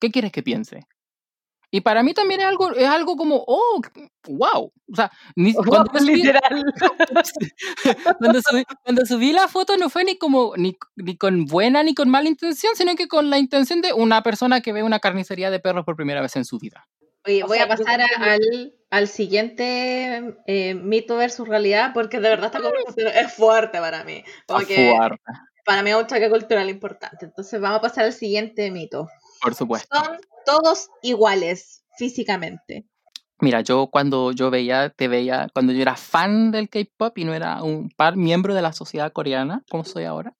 ¿qué 0.00 0.12
quieres 0.12 0.30
que 0.30 0.44
piense? 0.44 0.86
Y 1.74 1.80
para 1.80 2.02
mí 2.02 2.12
también 2.12 2.42
es 2.42 2.46
algo, 2.46 2.70
es 2.74 2.86
algo 2.86 3.16
como, 3.16 3.42
oh, 3.46 3.80
wow. 4.28 4.70
O 4.92 4.94
sea, 4.94 5.10
ni, 5.36 5.54
cuando, 5.88 5.98
subí, 5.98 6.16
Literal. 6.16 6.64
cuando, 8.18 8.40
subí, 8.42 8.64
cuando 8.84 9.06
subí 9.06 9.32
la 9.32 9.48
foto 9.48 9.78
no 9.78 9.88
fue 9.88 10.04
ni 10.04 10.18
como 10.18 10.52
ni, 10.56 10.76
ni 10.96 11.16
con 11.16 11.46
buena 11.46 11.82
ni 11.82 11.94
con 11.94 12.10
mala 12.10 12.28
intención, 12.28 12.76
sino 12.76 12.94
que 12.94 13.08
con 13.08 13.30
la 13.30 13.38
intención 13.38 13.80
de 13.80 13.94
una 13.94 14.22
persona 14.22 14.60
que 14.60 14.74
ve 14.74 14.82
una 14.82 15.00
carnicería 15.00 15.50
de 15.50 15.60
perros 15.60 15.86
por 15.86 15.96
primera 15.96 16.20
vez 16.20 16.36
en 16.36 16.44
su 16.44 16.58
vida. 16.58 16.86
Oye, 17.24 17.42
O 17.42 17.46
voy 17.46 17.56
sea, 17.56 17.64
a 17.64 17.68
pasar 17.68 18.02
a- 18.02 18.06
al, 18.32 18.74
al 18.90 19.08
siguiente 19.08 20.36
eh, 20.46 20.74
mito 20.74 21.16
versus 21.16 21.48
realidad 21.48 21.92
porque 21.94 22.20
de 22.20 22.28
verdad 22.28 22.46
esta 22.46 22.60
conversación 22.60 23.08
es 23.14 23.32
fuerte 23.32 23.78
para 23.78 24.04
mí. 24.04 24.22
Como 24.46 24.60
Está 24.60 24.74
que 24.74 24.90
fuerte, 24.98 25.22
para 25.64 25.82
mí 25.82 25.90
es 25.90 25.96
un 25.96 26.06
choque 26.06 26.28
cultural 26.28 26.68
importante. 26.68 27.24
Entonces 27.24 27.58
vamos 27.60 27.78
a 27.78 27.82
pasar 27.82 28.04
al 28.04 28.12
siguiente 28.12 28.70
mito. 28.70 29.08
Por 29.42 29.54
supuesto. 29.54 29.94
Son 29.94 30.18
todos 30.46 30.88
iguales 31.02 31.84
físicamente. 31.98 32.86
Mira, 33.40 33.60
yo 33.60 33.88
cuando 33.88 34.30
yo 34.30 34.50
veía, 34.50 34.90
te 34.90 35.08
veía, 35.08 35.48
cuando 35.52 35.72
yo 35.72 35.82
era 35.82 35.96
fan 35.96 36.52
del 36.52 36.68
K-pop 36.68 37.18
y 37.18 37.24
no 37.24 37.34
era 37.34 37.62
un 37.62 37.90
par 37.90 38.16
miembro 38.16 38.54
de 38.54 38.62
la 38.62 38.72
sociedad 38.72 39.12
coreana, 39.12 39.64
como 39.68 39.84
soy 39.84 40.04
ahora, 40.04 40.32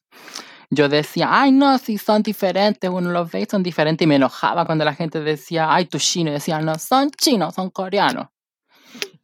yo 0.70 0.88
decía, 0.88 1.28
ay, 1.30 1.50
no, 1.50 1.76
si 1.78 1.98
son 1.98 2.22
diferentes, 2.22 2.88
uno 2.88 3.10
los 3.10 3.30
ve, 3.30 3.40
y 3.40 3.46
son 3.46 3.62
diferentes, 3.62 4.04
y 4.04 4.08
me 4.08 4.16
enojaba 4.16 4.64
cuando 4.64 4.84
la 4.84 4.94
gente 4.94 5.20
decía, 5.20 5.66
ay, 5.68 5.86
tú 5.86 5.98
chino, 5.98 6.30
y 6.30 6.34
decía, 6.34 6.60
no, 6.60 6.78
son 6.78 7.10
chinos, 7.10 7.54
son 7.54 7.70
coreanos. 7.70 8.28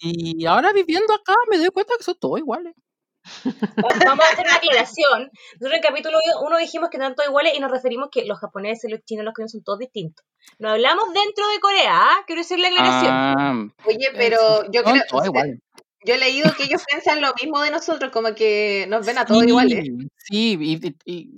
Y 0.01 0.45
ahora 0.47 0.73
viviendo 0.73 1.15
acá 1.15 1.35
me 1.49 1.59
doy 1.59 1.69
cuenta 1.69 1.95
que 1.97 2.05
son 2.05 2.17
todos 2.21 2.39
iguales. 2.39 2.75
Vamos 4.05 4.25
a 4.27 4.33
hacer 4.33 4.45
una 4.47 4.55
aclaración. 4.57 5.31
Nosotros 5.55 5.71
en 5.71 5.75
el 5.75 5.81
capítulo 5.81 6.19
1 6.43 6.59
dijimos 6.59 6.89
que 6.91 6.97
eran 6.97 7.15
todos 7.15 7.29
iguales 7.29 7.53
y 7.57 7.61
nos 7.61 7.71
referimos 7.71 8.09
que 8.11 8.25
los 8.25 8.39
japoneses, 8.39 8.91
los 8.91 9.01
chinos, 9.05 9.25
los 9.25 9.35
coreanos 9.35 9.53
son 9.53 9.63
todos 9.63 9.79
distintos. 9.79 10.25
No 10.59 10.71
hablamos 10.71 11.05
dentro 11.13 11.47
de 11.49 11.61
Corea, 11.61 11.93
¿ah? 11.95 12.17
quiero 12.27 12.43
decir 12.43 12.59
la 12.59 12.69
aclaración. 12.69 13.11
Ah, 13.13 13.67
Oye, 13.87 14.09
pero 14.15 14.71
yo 14.71 14.83
creo, 14.83 15.03
todos 15.09 15.27
iguales. 15.27 15.59
yo 16.05 16.15
he 16.15 16.19
leído 16.19 16.53
que 16.57 16.65
ellos 16.65 16.83
piensan 16.87 17.21
lo 17.21 17.33
mismo 17.41 17.61
de 17.61 17.71
nosotros, 17.71 18.11
como 18.13 18.35
que 18.35 18.87
nos 18.89 19.05
ven 19.07 19.19
a 19.19 19.25
todos 19.27 19.45
iguales. 19.45 19.85
Sí, 20.17 20.57
y, 20.61 20.87
y- 20.87 20.97
y, 21.05 21.31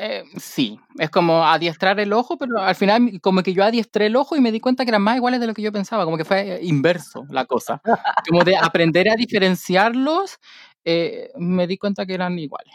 eh, 0.00 0.24
sí, 0.38 0.80
es 0.98 1.10
como 1.10 1.44
adiestrar 1.44 2.00
el 2.00 2.12
ojo, 2.14 2.38
pero 2.38 2.58
al 2.58 2.74
final 2.74 3.20
como 3.20 3.42
que 3.42 3.52
yo 3.52 3.62
adiestré 3.62 4.06
el 4.06 4.16
ojo 4.16 4.34
y 4.34 4.40
me 4.40 4.50
di 4.50 4.60
cuenta 4.60 4.84
que 4.84 4.90
eran 4.90 5.02
más 5.02 5.16
iguales 5.16 5.40
de 5.40 5.46
lo 5.46 5.52
que 5.52 5.60
yo 5.60 5.70
pensaba, 5.70 6.04
como 6.06 6.16
que 6.16 6.24
fue 6.24 6.54
eh, 6.54 6.60
inverso 6.62 7.26
la 7.28 7.44
cosa. 7.44 7.82
Como 8.26 8.44
de 8.44 8.56
aprender 8.56 9.10
a 9.10 9.14
diferenciarlos, 9.16 10.38
eh, 10.90 11.30
me 11.36 11.66
di 11.66 11.76
cuenta 11.76 12.06
que 12.06 12.14
eran 12.14 12.38
iguales. 12.38 12.72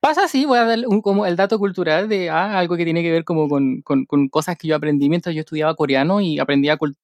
Pasa 0.00 0.24
así, 0.24 0.44
voy 0.46 0.58
a 0.58 0.64
dar 0.64 0.78
un- 0.86 1.02
como 1.02 1.26
el 1.26 1.36
dato 1.36 1.58
cultural 1.58 2.08
de 2.08 2.30
ah, 2.30 2.58
algo 2.58 2.76
que 2.76 2.84
tiene 2.84 3.02
que 3.02 3.12
ver 3.12 3.24
como 3.24 3.48
con, 3.48 3.82
con- 3.82 4.06
con 4.06 4.28
cosas 4.28 4.56
que 4.58 4.66
yo 4.68 4.76
aprendí 4.76 5.08
mientras 5.08 5.34
yo 5.34 5.40
estudiaba 5.40 5.74
coreano 5.74 6.20
y 6.20 6.38
aprendía 6.38 6.78
cult- 6.78 6.96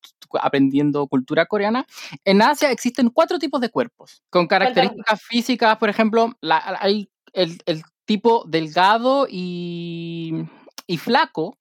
aprendiendo 0.42 1.06
cultura 1.06 1.46
coreana. 1.46 1.86
En 2.24 2.42
Asia 2.42 2.70
existen 2.70 3.10
cuatro 3.10 3.38
tipos 3.38 3.60
de 3.60 3.68
cuerpos 3.70 4.22
con 4.30 4.46
características 4.46 5.22
físicas, 5.22 5.76
por 5.78 5.88
ejemplo, 5.88 6.32
la- 6.40 6.78
hay 6.80 7.08
el, 7.32 7.58
el 7.66 7.82
tipo 8.06 8.44
delgado 8.48 9.26
y, 9.30 10.32
y 10.86 10.96
flaco, 10.98 11.56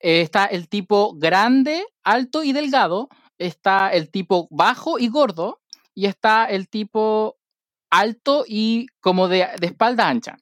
eh, 0.00 0.20
está 0.22 0.46
el 0.46 0.68
tipo 0.68 1.14
grande, 1.16 1.84
alto 2.04 2.42
y 2.44 2.52
delgado, 2.52 3.08
está 3.38 3.90
el 3.92 4.10
tipo 4.10 4.48
bajo 4.50 4.98
y 4.98 5.08
gordo 5.08 5.60
y 5.94 6.06
está 6.06 6.46
el 6.46 6.68
tipo 6.68 7.35
alto 7.90 8.44
y 8.46 8.86
como 9.00 9.28
de, 9.28 9.46
de 9.60 9.66
espalda 9.66 10.08
ancha. 10.08 10.38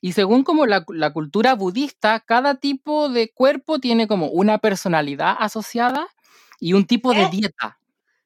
Y 0.00 0.12
según 0.12 0.44
como 0.44 0.66
la, 0.66 0.84
la 0.88 1.12
cultura 1.12 1.54
budista, 1.54 2.20
cada 2.20 2.56
tipo 2.56 3.08
de 3.08 3.30
cuerpo 3.32 3.78
tiene 3.78 4.06
como 4.08 4.28
una 4.28 4.58
personalidad 4.58 5.36
asociada 5.38 6.08
y 6.60 6.72
un 6.72 6.86
tipo 6.86 7.12
de 7.14 7.22
¿Eh? 7.22 7.28
dieta. 7.30 7.78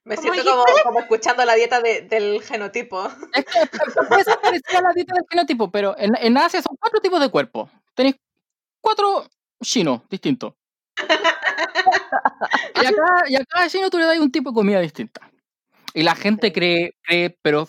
Me 0.04 0.16
¿Cómo 0.16 0.32
siento 0.32 0.50
como, 0.50 0.64
como 0.82 1.00
escuchando 1.00 1.44
la 1.44 1.54
dieta 1.54 1.80
de- 1.80 2.02
del 2.02 2.42
genotipo. 2.42 3.08
Es 3.34 3.44
que 3.44 3.68
puede 4.08 4.24
ser 4.24 4.40
parecida 4.40 4.78
a 4.78 4.82
la 4.82 4.92
dieta 4.94 5.14
del 5.14 5.24
genotipo, 5.30 5.70
pero 5.70 5.94
en, 5.96 6.16
en 6.20 6.36
Asia 6.36 6.60
son 6.60 6.76
cuatro 6.76 7.00
tipos 7.00 7.20
de 7.20 7.30
cuerpo. 7.30 7.70
Tenéis 7.94 8.16
cuatro 8.80 9.28
chinos 9.62 10.00
distintos. 10.10 10.54
Y 12.82 12.86
acá, 12.86 13.24
y 13.28 13.36
a 13.36 13.44
cada 13.44 13.68
chino 13.68 13.90
tú 13.90 13.98
le 13.98 14.06
das 14.06 14.18
un 14.18 14.30
tipo 14.32 14.50
de 14.50 14.54
comida 14.54 14.80
distinta. 14.80 15.20
Y 15.94 16.02
la 16.02 16.14
gente 16.14 16.52
cree, 16.52 16.94
cree 17.02 17.38
pero, 17.42 17.68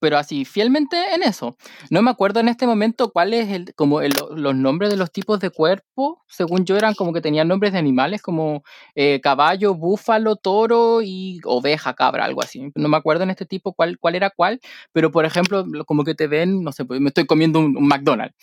pero 0.00 0.16
así, 0.18 0.44
fielmente 0.44 0.96
en 1.14 1.22
eso. 1.22 1.56
No 1.90 2.02
me 2.02 2.10
acuerdo 2.10 2.40
en 2.40 2.48
este 2.48 2.66
momento 2.66 3.10
cuál 3.12 3.34
es 3.34 3.48
el, 3.50 3.74
como 3.74 4.00
el- 4.00 4.12
los 4.36 4.54
nombres 4.54 4.90
de 4.90 4.96
los 4.96 5.10
tipos 5.12 5.40
de 5.40 5.50
cuerpo. 5.50 6.22
Según 6.28 6.64
yo 6.64 6.76
eran 6.76 6.94
como 6.94 7.12
que 7.12 7.20
tenían 7.20 7.48
nombres 7.48 7.72
de 7.72 7.78
animales 7.78 8.22
como 8.22 8.62
eh, 8.94 9.20
caballo, 9.20 9.74
búfalo, 9.74 10.36
toro 10.36 11.00
y 11.02 11.40
oveja, 11.44 11.94
cabra, 11.94 12.24
algo 12.24 12.42
así. 12.42 12.70
No 12.74 12.88
me 12.88 12.96
acuerdo 12.96 13.24
en 13.24 13.30
este 13.30 13.46
tipo 13.46 13.72
cuál, 13.72 13.98
cuál 13.98 14.14
era 14.14 14.30
cuál, 14.30 14.60
pero 14.92 15.10
por 15.10 15.24
ejemplo, 15.24 15.64
lo- 15.66 15.84
como 15.84 16.04
que 16.04 16.14
te 16.14 16.26
ven, 16.26 16.62
no 16.62 16.72
sé, 16.72 16.84
pues, 16.84 17.00
me 17.00 17.08
estoy 17.08 17.26
comiendo 17.26 17.58
un, 17.60 17.76
un 17.76 17.88
McDonald's. 17.88 18.34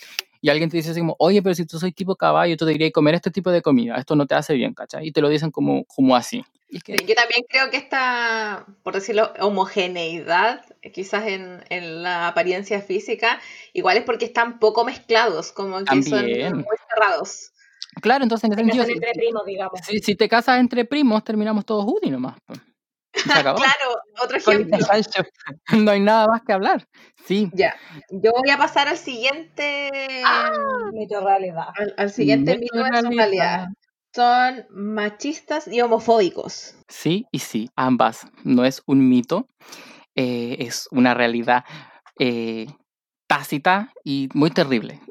Y 0.41 0.49
alguien 0.49 0.69
te 0.69 0.77
dice 0.77 0.91
así 0.91 0.99
como, 0.99 1.15
oye, 1.19 1.41
pero 1.41 1.55
si 1.55 1.65
tú 1.65 1.79
soy 1.79 1.91
tipo 1.91 2.15
caballo, 2.15 2.55
tú 2.57 2.65
deberías 2.65 2.91
comer 2.91 3.15
este 3.15 3.31
tipo 3.31 3.49
de 3.51 3.61
comida, 3.61 3.95
esto 3.95 4.15
no 4.15 4.27
te 4.27 4.35
hace 4.35 4.53
bien, 4.53 4.73
¿cachai? 4.73 5.07
Y 5.07 5.11
te 5.11 5.21
lo 5.21 5.29
dicen 5.29 5.49
como, 5.51 5.85
como 5.85 6.15
así. 6.15 6.43
Y 6.67 6.79
yo 7.05 7.15
también 7.15 7.45
creo 7.47 7.69
que 7.69 7.77
esta, 7.77 8.65
por 8.83 8.93
decirlo, 8.95 9.31
homogeneidad, 9.39 10.65
eh, 10.81 10.91
quizás 10.91 11.27
en, 11.27 11.63
en 11.69 12.01
la 12.03 12.27
apariencia 12.27 12.81
física, 12.81 13.39
igual 13.73 13.97
es 13.97 14.03
porque 14.03 14.25
están 14.25 14.59
poco 14.59 14.83
mezclados, 14.83 15.51
como 15.51 15.77
que 15.79 15.85
También. 15.85 16.49
son 16.49 16.57
muy 16.57 16.75
cerrados. 16.89 17.51
claro, 18.01 18.23
entonces 18.23 18.45
en 18.49 18.53
ese 18.53 18.61
Se 18.63 18.65
sentido, 18.65 18.83
casan 18.83 18.87
si, 18.87 18.93
entre 19.05 19.13
primos, 19.13 19.45
digamos. 19.45 19.79
si- 19.85 19.99
si 19.99 20.15
te 20.15 20.27
casas 20.27 20.59
entre 20.59 20.85
primos, 20.85 21.23
terminamos 21.23 21.65
todos 21.65 21.85
UDI 21.85 22.09
nomás. 22.09 22.35
Se 23.13 23.23
acabó. 23.53 23.57
Claro, 23.59 23.95
otro 24.23 24.37
ejemplo. 24.37 24.77
este 24.93 25.23
no 25.77 25.91
hay 25.91 25.99
nada 26.01 26.27
más 26.27 26.41
que 26.41 26.51
hablar. 26.51 26.87
Sí. 27.25 27.49
Ya, 27.53 27.75
yo 28.09 28.31
voy 28.31 28.49
a 28.49 28.57
pasar 28.57 28.87
al 28.87 28.97
siguiente, 28.97 29.89
Mito 30.93 31.21
realidad. 31.21 31.67
al, 31.77 31.93
al 31.97 32.09
siguiente 32.11 32.57
Mito 32.57 32.75
mito 32.75 32.83
de 32.85 32.91
realidad. 32.91 33.15
realidad. 33.15 33.67
Son 34.15 34.65
machistas 34.69 35.67
y 35.67 35.81
homofóbicos. 35.81 36.75
Sí 36.87 37.25
y 37.33 37.39
sí, 37.39 37.69
ambas. 37.75 38.25
No 38.45 38.63
es 38.63 38.81
un 38.85 39.09
mito, 39.09 39.49
eh, 40.15 40.55
es 40.59 40.87
una 40.91 41.13
realidad 41.13 41.65
eh, 42.17 42.67
tácita 43.27 43.91
y 44.05 44.29
muy 44.33 44.51
terrible. 44.51 45.01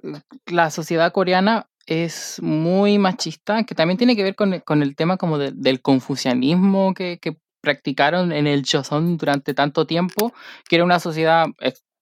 La 0.46 0.70
sociedad 0.70 1.12
coreana 1.12 1.66
es 1.86 2.40
muy 2.40 2.98
machista, 2.98 3.64
que 3.64 3.74
también 3.74 3.98
tiene 3.98 4.16
que 4.16 4.22
ver 4.22 4.34
con, 4.34 4.54
el- 4.54 4.64
con 4.64 4.82
el 4.82 4.96
tema 4.96 5.18
como 5.18 5.36
de- 5.36 5.52
del 5.52 5.82
confucianismo 5.82 6.94
que, 6.94 7.18
que 7.20 7.36
practicaron 7.60 8.32
en 8.32 8.46
el 8.46 8.64
Joseon 8.66 9.18
durante 9.18 9.52
tanto 9.52 9.86
tiempo, 9.86 10.32
que 10.66 10.76
era 10.76 10.84
una 10.84 10.98
sociedad 10.98 11.44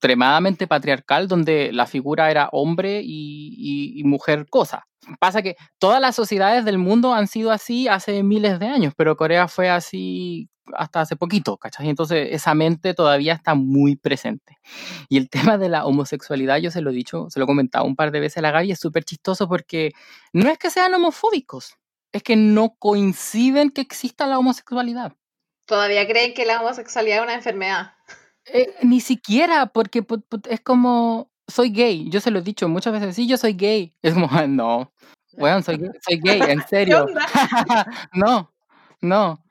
extremadamente 0.03 0.67
patriarcal 0.67 1.29
donde 1.29 1.71
la 1.73 1.87
figura 1.87 2.29
era 2.29 2.49
hombre 2.51 3.03
y, 3.05 4.03
mujer 4.05 4.47
cosa. 4.51 4.89
Pasa 5.21 5.43
que 5.43 5.55
todas 5.79 6.01
las 6.01 6.17
sociedades 6.17 6.65
del 6.65 6.77
mundo 6.77 7.15
han 7.15 7.29
sido 7.29 7.53
así 7.53 7.87
hace 7.87 8.25
miles 8.25 8.59
de 8.59 8.67
años, 8.67 8.95
pero 8.97 9.17
Corea 9.17 9.47
fue 9.47 9.71
así 9.71 10.49
hasta 10.75 11.03
hace 11.03 11.15
poquito, 11.15 11.57
¿cachai? 11.57 11.89
Entonces 11.89 12.29
esa 12.33 12.53
mente 12.55 12.95
todavía 12.95 13.35
está 13.35 13.55
muy 13.55 13.95
presente. 13.95 14.59
Y 15.09 15.19
el 15.19 15.31
tema 15.57 15.57
de 15.57 15.69
la 15.69 15.87
homosexualidad, 15.87 16.59
yo 16.59 16.73
se 16.73 16.81
lo 16.81 16.91
he 16.91 16.95
dicho, 16.95 17.27
se 17.31 17.39
lo 17.39 17.45
he 17.45 17.47
comentado 17.47 17.85
un 17.85 17.95
par 17.95 18.11
de 18.11 18.19
veces 18.19 18.39
a 18.39 18.43
la 18.43 18.51
Gaby, 18.51 18.73
es 18.73 18.81
súper 18.81 19.05
chistoso 19.05 19.49
porque 19.49 19.93
no 20.33 20.51
es 20.51 20.59
que 20.59 20.71
sean 20.71 20.95
homofóbicos, 20.95 21.77
es 22.11 22.25
que 22.25 22.35
no 22.35 22.75
coinciden 22.77 23.71
que 23.71 23.83
exista 23.83 24.27
la 24.27 24.39
homosexualidad. 24.39 25.13
Todavía 25.65 26.09
creen 26.09 26.35
que 26.35 26.45
la 26.45 26.61
homosexualidad 26.61 27.19
es 27.19 27.23
una 27.23 27.35
enfermedad. 27.35 27.93
Eh, 28.47 28.74
ni 28.82 29.01
siquiera, 29.01 29.66
porque 29.66 30.05
es 30.49 30.61
como, 30.61 31.30
soy 31.47 31.70
gay, 31.70 32.09
yo 32.11 32.20
se 32.20 32.30
lo 32.30 32.40
he 32.40 32.43
dicho 32.43 32.68
muchas 32.68 32.93
veces, 32.93 33.14
sí, 33.14 33.26
yo 33.28 33.36
soy 33.36 33.53
gay. 33.55 33.95
Es 34.03 34.14
como, 34.14 34.28
no, 34.49 34.93
weón, 35.34 35.62
soy, 35.62 35.78
gay- 35.78 35.90
soy 36.09 36.20
gay, 36.22 36.40
en 36.51 36.61
¿Qué 36.61 36.66
serio. 36.68 37.07
no, 38.12 38.53
no, 39.01 39.45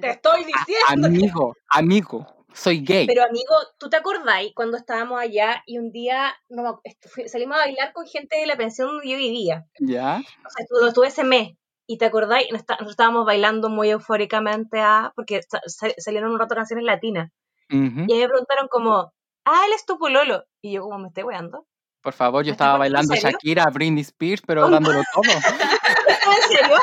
Te 0.00 0.10
estoy 0.10 0.44
diciendo. 0.44 1.08
amigo, 1.08 1.54
amigo, 1.68 2.44
soy 2.54 2.80
gay. 2.84 3.06
Pero 3.06 3.24
amigo, 3.24 3.54
¿tú 3.78 3.88
te 3.88 3.96
acordáis 3.96 4.52
cuando 4.54 4.76
estábamos 4.76 5.20
allá 5.20 5.62
y 5.66 5.78
un 5.78 5.90
día 5.90 6.34
no, 6.48 6.80
salimos 7.26 7.56
a 7.56 7.60
bailar 7.60 7.92
con 7.92 8.06
gente 8.06 8.36
de 8.38 8.46
la 8.46 8.56
pensión 8.56 8.88
donde 8.88 9.08
yo 9.08 9.16
vivía? 9.16 9.66
¿Ya? 9.80 10.20
O 10.46 10.50
sea, 10.50 10.86
estuve 10.88 11.08
ese 11.08 11.24
mes. 11.24 11.54
¿Y 11.88 11.98
te 11.98 12.04
acordáis? 12.06 12.48
Nosotros 12.52 12.90
estábamos 12.90 13.24
bailando 13.26 13.68
muy 13.68 13.90
eufóricamente 13.90 14.80
a, 14.80 15.12
porque 15.14 15.40
sa- 15.48 15.60
sa- 15.66 15.94
salieron 15.98 16.32
un 16.32 16.38
rato 16.38 16.54
canciones 16.56 16.84
latinas. 16.84 17.30
Ujú. 17.70 18.04
Y 18.06 18.12
ahí 18.12 18.20
me 18.20 18.28
preguntaron 18.28 18.68
como, 18.68 19.12
ah, 19.44 19.62
él 19.66 19.72
es 19.74 19.84
tu 19.84 19.98
pololo. 19.98 20.44
Y 20.62 20.72
yo 20.72 20.82
como, 20.82 20.98
me 20.98 21.08
estoy 21.08 21.24
weando. 21.24 21.66
Por 22.02 22.12
favor, 22.12 22.44
yo 22.44 22.50
¿Me 22.50 22.52
estaba 22.52 22.78
bailando? 22.78 23.14
Shakira, 23.14 23.64
Britney 23.72 24.02
Spears, 24.02 24.42
pero 24.46 24.70
dándolo 24.70 25.02
todo. 25.12 25.22
¿En 26.36 26.48
serio? 26.48 26.76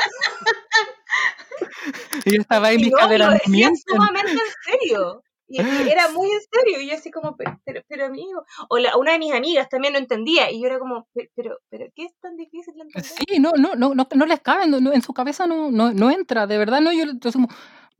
Y 2.24 2.34
yo 2.34 2.40
estaba 2.40 2.68
ahí 2.68 2.76
Y 2.76 2.84
mis 2.84 2.90
no, 2.90 2.98
caderas 2.98 3.40
sumamente 3.86 4.32
en 4.32 4.38
serio. 4.80 5.22
Y, 5.48 5.60
era 5.60 6.08
muy 6.14 6.30
en 6.30 6.40
serio. 6.52 6.80
Y 6.80 6.88
yo 6.88 6.94
así 6.94 7.10
como, 7.10 7.36
pero, 7.36 7.58
pero, 7.64 7.82
pero, 7.88 8.06
amigo. 8.06 8.44
O 8.68 8.78
la- 8.78 8.96
una 8.96 9.12
de 9.12 9.18
mis 9.18 9.32
amigas 9.32 9.68
también 9.68 9.92
no 9.92 9.98
entendía. 9.98 10.50
Y 10.50 10.60
yo 10.60 10.66
era 10.66 10.78
como, 10.78 11.08
pero, 11.14 11.28
pero, 11.34 11.58
pero 11.70 11.86
¿qué 11.94 12.04
es 12.04 12.12
tan 12.20 12.36
difícil 12.36 12.74
de 12.74 12.82
entender? 12.82 13.10
Sí, 13.10 13.38
no, 13.38 13.52
no, 13.56 13.74
no, 13.74 13.94
no, 13.94 14.06
no 14.14 14.26
les 14.26 14.40
cabe, 14.40 14.66
no, 14.66 14.80
no, 14.80 14.92
en 14.92 15.02
su 15.02 15.12
cabeza 15.12 15.46
no, 15.46 15.70
no, 15.70 15.92
no 15.92 16.10
entra, 16.10 16.46
de 16.46 16.58
verdad, 16.58 16.80
no, 16.80 16.92
yo, 16.92 17.04
yo 17.18 17.32
como, 17.32 17.48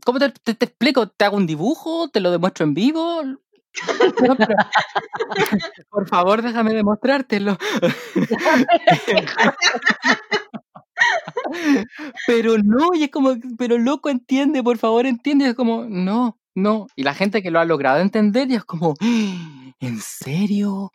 ¿cómo 0.04 0.18
te, 0.18 0.30
te- 0.30 0.64
explico? 0.64 1.08
¿Te 1.08 1.24
hago 1.24 1.36
un 1.36 1.46
dibujo? 1.46 2.08
¿Te 2.08 2.20
lo 2.20 2.30
demuestro 2.30 2.64
en 2.64 2.74
vivo? 2.74 3.22
Por 5.90 6.08
favor, 6.08 6.42
déjame 6.42 6.74
demostrártelo. 6.74 7.58
pero 12.26 12.58
no, 12.58 12.94
y 12.94 13.04
es 13.04 13.10
como, 13.10 13.34
pero 13.58 13.78
loco, 13.78 14.08
entiende, 14.10 14.62
por 14.62 14.78
favor, 14.78 15.06
entiende, 15.06 15.46
y 15.46 15.48
es 15.48 15.54
como, 15.54 15.84
no, 15.84 16.38
no. 16.54 16.86
Y 16.96 17.02
la 17.02 17.14
gente 17.14 17.42
que 17.42 17.50
lo 17.50 17.60
ha 17.60 17.64
logrado 17.64 18.00
entender, 18.00 18.50
y 18.50 18.54
es 18.54 18.64
como, 18.64 18.94
¿en 19.80 20.00
serio? 20.00 20.92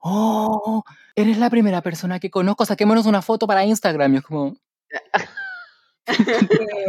Oh, 0.00 0.82
eres 1.14 1.38
la 1.38 1.50
primera 1.50 1.80
persona 1.82 2.18
que 2.18 2.30
conozco, 2.30 2.64
saquémonos 2.64 3.06
una 3.06 3.22
foto 3.22 3.46
para 3.46 3.64
Instagram. 3.64 4.14
Y 4.14 4.16
es 4.16 4.22
como, 4.24 4.54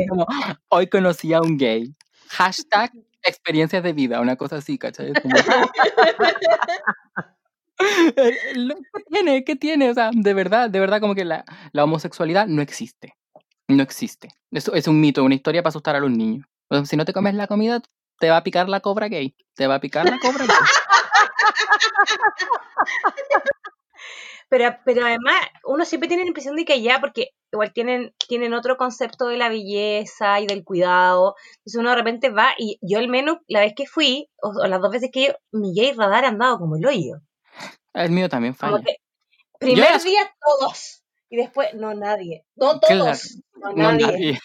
como, 0.09 0.25
hoy 0.69 0.87
conocí 0.87 1.33
a 1.33 1.41
un 1.41 1.57
gay. 1.57 1.93
Hashtag 2.29 2.91
experiencias 3.23 3.83
de 3.83 3.93
vida, 3.93 4.19
una 4.21 4.35
cosa 4.35 4.57
así, 4.57 4.77
¿cachai? 4.77 5.13
Como- 5.13 5.35
Eh, 8.15 8.31
lo- 8.55 8.75
¿Qué 8.75 9.03
tiene? 9.09 9.43
¿Qué 9.43 9.55
tiene? 9.55 9.89
O 9.89 9.93
sea, 9.93 10.11
de 10.13 10.33
verdad, 10.33 10.69
de 10.69 10.79
verdad, 10.79 11.01
como 11.01 11.15
que 11.15 11.25
la, 11.25 11.43
la 11.73 11.83
homosexualidad 11.83 12.47
no 12.47 12.61
existe. 12.61 13.15
No 13.67 13.83
existe. 13.83 14.29
Eso 14.51 14.73
es 14.73 14.87
un 14.87 15.01
mito, 15.01 15.23
una 15.23 15.35
historia 15.35 15.63
para 15.63 15.69
asustar 15.69 15.95
a 15.95 15.99
los 15.99 16.11
niños. 16.11 16.45
O 16.69 16.75
sea, 16.75 16.85
si 16.85 16.95
no 16.95 17.03
te 17.03 17.11
comes 17.13 17.33
la 17.35 17.47
comida, 17.47 17.81
te 18.19 18.29
va 18.29 18.37
a 18.37 18.43
picar 18.43 18.69
la 18.69 18.79
cobra 18.79 19.07
gay. 19.09 19.35
Te 19.55 19.67
va 19.67 19.75
a 19.75 19.79
picar 19.81 20.05
la 20.09 20.17
cobra 20.19 20.45
gay. 20.45 20.55
Pero, 24.49 24.77
pero 24.85 25.05
además, 25.05 25.35
uno 25.65 25.83
siempre 25.83 26.07
tiene 26.07 26.23
la 26.23 26.27
impresión 26.27 26.55
de 26.55 26.63
que 26.65 26.73
allá, 26.73 26.99
porque 27.01 27.29
igual 27.53 27.71
tienen, 27.71 28.13
tienen 28.27 28.53
otro 28.53 28.77
concepto 28.77 29.27
de 29.27 29.37
la 29.37 29.47
belleza 29.47 30.39
y 30.39 30.47
del 30.47 30.63
cuidado. 30.63 31.35
Entonces 31.57 31.79
uno 31.79 31.91
de 31.91 31.95
repente 31.95 32.29
va, 32.29 32.53
y 32.57 32.79
yo 32.81 32.99
al 32.99 33.07
menos 33.07 33.37
la 33.47 33.61
vez 33.61 33.73
que 33.75 33.85
fui, 33.85 34.29
o, 34.41 34.51
las 34.67 34.81
dos 34.81 34.91
veces 34.91 35.09
que 35.13 35.27
yo, 35.27 35.33
mi 35.51 35.73
gay 35.73 35.93
radar 35.93 36.25
ha 36.25 36.29
andado 36.29 36.57
como 36.57 36.75
el 36.75 36.85
hoyo. 36.85 37.21
El 37.93 38.11
mío 38.11 38.27
también 38.27 38.55
falla. 38.55 38.83
primer 39.59 40.01
día 40.01 40.33
todos, 40.41 41.03
y 41.29 41.37
después 41.37 41.73
no 41.75 41.93
nadie. 41.93 42.43
No 42.55 42.79
todos, 42.79 43.37
no, 43.55 43.71
nadie. 43.73 44.39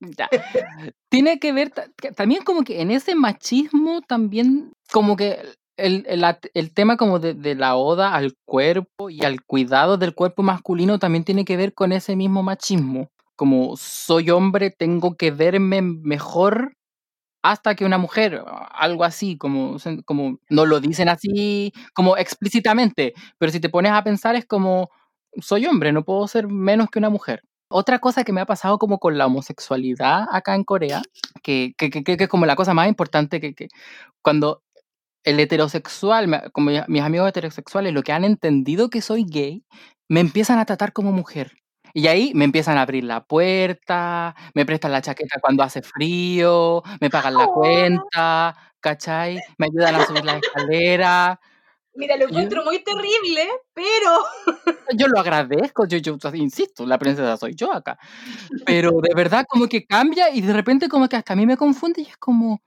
Tiene 1.08 1.38
que 1.38 1.52
ver 1.52 1.72
también 2.16 2.42
como 2.42 2.62
que 2.62 2.80
en 2.80 2.90
ese 2.90 3.14
machismo 3.14 4.02
también 4.02 4.72
como 4.90 5.16
que 5.16 5.38
el, 5.82 6.24
el, 6.54 6.74
tema 6.74 6.96
como 6.96 7.18
de, 7.18 7.54
la 7.54 7.76
oda 7.76 8.14
al 8.14 8.34
cuerpo 8.44 9.10
y 9.10 9.24
al 9.24 9.42
cuidado 9.42 9.98
del 9.98 10.14
cuerpo 10.14 10.42
masculino 10.42 10.98
también 10.98 11.24
tiene 11.24 11.44
que 11.44 11.56
ver 11.56 11.74
con 11.74 11.92
ese 11.92 12.16
mismo 12.16 12.42
machismo. 12.42 13.10
Como 13.36 13.76
soy 13.76 14.30
hombre, 14.30 14.70
tengo 14.70 15.16
que 15.16 15.30
verme 15.30 15.82
mejor 15.82 16.76
hasta 17.42 17.74
que 17.74 17.84
una 17.84 17.98
mujer, 17.98 18.44
algo 18.70 19.04
así, 19.04 19.36
como, 19.36 19.76
como 20.04 20.38
no 20.48 20.64
lo 20.64 20.78
dicen 20.80 21.08
así 21.08 21.72
como 21.92 22.16
explícitamente, 22.16 23.14
pero 23.38 23.50
si 23.50 23.58
te 23.58 23.68
pones 23.68 23.92
a 23.92 24.04
pensar 24.04 24.36
es 24.36 24.46
como 24.46 24.90
soy 25.40 25.66
hombre, 25.66 25.92
no 25.92 26.04
puedo 26.04 26.28
ser 26.28 26.46
menos 26.46 26.88
que 26.90 26.98
una 27.00 27.10
mujer. 27.10 27.42
Otra 27.68 27.98
cosa 27.98 28.22
que 28.22 28.32
me 28.32 28.42
ha 28.42 28.46
pasado 28.46 28.78
como 28.78 28.98
con 28.98 29.16
la 29.18 29.26
homosexualidad 29.26 30.26
acá 30.30 30.54
en 30.54 30.62
Corea, 30.62 31.02
que, 31.42 31.72
que, 31.76 31.90
que, 31.90 32.04
que 32.04 32.24
es 32.24 32.28
como 32.28 32.46
la 32.46 32.54
cosa 32.54 32.74
más 32.74 32.86
importante 32.86 33.40
que, 33.40 33.54
que 33.54 33.68
cuando 34.22 34.61
el 35.24 35.40
heterosexual, 35.40 36.50
como 36.52 36.70
mis 36.88 37.02
amigos 37.02 37.28
heterosexuales, 37.28 37.92
lo 37.92 38.02
que 38.02 38.12
han 38.12 38.24
entendido 38.24 38.90
que 38.90 39.02
soy 39.02 39.24
gay, 39.24 39.64
me 40.08 40.20
empiezan 40.20 40.58
a 40.58 40.64
tratar 40.66 40.92
como 40.92 41.12
mujer. 41.12 41.52
Y 41.94 42.06
ahí 42.06 42.32
me 42.34 42.44
empiezan 42.44 42.78
a 42.78 42.82
abrir 42.82 43.04
la 43.04 43.24
puerta, 43.24 44.34
me 44.54 44.64
prestan 44.64 44.92
la 44.92 45.02
chaqueta 45.02 45.40
cuando 45.40 45.62
hace 45.62 45.82
frío, 45.82 46.82
me 47.00 47.10
pagan 47.10 47.34
la 47.34 47.46
cuenta, 47.46 48.56
¿cachai? 48.80 49.38
Me 49.58 49.66
ayudan 49.66 49.96
a 49.96 50.06
subir 50.06 50.24
la 50.24 50.38
escalera. 50.38 51.40
Mira, 51.94 52.16
lo 52.16 52.26
encuentro 52.28 52.64
muy 52.64 52.82
terrible, 52.82 53.46
pero... 53.74 54.24
Yo 54.96 55.08
lo 55.08 55.20
agradezco, 55.20 55.86
yo, 55.86 55.98
yo 55.98 56.16
insisto, 56.34 56.86
la 56.86 56.98
princesa 56.98 57.36
soy 57.36 57.54
yo 57.54 57.72
acá. 57.72 57.98
Pero 58.66 59.00
de 59.00 59.14
verdad 59.14 59.44
como 59.48 59.66
que 59.66 59.86
cambia 59.86 60.30
y 60.30 60.42
de 60.42 60.52
repente 60.52 60.88
como 60.88 61.08
que 61.08 61.16
hasta 61.16 61.32
a 61.32 61.36
mí 61.36 61.46
me 61.46 61.56
confunde 61.56 62.02
y 62.02 62.06
es 62.06 62.16
como, 62.18 62.62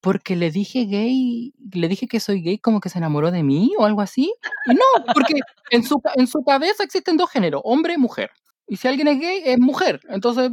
porque 0.00 0.36
le 0.36 0.50
dije 0.50 0.86
gay, 0.86 1.54
le 1.72 1.88
dije 1.88 2.08
que 2.08 2.20
soy 2.20 2.40
gay 2.42 2.58
como 2.58 2.80
que 2.80 2.88
se 2.88 2.98
enamoró 2.98 3.30
de 3.30 3.42
mí 3.42 3.72
o 3.78 3.84
algo 3.84 4.00
así. 4.00 4.32
Y 4.66 4.74
no, 4.74 5.04
porque 5.14 5.34
en 5.70 5.82
su, 5.82 6.00
en 6.14 6.26
su 6.26 6.42
cabeza 6.42 6.84
existen 6.84 7.16
dos 7.16 7.30
géneros, 7.30 7.60
hombre 7.64 7.94
y 7.94 7.98
mujer. 7.98 8.30
Y 8.66 8.76
si 8.76 8.88
alguien 8.88 9.08
es 9.08 9.20
gay, 9.20 9.42
es 9.44 9.58
mujer. 9.58 10.00
Entonces, 10.08 10.52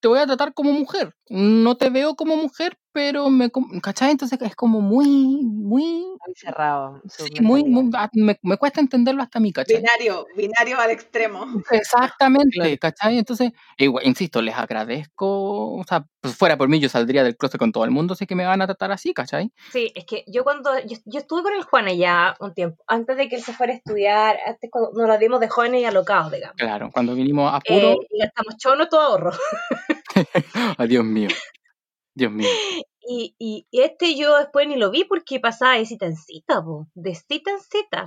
te 0.00 0.08
voy 0.08 0.18
a 0.18 0.26
tratar 0.26 0.52
como 0.52 0.72
mujer. 0.72 1.14
No 1.30 1.76
te 1.76 1.88
veo 1.88 2.14
como 2.14 2.36
mujer, 2.36 2.76
pero 2.92 3.30
me, 3.30 3.50
¿cachai? 3.82 4.10
Entonces 4.10 4.38
es 4.42 4.54
como 4.54 4.82
muy, 4.82 5.42
muy... 5.42 6.04
Muy 6.26 6.34
cerrado. 6.34 7.02
Sí, 7.08 7.40
muy, 7.40 7.64
ah, 7.94 8.08
me, 8.14 8.38
me, 8.42 8.56
cuesta 8.56 8.80
entenderlo 8.80 9.22
hasta 9.22 9.38
a 9.38 9.42
mí, 9.42 9.52
¿cachai? 9.52 9.76
Binario, 9.76 10.26
binario 10.36 10.80
al 10.80 10.90
extremo. 10.90 11.46
Exactamente, 11.70 12.78
¿cachai? 12.78 13.18
Entonces, 13.18 13.52
igual, 13.76 14.06
insisto, 14.06 14.40
les 14.40 14.54
agradezco, 14.54 15.74
o 15.76 15.84
sea, 15.86 16.06
pues 16.20 16.34
fuera 16.36 16.56
por 16.56 16.68
mí 16.68 16.80
yo 16.80 16.88
saldría 16.88 17.22
del 17.22 17.36
closet 17.36 17.58
con 17.58 17.72
todo 17.72 17.84
el 17.84 17.90
mundo, 17.90 18.14
sé 18.14 18.26
que 18.26 18.34
me 18.34 18.46
van 18.46 18.62
a 18.62 18.66
tratar 18.66 18.92
así, 18.92 19.12
¿cachai? 19.12 19.52
Sí, 19.70 19.92
es 19.94 20.06
que 20.06 20.24
yo 20.26 20.44
cuando, 20.44 20.70
yo, 20.86 21.18
estuve 21.18 21.42
con 21.42 21.52
el 21.52 21.64
Juan 21.64 21.88
allá 21.88 22.36
un 22.40 22.54
tiempo, 22.54 22.82
antes 22.86 23.16
de 23.16 23.28
que 23.28 23.36
él 23.36 23.42
se 23.42 23.52
fuera 23.52 23.72
a 23.72 23.76
estudiar, 23.76 24.38
antes 24.46 24.70
cuando 24.70 24.92
nos 24.92 25.08
lo 25.08 25.18
dimos 25.18 25.40
de 25.40 25.48
jóvenes 25.48 25.82
y 25.82 25.84
alocados, 25.84 26.32
digamos. 26.32 26.56
Claro, 26.56 26.90
cuando 26.92 27.14
vinimos 27.14 27.52
a 27.52 27.60
puro... 27.60 27.92
Eh, 27.92 28.06
y 28.10 28.18
gastamos 28.20 28.56
chono 28.56 28.88
todo 28.88 29.00
ahorro. 29.00 29.32
Ay, 30.78 30.88
Dios 30.88 31.04
mío. 31.04 31.28
Dios 32.14 32.32
mío. 32.32 32.48
Y, 33.06 33.34
y, 33.38 33.66
este 33.72 34.16
yo 34.16 34.36
después 34.38 34.66
ni 34.66 34.76
lo 34.76 34.90
vi 34.90 35.04
porque 35.04 35.40
pasaba 35.40 35.76
de 35.76 35.86
cita 35.86 36.06
en 36.06 36.16
cita, 36.16 36.62
de 36.94 37.14
cita 37.14 37.50
en 37.50 37.60
cita. 37.60 38.06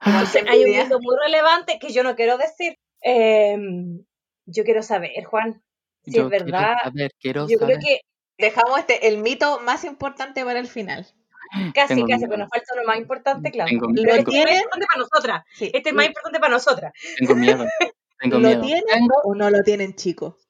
Ah, 0.00 0.24
hay 0.48 0.64
un 0.64 0.80
punto 0.80 1.00
muy 1.00 1.16
relevante 1.24 1.78
que 1.78 1.92
yo 1.92 2.02
no 2.02 2.14
quiero 2.14 2.36
decir. 2.36 2.78
Em, 3.00 4.04
yo 4.46 4.64
quiero 4.64 4.82
saber, 4.82 5.24
Juan, 5.24 5.62
si 6.04 6.18
es 6.18 6.28
verdad. 6.28 6.76
Quiero 7.20 7.48
yo 7.48 7.58
creo 7.58 7.78
que 7.78 8.00
dejamos 8.38 8.78
este 8.78 9.08
el 9.08 9.18
mito 9.18 9.60
más 9.60 9.84
importante 9.84 10.44
para 10.44 10.58
el 10.58 10.66
final. 10.66 11.06
Casi, 11.74 12.02
casi, 12.04 12.24
pero 12.26 12.38
nos 12.38 12.48
falta 12.48 12.74
lo 12.74 12.84
más 12.84 12.98
importante, 12.98 13.50
claro. 13.52 13.68
Tengo, 13.68 13.86
es 13.90 14.04
más 14.04 14.18
importante 14.18 14.86
para 14.86 14.98
nosotras. 14.98 15.44
Este 15.60 15.88
es 15.90 15.94
más 15.94 16.06
importante 16.06 16.40
para 16.40 16.52
nosotras. 16.52 16.92
Tengo 17.18 17.34
miedo. 17.36 17.64
Tengo 18.18 18.38
¿Lo 18.38 18.60
tienen 18.60 19.08
o 19.24 19.34
no 19.34 19.50
lo 19.50 19.62
tienen, 19.62 19.94
chicos? 19.94 20.43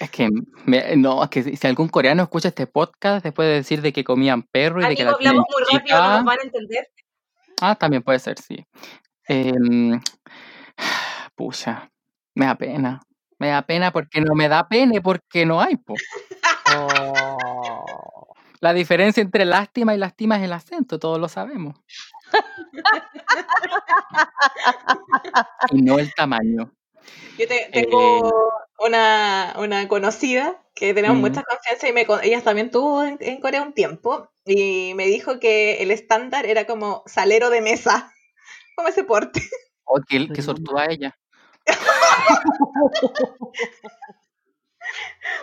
Es 0.00 0.10
que, 0.10 0.28
no, 0.96 1.24
es 1.24 1.30
que 1.30 1.56
si 1.56 1.66
algún 1.66 1.88
coreano 1.88 2.22
escucha 2.22 2.48
este 2.48 2.66
podcast 2.66 3.24
después 3.24 3.48
de 3.48 3.54
decir 3.54 3.82
de 3.82 3.92
que 3.92 4.04
comían 4.04 4.42
perro 4.42 4.80
y 4.80 4.88
de 4.88 4.96
que 4.96 5.04
la 5.04 5.12
hablamos 5.12 5.44
muy 5.48 5.78
rápido, 5.78 5.98
no 5.98 6.12
nos 6.14 6.24
van 6.24 6.38
a 6.38 6.42
entender. 6.42 6.90
Ah, 7.60 7.74
también 7.74 8.02
puede 8.02 8.18
ser, 8.18 8.38
sí. 8.38 8.66
Eh, 9.28 9.52
pucha, 11.36 11.90
me 12.34 12.46
da 12.46 12.54
pena. 12.56 13.00
Me 13.38 13.48
da 13.48 13.62
pena 13.62 13.92
porque 13.92 14.20
no 14.20 14.34
me 14.34 14.48
da 14.48 14.68
pena 14.68 15.00
porque 15.00 15.44
no 15.44 15.60
hay, 15.60 15.76
po. 15.76 15.94
Oh. 16.76 18.34
La 18.62 18.72
diferencia 18.72 19.20
entre 19.20 19.44
lástima 19.44 19.92
y 19.92 19.98
lástima 19.98 20.36
es 20.36 20.44
el 20.44 20.52
acento, 20.52 21.00
todos 21.00 21.18
lo 21.18 21.28
sabemos. 21.28 21.74
y 25.72 25.82
no 25.82 25.98
el 25.98 26.14
tamaño. 26.14 26.72
Yo 27.38 27.46
tengo 27.72 28.28
eh, 28.28 28.32
una, 28.78 29.54
una, 29.58 29.88
conocida 29.88 30.62
que 30.74 30.94
tenemos 30.94 31.18
mucha 31.18 31.42
confianza 31.42 31.88
y 31.88 31.92
me, 31.92 32.06
ella 32.22 32.42
también 32.42 32.66
estuvo 32.66 33.02
en, 33.02 33.40
Corea 33.40 33.62
un 33.62 33.72
tiempo 33.72 34.30
y 34.44 34.94
me 34.94 35.06
dijo 35.06 35.40
que 35.40 35.82
el 35.82 35.90
estándar 35.90 36.46
era 36.46 36.66
como 36.66 37.02
salero 37.06 37.50
de 37.50 37.60
mesa, 37.60 38.12
como 38.76 38.88
ese 38.88 39.04
porte. 39.04 39.42
Oh, 39.84 40.00
qué, 40.08 40.28
qué 40.32 40.42
sortuda 40.42 40.86
ella. 40.86 41.18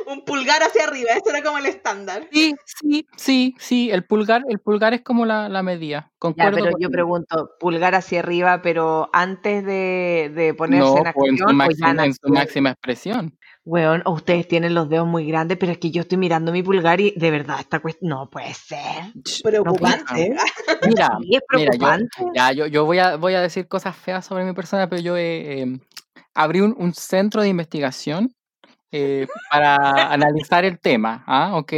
un 0.10 0.26
pulgar 0.26 0.64
hacia 0.64 0.86
arriba, 0.86 1.12
eso 1.12 1.30
era 1.30 1.44
como 1.44 1.60
el 1.60 1.68
estándar. 1.68 2.28
Sí, 2.32 2.56
sí, 2.66 3.08
sí, 3.16 3.56
sí, 3.60 3.92
el 3.92 4.04
pulgar, 4.04 4.44
el 4.50 4.60
pulgar 4.60 4.94
es 4.94 5.02
como 5.02 5.26
la, 5.26 5.50
la 5.50 5.62
medida. 5.62 6.12
Ya, 6.36 6.52
pero 6.52 6.72
yo 6.80 6.90
pregunto, 6.90 7.52
pulgar 7.60 7.96
hacia 7.96 8.20
arriba, 8.20 8.62
pero 8.62 9.10
antes 9.14 9.64
de, 9.64 10.32
de 10.34 10.54
ponerse 10.54 10.98
en 10.98 11.08
acción. 11.08 11.30
en 11.30 11.38
su, 11.38 11.54
máxima, 11.54 12.06
en 12.06 12.14
su 12.14 12.30
máxima 12.30 12.70
expresión. 12.72 13.38
Weón, 13.66 14.02
ustedes 14.08 14.48
tienen 14.48 14.74
los 14.74 14.90
dedos 14.90 15.08
muy 15.08 15.28
grandes, 15.28 15.58
pero 15.60 15.72
es 15.72 15.78
que 15.78 15.92
yo 15.92 16.02
estoy 16.02 16.18
mirando 16.18 16.52
mi 16.52 16.64
pulgar 16.64 17.00
y 17.00 17.12
de 17.16 17.30
verdad 17.30 17.60
esta 17.60 17.80
cuestión 17.80 18.10
no 18.10 18.30
puede 18.30 18.54
ser. 18.54 19.14
Preocupante. 19.44 20.36
mira, 20.88 21.18
es 21.30 21.42
preocupante. 21.48 22.08
yo, 22.20 22.32
ya, 22.34 22.52
yo, 22.52 22.66
yo, 22.66 22.86
voy, 22.86 22.98
a, 22.98 23.18
voy 23.18 23.36
a 23.36 23.42
decir 23.42 23.68
cosas 23.68 23.96
feas 23.96 24.26
sobre 24.26 24.44
mi 24.44 24.54
persona, 24.54 24.90
pero 24.90 25.02
yo 25.04 25.16
eh, 25.18 25.68
abrí 26.34 26.62
un, 26.62 26.74
un, 26.80 26.94
centro 26.96 27.44
de 27.44 27.50
investigación 27.50 28.34
eh, 28.92 29.28
para 29.52 30.12
analizar 30.12 30.66
el 30.66 30.80
tema, 30.80 31.24
¿ah? 31.28 31.56
¿ok? 31.58 31.74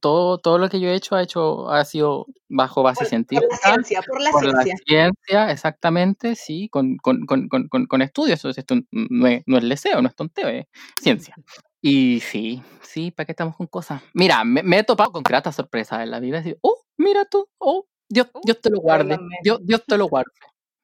Todo, 0.00 0.38
todo 0.38 0.58
lo 0.58 0.68
que 0.68 0.80
yo 0.80 0.88
he 0.88 0.94
hecho 0.94 1.16
ha, 1.16 1.22
hecho, 1.22 1.70
ha 1.70 1.84
sido 1.84 2.26
bajo 2.48 2.82
base 2.82 3.04
científica. 3.04 3.46
Por 3.46 3.58
la 3.58 3.74
ciencia, 3.74 4.02
por 4.02 4.20
la 4.20 4.32
ciencia. 4.32 4.76
ciencia, 4.86 5.50
exactamente, 5.50 6.34
sí, 6.34 6.68
con, 6.70 6.96
con, 6.96 7.26
con, 7.26 7.46
con 7.68 8.02
estudios. 8.02 8.44
Esto 8.44 8.76
no 8.90 9.26
es, 9.26 9.42
no 9.46 9.58
es 9.58 9.64
leseo, 9.64 10.00
no 10.00 10.08
es 10.08 10.14
tonteo, 10.14 10.48
es 10.48 10.66
ciencia. 11.00 11.34
Y 11.82 12.20
sí, 12.20 12.62
sí, 12.82 13.10
¿para 13.10 13.26
qué 13.26 13.32
estamos 13.32 13.56
con 13.56 13.66
cosas? 13.66 14.02
Mira, 14.12 14.44
me, 14.44 14.78
he 14.78 14.84
topado 14.84 15.12
con 15.12 15.22
gratas 15.22 15.56
sorpresas 15.56 16.02
en 16.02 16.10
la 16.10 16.20
vida. 16.20 16.38
Decir, 16.38 16.58
oh, 16.60 16.82
mira 16.98 17.24
tú, 17.24 17.48
oh, 17.58 17.86
Dios, 18.08 18.28
uh, 18.34 18.40
Dios 18.44 18.60
te 18.60 18.70
lo 18.70 18.80
guarde, 18.80 19.18
Dios, 19.42 19.60
Dios 19.62 19.82
te 19.86 19.96
lo 19.96 20.08
guarde. 20.08 20.32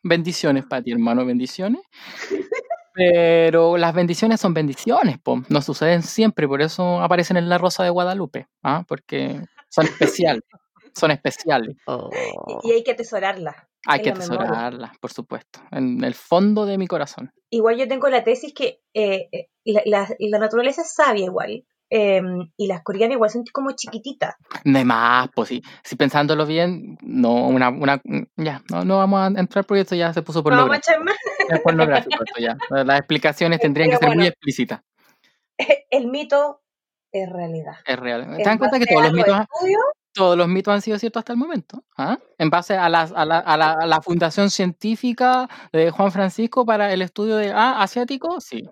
Bendiciones 0.03 0.65
para 0.65 0.83
ti, 0.83 0.93
hermano, 0.93 1.27
bendiciones. 1.27 1.83
Pero 2.97 3.77
las 3.77 3.95
bendiciones 3.95 4.41
son 4.41 4.55
bendiciones, 4.55 5.19
po. 5.19 5.43
no 5.51 5.61
suceden 5.61 6.03
siempre, 6.03 6.49
por 6.49 6.63
eso 6.63 7.01
aparecen 7.03 7.37
en 7.37 7.51
la 7.51 7.59
Rosa 7.59 7.85
de 7.85 7.91
Guadalupe, 7.91 8.49
¿ah? 8.63 8.85
porque 8.89 9.43
son 9.69 9.85
especiales, 9.85 10.45
son 10.95 11.11
especiales. 11.11 11.77
Y 12.65 12.73
hay 12.73 12.83
que 12.83 12.93
atesorarlas. 12.93 13.55
Hay 13.87 14.01
que 14.01 14.11
atesorarlas, 14.11 14.99
por 14.99 15.13
supuesto, 15.13 15.61
en 15.71 16.03
el 16.03 16.15
fondo 16.15 16.65
de 16.65 16.79
mi 16.79 16.87
corazón. 16.87 17.31
Igual 17.51 17.77
yo 17.77 17.87
tengo 17.87 18.09
la 18.09 18.25
tesis 18.25 18.55
que 18.55 18.81
eh, 18.95 19.29
eh, 19.31 19.49
la, 19.65 20.09
la, 20.19 20.39
naturaleza 20.39 20.83
es 20.83 20.93
sabia 20.95 21.27
igual, 21.27 21.65
Em, 21.89 22.51
y 22.57 22.67
las 22.67 22.83
coreanas 22.83 23.15
igual 23.15 23.31
son 23.31 23.45
como 23.53 23.71
chiquititas. 23.73 24.35
No 24.65 24.79
hay 24.79 24.85
más, 24.85 25.29
pues 25.35 25.51
sí. 25.51 25.63
Si 25.85 25.95
pensándolo 25.95 26.45
bien, 26.45 26.99
no, 27.01 27.47
una, 27.47 27.69
una, 27.69 28.03
ya, 28.37 28.61
no, 28.71 28.85
no 28.85 28.99
vamos 28.99 29.21
a 29.21 29.41
entrar 29.41 29.65
porque 29.65 29.83
esto 29.83 29.95
ya 29.95 30.13
se 30.13 30.23
puso 30.23 30.43
por 30.43 30.53
no 30.53 30.67
vamos 30.67 30.89
a 30.89 30.99
más. 31.01 31.17
Ya. 32.39 32.57
Las 32.85 32.99
explicaciones 32.99 33.61
tendrían 33.61 33.91
que 33.91 33.97
ser 33.97 34.15
muy 34.15 34.27
explícitas. 34.27 34.81
El 35.91 36.09
mito 36.09 36.63
es 37.13 37.29
realidad. 37.31 37.75
Es 37.87 37.99
real. 37.99 38.37
¿Te 38.37 38.43
dan 38.43 38.59
cuenta 38.59 38.79
que 38.79 38.87
todos 38.87 39.03
los 39.05 39.13
mitos... 39.13 39.39
todos 40.13 40.37
los 40.37 40.49
mitos 40.49 40.75
han 40.75 40.83
sido 40.83 40.99
ciertos 40.99 41.21
hasta 41.21 41.33
el 41.33 41.39
momento. 41.39 41.83
¿ah? 41.97 42.19
En 42.39 42.51
base 42.51 42.75
a, 42.77 42.89
las- 42.89 43.13
a 43.13 43.25
la, 43.25 43.39
a 43.39 43.57
la- 43.57 43.73
a 43.73 43.87
la 43.87 44.01
fundación 44.03 44.51
científica 44.51 45.49
de 45.73 45.91
Juan 45.91 46.11
Francisco 46.13 46.65
para 46.67 46.93
el 46.93 47.03
estudio 47.03 47.37
de 47.37 47.53
ah, 47.53 47.83
asiático, 47.83 48.41
sí. 48.41 48.69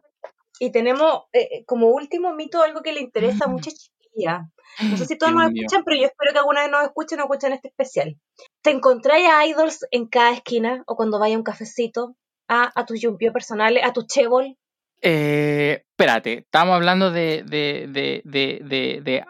Y 0.58 0.70
tenemos 0.70 1.24
eh, 1.32 1.48
eh, 1.50 1.64
como 1.66 1.88
último 1.88 2.32
mito 2.34 2.62
algo 2.62 2.82
que 2.82 2.92
le 2.92 3.00
interesa 3.00 3.46
a 3.46 3.48
muchas 3.48 3.74
chiquillas. 3.74 4.42
No 4.82 4.96
sé 4.96 5.06
si 5.06 5.18
todos 5.18 5.32
Dios 5.32 5.42
nos 5.44 5.52
escuchan, 5.54 5.82
pero 5.84 5.96
yo 6.00 6.06
espero 6.06 6.32
que 6.32 6.38
alguna 6.38 6.62
vez 6.62 6.70
nos 6.70 6.82
escuchen 6.84 7.20
o 7.20 7.24
escuchen 7.24 7.52
este 7.52 7.68
especial. 7.68 8.16
¿Te 8.62 8.70
encontráis 8.70 9.28
a 9.28 9.46
idols 9.46 9.86
en 9.90 10.06
cada 10.06 10.32
esquina 10.32 10.82
o 10.86 10.96
cuando 10.96 11.18
vaya 11.18 11.34
a 11.34 11.38
un 11.38 11.44
cafecito? 11.44 12.16
A, 12.48 12.84
tus 12.86 13.00
yumpio 13.00 13.32
personales, 13.32 13.84
a 13.84 13.92
tu 13.92 14.02
chebol. 14.02 14.56
Eh, 15.00 15.84
espérate, 15.90 16.38
¿estamos 16.38 16.74
hablando 16.74 17.10
de, 17.10 17.42
de, 17.44 17.86
de, 17.88 18.22
de, 18.24 19.00
de, 19.02 19.24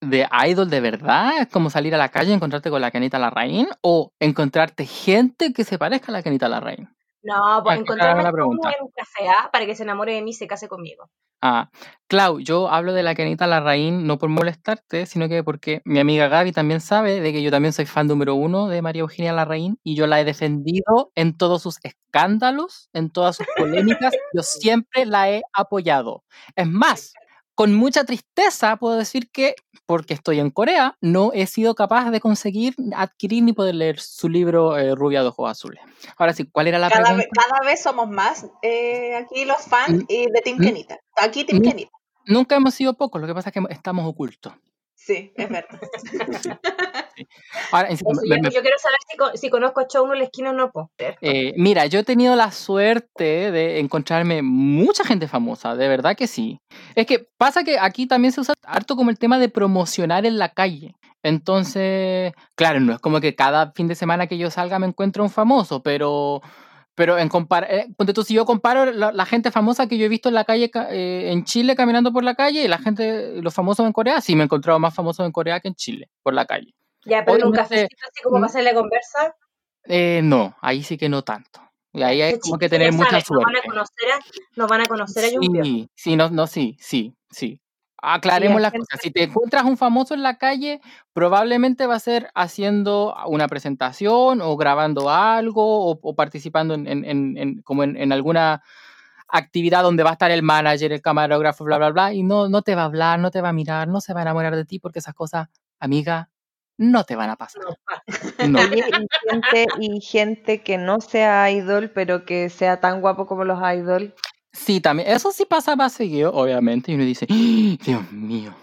de 0.00 0.28
idol 0.48 0.70
de 0.70 0.80
verdad? 0.80 1.32
¿Es 1.40 1.48
como 1.48 1.70
salir 1.70 1.94
a 1.94 1.98
la 1.98 2.08
calle 2.08 2.30
y 2.30 2.34
encontrarte 2.34 2.70
con 2.70 2.80
la 2.80 2.90
Canita 2.90 3.18
Larraín? 3.18 3.68
¿O 3.80 4.12
encontrarte 4.18 4.86
gente 4.86 5.52
que 5.52 5.64
se 5.64 5.78
parezca 5.78 6.12
a 6.12 6.12
la 6.12 6.22
Canita 6.22 6.48
Larraín? 6.48 6.88
No, 7.22 7.60
pues 7.62 7.78
encontrarme 7.78 8.22
la 8.22 8.32
pregunta. 8.32 8.70
en 8.70 8.84
un 8.84 8.90
café 8.90 9.28
¿ah? 9.28 9.50
para 9.52 9.66
que 9.66 9.74
se 9.74 9.82
enamore 9.82 10.14
de 10.14 10.22
mí 10.22 10.30
y 10.30 10.34
se 10.34 10.46
case 10.46 10.68
conmigo. 10.68 11.10
Ah, 11.42 11.70
Clau, 12.06 12.38
yo 12.38 12.68
hablo 12.68 12.92
de 12.92 13.02
la 13.02 13.14
Kenita 13.14 13.46
Larraín 13.46 14.06
no 14.06 14.18
por 14.18 14.28
molestarte, 14.28 15.06
sino 15.06 15.26
que 15.26 15.42
porque 15.42 15.80
mi 15.86 15.98
amiga 15.98 16.28
Gaby 16.28 16.52
también 16.52 16.82
sabe 16.82 17.20
de 17.20 17.32
que 17.32 17.42
yo 17.42 17.50
también 17.50 17.72
soy 17.72 17.86
fan 17.86 18.06
número 18.06 18.34
uno 18.34 18.68
de 18.68 18.82
María 18.82 19.00
Eugenia 19.00 19.32
Larraín 19.32 19.78
y 19.82 19.94
yo 19.94 20.06
la 20.06 20.20
he 20.20 20.24
defendido 20.24 21.12
en 21.14 21.36
todos 21.38 21.62
sus 21.62 21.78
escándalos, 21.82 22.90
en 22.92 23.10
todas 23.10 23.36
sus 23.36 23.46
polémicas, 23.56 24.12
yo 24.34 24.42
siempre 24.42 25.06
la 25.06 25.30
he 25.30 25.42
apoyado. 25.54 26.24
Es 26.56 26.68
más, 26.68 27.14
con 27.60 27.74
mucha 27.74 28.04
tristeza 28.04 28.76
puedo 28.76 28.96
decir 28.96 29.30
que, 29.30 29.54
porque 29.84 30.14
estoy 30.14 30.40
en 30.40 30.48
Corea, 30.48 30.96
no 31.02 31.30
he 31.34 31.46
sido 31.46 31.74
capaz 31.74 32.10
de 32.10 32.18
conseguir 32.18 32.74
adquirir 32.96 33.42
ni 33.42 33.52
poder 33.52 33.74
leer 33.74 34.00
su 34.00 34.30
libro 34.30 34.78
eh, 34.78 34.94
Rubia 34.94 35.20
de 35.20 35.28
Ojos 35.28 35.50
Azules. 35.50 35.82
Ahora 36.16 36.32
sí, 36.32 36.48
¿cuál 36.50 36.68
era 36.68 36.78
la 36.78 36.88
Cada, 36.88 37.04
pregunta? 37.04 37.28
cada 37.34 37.70
vez 37.70 37.82
somos 37.82 38.08
más 38.08 38.46
eh, 38.62 39.14
aquí 39.14 39.44
los 39.44 39.58
fans 39.58 40.04
Mm, 40.04 40.06
y 40.08 40.26
de 40.30 40.40
Team 40.42 40.56
mm, 40.56 40.62
Kenita. 40.62 41.00
Aquí 41.16 41.44
Team 41.44 41.58
mm. 41.58 41.68
Kenita. 41.68 41.90
Nunca 42.24 42.56
hemos 42.56 42.72
sido 42.72 42.94
pocos, 42.94 43.20
lo 43.20 43.26
que 43.26 43.34
pasa 43.34 43.50
es 43.50 43.52
que 43.52 43.60
estamos 43.68 44.06
ocultos. 44.06 44.54
Sí, 44.94 45.30
es 45.36 45.48
verdad. 45.50 45.80
Ahora, 47.72 47.88
me- 47.88 47.94
yo, 48.28 48.50
yo 48.50 48.60
quiero 48.62 48.76
saber 48.78 49.32
si, 49.34 49.38
si 49.38 49.50
conozco 49.50 49.80
a 49.80 49.86
Chow 49.86 50.10
en 50.12 50.18
la 50.18 50.24
esquina 50.24 50.50
o 50.50 50.52
no, 50.52 50.70
pues. 50.70 50.86
eh, 51.20 51.52
mira, 51.56 51.86
yo 51.86 52.00
he 52.00 52.04
tenido 52.04 52.36
la 52.36 52.50
suerte 52.52 53.50
de 53.50 53.78
encontrarme 53.80 54.42
mucha 54.42 55.04
gente 55.04 55.28
famosa, 55.28 55.74
de 55.76 55.88
verdad 55.88 56.16
que 56.16 56.26
sí. 56.26 56.58
Es 56.94 57.06
que 57.06 57.26
pasa 57.38 57.64
que 57.64 57.78
aquí 57.78 58.06
también 58.06 58.32
se 58.32 58.40
usa 58.40 58.54
harto 58.64 58.96
como 58.96 59.10
el 59.10 59.18
tema 59.18 59.38
de 59.38 59.48
promocionar 59.48 60.26
en 60.26 60.38
la 60.38 60.50
calle. 60.50 60.94
Entonces, 61.22 62.32
claro, 62.54 62.80
no 62.80 62.92
es 62.92 62.98
como 63.00 63.20
que 63.20 63.34
cada 63.34 63.72
fin 63.72 63.88
de 63.88 63.94
semana 63.94 64.26
que 64.26 64.38
yo 64.38 64.50
salga 64.50 64.78
me 64.78 64.86
encuentro 64.86 65.22
un 65.24 65.30
famoso, 65.30 65.82
pero, 65.82 66.40
pero 66.94 67.18
en 67.18 67.28
compar 67.28 67.66
eh, 67.70 67.86
tú, 68.14 68.22
si 68.22 68.34
yo 68.34 68.44
comparo 68.46 68.86
la, 68.86 69.10
la 69.12 69.26
gente 69.26 69.50
famosa 69.50 69.86
que 69.88 69.98
yo 69.98 70.06
he 70.06 70.08
visto 70.08 70.28
en 70.28 70.34
la 70.34 70.44
calle 70.44 70.70
ca- 70.70 70.88
eh, 70.90 71.32
en 71.32 71.44
Chile 71.44 71.74
caminando 71.76 72.12
por 72.12 72.24
la 72.24 72.34
calle 72.34 72.64
y 72.64 72.68
la 72.68 72.78
gente, 72.78 73.42
los 73.42 73.52
famosos 73.52 73.84
en 73.86 73.92
Corea, 73.92 74.20
sí 74.20 74.34
me 74.36 74.42
he 74.42 74.44
encontrado 74.44 74.78
más 74.78 74.94
famosos 74.94 75.26
en 75.26 75.32
Corea 75.32 75.60
que 75.60 75.68
en 75.68 75.74
Chile, 75.74 76.08
por 76.22 76.34
la 76.34 76.44
calle. 76.46 76.72
Ya, 77.04 77.24
pero 77.24 77.46
un 77.46 77.52
cafecito 77.52 77.96
así 78.08 78.22
como 78.22 78.36
mm, 78.36 78.40
para 78.40 78.50
hacerle 78.50 78.74
conversa. 78.74 79.34
Eh, 79.84 80.20
no, 80.22 80.54
ahí 80.60 80.82
sí 80.82 80.98
que 80.98 81.08
no 81.08 81.22
tanto. 81.22 81.60
Y 81.92 82.02
ahí 82.02 82.22
hay 82.22 82.38
como 82.38 82.58
que 82.58 82.68
tener 82.68 82.92
mucha 82.92 83.12
nos 83.12 83.12
van 83.12 83.16
a 83.16 83.20
suerte. 83.24 83.68
conocer 83.68 84.10
a, 84.12 84.18
nos 84.56 84.68
van 84.68 84.80
a 84.82 84.86
conocer 84.86 85.24
a 85.24 85.28
Yumpio. 85.30 85.64
Sí, 85.64 85.90
sí, 85.94 86.16
no, 86.16 86.30
no, 86.30 86.46
sí, 86.46 86.76
sí, 86.80 87.16
sí. 87.30 87.60
Aclaremos 88.02 88.60
las 88.60 88.72
gente- 88.72 88.86
cosas. 88.86 89.00
Si 89.02 89.10
te 89.10 89.24
encuentras 89.24 89.64
un 89.64 89.76
famoso 89.76 90.14
en 90.14 90.22
la 90.22 90.38
calle, 90.38 90.80
probablemente 91.12 91.86
va 91.86 91.96
a 91.96 92.00
ser 92.00 92.30
haciendo 92.34 93.14
una 93.26 93.48
presentación 93.48 94.40
o 94.40 94.56
grabando 94.56 95.10
algo 95.10 95.90
o, 95.90 95.98
o 96.00 96.14
participando 96.14 96.74
en, 96.74 96.86
en- 96.86 97.04
en- 97.04 97.36
en- 97.36 97.62
como 97.62 97.82
en 97.84 98.12
alguna 98.12 98.62
actividad 99.28 99.82
donde 99.82 100.02
va 100.02 100.10
a 100.10 100.12
estar 100.14 100.30
el 100.30 100.42
manager, 100.42 100.92
el 100.92 101.02
camarógrafo, 101.02 101.64
bla, 101.64 101.78
bla, 101.78 101.90
bla, 101.90 102.12
y 102.12 102.22
no, 102.22 102.48
no 102.48 102.62
te 102.62 102.74
va 102.74 102.82
a 102.82 102.86
hablar, 102.86 103.18
no 103.18 103.30
te 103.30 103.40
va 103.40 103.50
a 103.50 103.52
mirar, 103.52 103.88
no 103.88 104.00
se 104.00 104.12
va 104.12 104.20
a 104.20 104.22
enamorar 104.22 104.56
de 104.56 104.64
ti 104.64 104.78
porque 104.78 104.98
esas 104.98 105.14
cosas, 105.14 105.48
amiga, 105.78 106.30
no 106.80 107.04
te 107.04 107.14
van 107.14 107.28
a 107.30 107.36
pasar. 107.36 107.62
No, 107.62 107.76
pa- 107.84 108.02
No. 108.48 108.58
Oye, 108.60 108.82
y 108.88 109.30
gente, 109.30 109.66
y 109.80 110.00
gente 110.00 110.62
que 110.62 110.78
no 110.78 111.00
sea 111.00 111.50
idol, 111.50 111.90
pero 111.94 112.24
que 112.24 112.48
sea 112.48 112.80
tan 112.80 113.00
guapo 113.02 113.26
como 113.26 113.44
los 113.44 113.58
idol. 113.60 114.14
Sí, 114.52 114.80
también. 114.80 115.08
Eso 115.10 115.30
sí 115.30 115.44
pasa 115.44 115.76
más 115.76 115.92
seguido, 115.92 116.32
obviamente. 116.34 116.90
Y 116.90 116.94
uno 116.96 117.04
dice, 117.04 117.26
"¡Ah! 117.30 117.76
Dios 117.84 118.10
mío. 118.12 118.54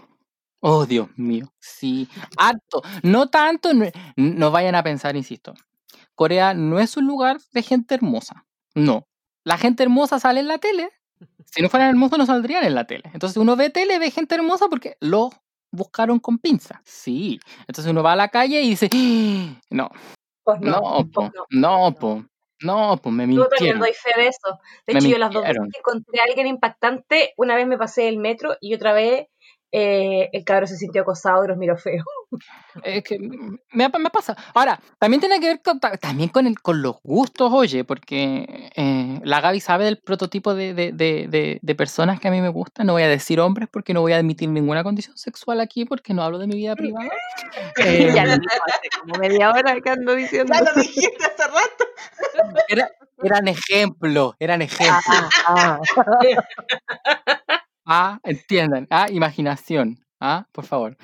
Oh, 0.59 0.85
Dios 0.85 1.07
mío. 1.15 1.53
Sí, 1.59 2.09
harto. 2.37 2.81
No 3.03 3.29
tanto, 3.29 3.73
no, 3.73 3.85
no 4.15 4.51
vayan 4.51 4.73
a 4.75 4.83
pensar, 4.83 5.15
insisto. 5.15 5.53
Corea 6.15 6.53
no 6.55 6.79
es 6.79 6.97
un 6.97 7.05
lugar 7.05 7.37
de 7.53 7.61
gente 7.61 7.93
hermosa. 7.95 8.45
No. 8.73 9.07
La 9.43 9.57
gente 9.59 9.83
hermosa 9.83 10.19
sale 10.19 10.39
en 10.39 10.47
la 10.47 10.57
tele. 10.57 10.89
Si 11.45 11.61
no 11.61 11.69
fueran 11.69 11.89
hermosos, 11.89 12.17
no 12.17 12.25
saldrían 12.25 12.65
en 12.65 12.73
la 12.75 12.85
tele. 12.85 13.03
Entonces 13.13 13.37
uno 13.37 13.55
ve 13.55 13.69
tele, 13.69 13.99
ve 13.99 14.09
gente 14.11 14.35
hermosa 14.35 14.67
porque 14.69 14.97
lo 14.99 15.29
buscaron 15.71 16.19
con 16.19 16.37
pinza. 16.39 16.81
Sí. 16.85 17.39
Entonces 17.67 17.91
uno 17.91 18.03
va 18.03 18.13
a 18.13 18.15
la 18.15 18.29
calle 18.29 18.61
y 18.61 18.69
dice, 18.71 18.89
"Ah, 18.93 19.59
no, 19.71 19.89
pues 20.43 20.61
no, 20.61 20.71
no, 20.71 20.81
pues 20.81 21.07
po, 21.13 21.23
no. 21.35 21.45
no, 21.51 21.95
po, 21.95 22.25
no, 22.63 22.97
po, 22.97 23.11
me 23.11 23.25
Yo 23.27 23.47
también 23.49 23.77
mintieron. 23.77 23.79
doy 23.79 23.93
fe 23.93 24.11
de 24.21 24.27
eso. 24.29 24.59
De 24.87 24.93
Me 24.93 24.99
hecho, 24.99 25.09
yo 25.09 25.17
las 25.19 25.31
dos 25.31 25.43
veces 25.43 25.59
mintieron. 25.61 25.69
que 25.71 25.79
encontré 25.79 26.21
a 26.21 26.23
alguien 26.25 26.47
impactante, 26.47 27.33
una 27.37 27.55
vez 27.55 27.67
me 27.67 27.77
pasé 27.77 28.07
el 28.09 28.17
metro 28.19 28.55
y 28.61 28.73
otra 28.75 28.93
vez 28.93 29.27
eh, 29.71 30.29
el 30.31 30.43
cabro 30.45 30.65
se 30.67 30.77
sintió 30.77 31.01
acosado 31.01 31.43
y 31.43 31.47
los 31.47 31.57
miró 31.57 31.77
feo. 31.77 32.03
Es 32.83 33.03
que 33.03 33.17
me, 33.71 33.85
ha- 33.85 33.89
me 33.89 34.09
pasa. 34.09 34.35
Ahora, 34.53 34.79
también 34.99 35.19
tiene 35.21 35.39
que 35.39 35.47
ver 35.47 35.61
con, 35.63 35.79
ta- 35.79 35.97
también 35.97 36.29
con, 36.29 36.45
el, 36.45 36.59
con 36.59 36.81
los 36.81 36.97
gustos, 37.01 37.51
oye, 37.53 37.83
porque 37.85 38.69
eh, 38.75 39.19
la 39.23 39.41
Gaby 39.41 39.59
sabe 39.61 39.85
del 39.85 39.97
prototipo 39.97 40.53
de, 40.53 40.73
de, 40.73 40.91
de, 40.91 41.27
de, 41.29 41.59
de 41.61 41.75
personas 41.75 42.19
que 42.19 42.27
a 42.27 42.31
mí 42.31 42.39
me 42.41 42.49
gustan. 42.49 42.85
No 42.85 42.93
voy 42.93 43.03
a 43.03 43.07
decir 43.07 43.39
hombres 43.39 43.67
porque 43.71 43.93
no 43.93 44.01
voy 44.01 44.13
a 44.13 44.17
admitir 44.17 44.49
ninguna 44.49 44.83
condición 44.83 45.17
sexual 45.17 45.59
aquí 45.61 45.85
porque 45.85 46.13
no 46.13 46.21
hablo 46.21 46.37
de 46.37 46.47
mi 46.47 46.55
vida 46.55 46.75
privada. 46.75 47.09
Eh, 47.83 48.11
ya 48.13 48.25
lo 48.25 48.33
dijo 48.33 48.53
hace 48.67 48.89
como 49.01 49.15
media 49.19 49.49
hora 49.51 49.79
que 49.81 49.89
ando 49.89 50.13
diciendo. 50.13 50.53
Ya 50.53 50.61
lo 50.61 50.73
dijiste 50.81 51.25
hace 51.25 51.47
rato. 51.47 51.85
era- 52.67 52.91
eran 53.23 53.47
ejemplos, 53.47 54.35
eran 54.39 54.61
ejemplos. 54.61 55.01
Ah, 55.47 55.79
ah. 55.87 57.56
Ah, 57.87 58.19
entiendan. 58.23 58.85
Ah, 58.89 59.07
imaginación. 59.09 59.97
Ah, 60.19 60.45
por 60.51 60.65
favor. 60.65 60.97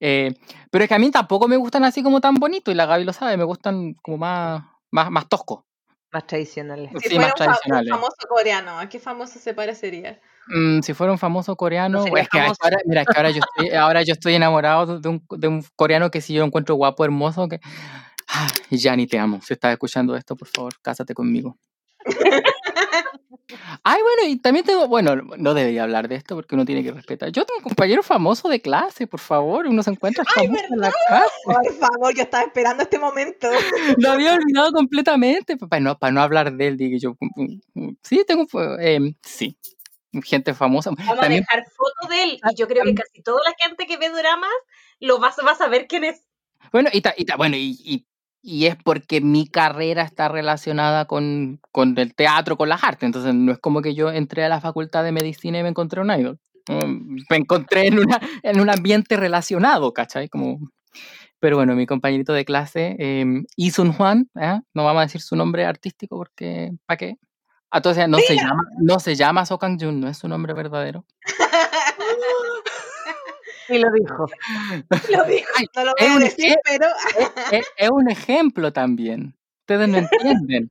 Eh, 0.00 0.34
pero 0.70 0.84
es 0.84 0.88
que 0.88 0.94
a 0.94 0.98
mí 0.98 1.10
tampoco 1.10 1.48
me 1.48 1.56
gustan 1.56 1.84
así 1.84 2.02
como 2.02 2.20
tan 2.20 2.34
bonitos 2.34 2.72
y 2.74 2.76
la 2.76 2.84
Gaby 2.84 3.04
lo 3.04 3.14
sabe, 3.14 3.38
me 3.38 3.44
gustan 3.44 3.94
como 4.02 4.18
más, 4.18 4.62
más, 4.90 5.10
más 5.10 5.28
toscos. 5.30 5.64
Más 6.12 6.26
tradicionales. 6.26 6.90
Si 7.00 7.08
Sí, 7.08 7.14
fuera 7.14 7.32
más 7.38 7.60
un, 7.64 7.88
famoso 7.88 8.28
coreano, 8.28 8.78
¿a 8.78 8.88
qué 8.88 8.98
famoso 8.98 9.38
se 9.38 9.54
parecería? 9.54 10.20
Mm, 10.48 10.80
si 10.80 10.92
fuera 10.92 11.10
un 11.12 11.18
famoso 11.18 11.56
coreano, 11.56 12.04
es 12.16 12.28
que 12.28 12.38
ahora, 12.38 12.78
mira, 12.84 13.00
es 13.02 13.08
que 13.08 13.16
ahora 13.16 13.30
yo 13.30 13.40
estoy, 13.40 13.70
ahora 13.76 14.02
yo 14.02 14.12
estoy 14.12 14.34
enamorado 14.34 15.00
de 15.00 15.08
un, 15.08 15.24
de 15.30 15.48
un 15.48 15.64
coreano 15.74 16.10
que 16.10 16.20
si 16.20 16.34
yo 16.34 16.40
lo 16.40 16.46
encuentro 16.46 16.74
guapo, 16.74 17.02
hermoso, 17.04 17.48
que 17.48 17.60
ah, 18.28 18.48
Yanni, 18.70 19.06
te 19.06 19.18
amo. 19.18 19.40
Si 19.42 19.54
estás 19.54 19.72
escuchando 19.72 20.14
esto, 20.14 20.36
por 20.36 20.48
favor, 20.48 20.74
cásate 20.82 21.14
conmigo. 21.14 21.56
Ay, 23.84 24.02
bueno, 24.02 24.22
y 24.32 24.36
también 24.38 24.64
tengo, 24.64 24.88
bueno, 24.88 25.14
no 25.16 25.54
debería 25.54 25.84
hablar 25.84 26.08
de 26.08 26.16
esto 26.16 26.34
porque 26.34 26.56
uno 26.56 26.64
tiene 26.64 26.82
que 26.82 26.90
respetar. 26.90 27.30
Yo 27.30 27.44
tengo 27.44 27.58
un 27.58 27.64
compañero 27.64 28.02
famoso 28.02 28.48
de 28.48 28.60
clase, 28.60 29.06
por 29.06 29.20
favor, 29.20 29.66
uno 29.66 29.82
se 29.84 29.90
encuentra 29.90 30.24
Ay, 30.36 30.46
famoso 30.48 30.64
en 30.74 30.80
la 30.80 30.92
clase. 31.06 31.30
Por 31.44 31.74
favor, 31.74 32.14
yo 32.14 32.22
estaba 32.22 32.44
esperando 32.44 32.82
este 32.82 32.98
momento. 32.98 33.48
Lo 33.98 34.10
había 34.10 34.34
olvidado 34.34 34.72
completamente, 34.72 35.56
para 35.56 35.78
no, 35.80 35.96
para 35.96 36.12
no 36.12 36.20
hablar 36.22 36.52
de 36.52 36.66
él, 36.66 36.76
digo 36.76 36.98
yo. 37.00 37.16
mm, 37.20 37.60
mm, 37.74 37.96
Sí, 38.02 38.24
tengo, 38.26 38.46
eh, 38.80 39.14
sí, 39.22 39.56
gente 40.24 40.52
famosa. 40.52 40.90
Vamos 40.90 41.20
También 41.20 41.44
a 41.48 41.56
dejar 41.56 41.70
fotos 41.70 42.08
de 42.10 42.22
él 42.24 42.40
y 42.50 42.54
yo 42.56 42.66
creo 42.66 42.82
que 42.84 42.94
casi 42.94 43.22
toda 43.22 43.40
la 43.44 43.54
gente 43.58 43.86
que 43.86 43.96
ve 43.96 44.08
dramas 44.10 44.50
lo 44.98 45.20
va, 45.20 45.32
va 45.46 45.52
a 45.52 45.56
saber 45.56 45.86
quién 45.86 46.02
es. 46.04 46.24
Bueno, 46.72 46.90
y, 46.92 47.00
ta- 47.00 47.14
y 47.16 47.24
ta- 47.24 47.36
bueno, 47.36 47.56
y, 47.56 47.76
y- 47.84 48.06
y 48.48 48.66
es 48.66 48.76
porque 48.76 49.20
mi 49.20 49.48
carrera 49.48 50.02
está 50.02 50.28
relacionada 50.28 51.06
con, 51.06 51.60
con 51.72 51.98
el 51.98 52.14
teatro, 52.14 52.56
con 52.56 52.68
las 52.68 52.84
artes. 52.84 53.02
Entonces, 53.02 53.34
no 53.34 53.50
es 53.50 53.58
como 53.58 53.82
que 53.82 53.92
yo 53.92 54.12
entré 54.12 54.44
a 54.44 54.48
la 54.48 54.60
facultad 54.60 55.02
de 55.02 55.10
medicina 55.10 55.58
y 55.58 55.64
me 55.64 55.70
encontré 55.70 56.00
un 56.00 56.12
idol. 56.12 56.38
Mm, 56.68 57.22
Me 57.28 57.36
encontré 57.38 57.88
en, 57.88 57.98
una, 57.98 58.20
en 58.44 58.60
un 58.60 58.70
ambiente 58.70 59.16
relacionado, 59.16 59.92
¿cachai? 59.92 60.28
Como... 60.28 60.60
Pero 61.40 61.56
bueno, 61.56 61.74
mi 61.74 61.86
compañerito 61.86 62.32
de 62.34 62.44
clase, 62.44 62.94
eh, 63.00 63.26
Isun 63.56 63.92
Juan, 63.92 64.30
¿eh? 64.40 64.60
no 64.74 64.84
vamos 64.84 65.00
a 65.00 65.06
decir 65.06 65.22
su 65.22 65.34
nombre 65.34 65.64
artístico 65.64 66.16
porque, 66.16 66.70
¿para 66.86 66.98
qué? 66.98 67.16
Entonces, 67.72 68.08
no 68.08 68.18
se 68.18 68.36
llama, 68.36 68.62
no 68.80 69.00
se 69.00 69.16
llama 69.16 69.44
So 69.44 69.58
Kang 69.58 69.76
Jun, 69.78 70.00
no 70.00 70.08
es 70.08 70.18
su 70.18 70.28
nombre 70.28 70.54
verdadero. 70.54 71.04
Y 73.68 73.78
lo 73.78 73.90
dijo. 73.92 74.26
Lo 75.10 75.24
dijo. 75.24 75.50
No 75.74 75.84
lo 75.84 75.92
voy 75.98 76.08
a 76.08 76.18
decir, 76.20 76.56
pero 76.64 76.86
es, 77.50 77.66
es 77.76 77.90
un 77.90 78.08
ejemplo 78.10 78.72
también. 78.72 79.34
Ustedes 79.62 79.88
no 79.88 79.98
entienden. 79.98 80.70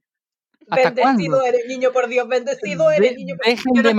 ¿Hasta 0.69 0.91
Bendecido 0.91 1.37
cuándo? 1.37 1.45
eres, 1.45 1.65
niño, 1.67 1.91
por 1.91 2.07
Dios, 2.07 2.27
bendecido 2.27 2.89
De- 2.89 2.97
eres, 2.97 3.15
niño. 3.15 3.35
Dejen 3.45 3.73
Yo 3.75 3.83
no 3.83 3.89
de 3.89 3.93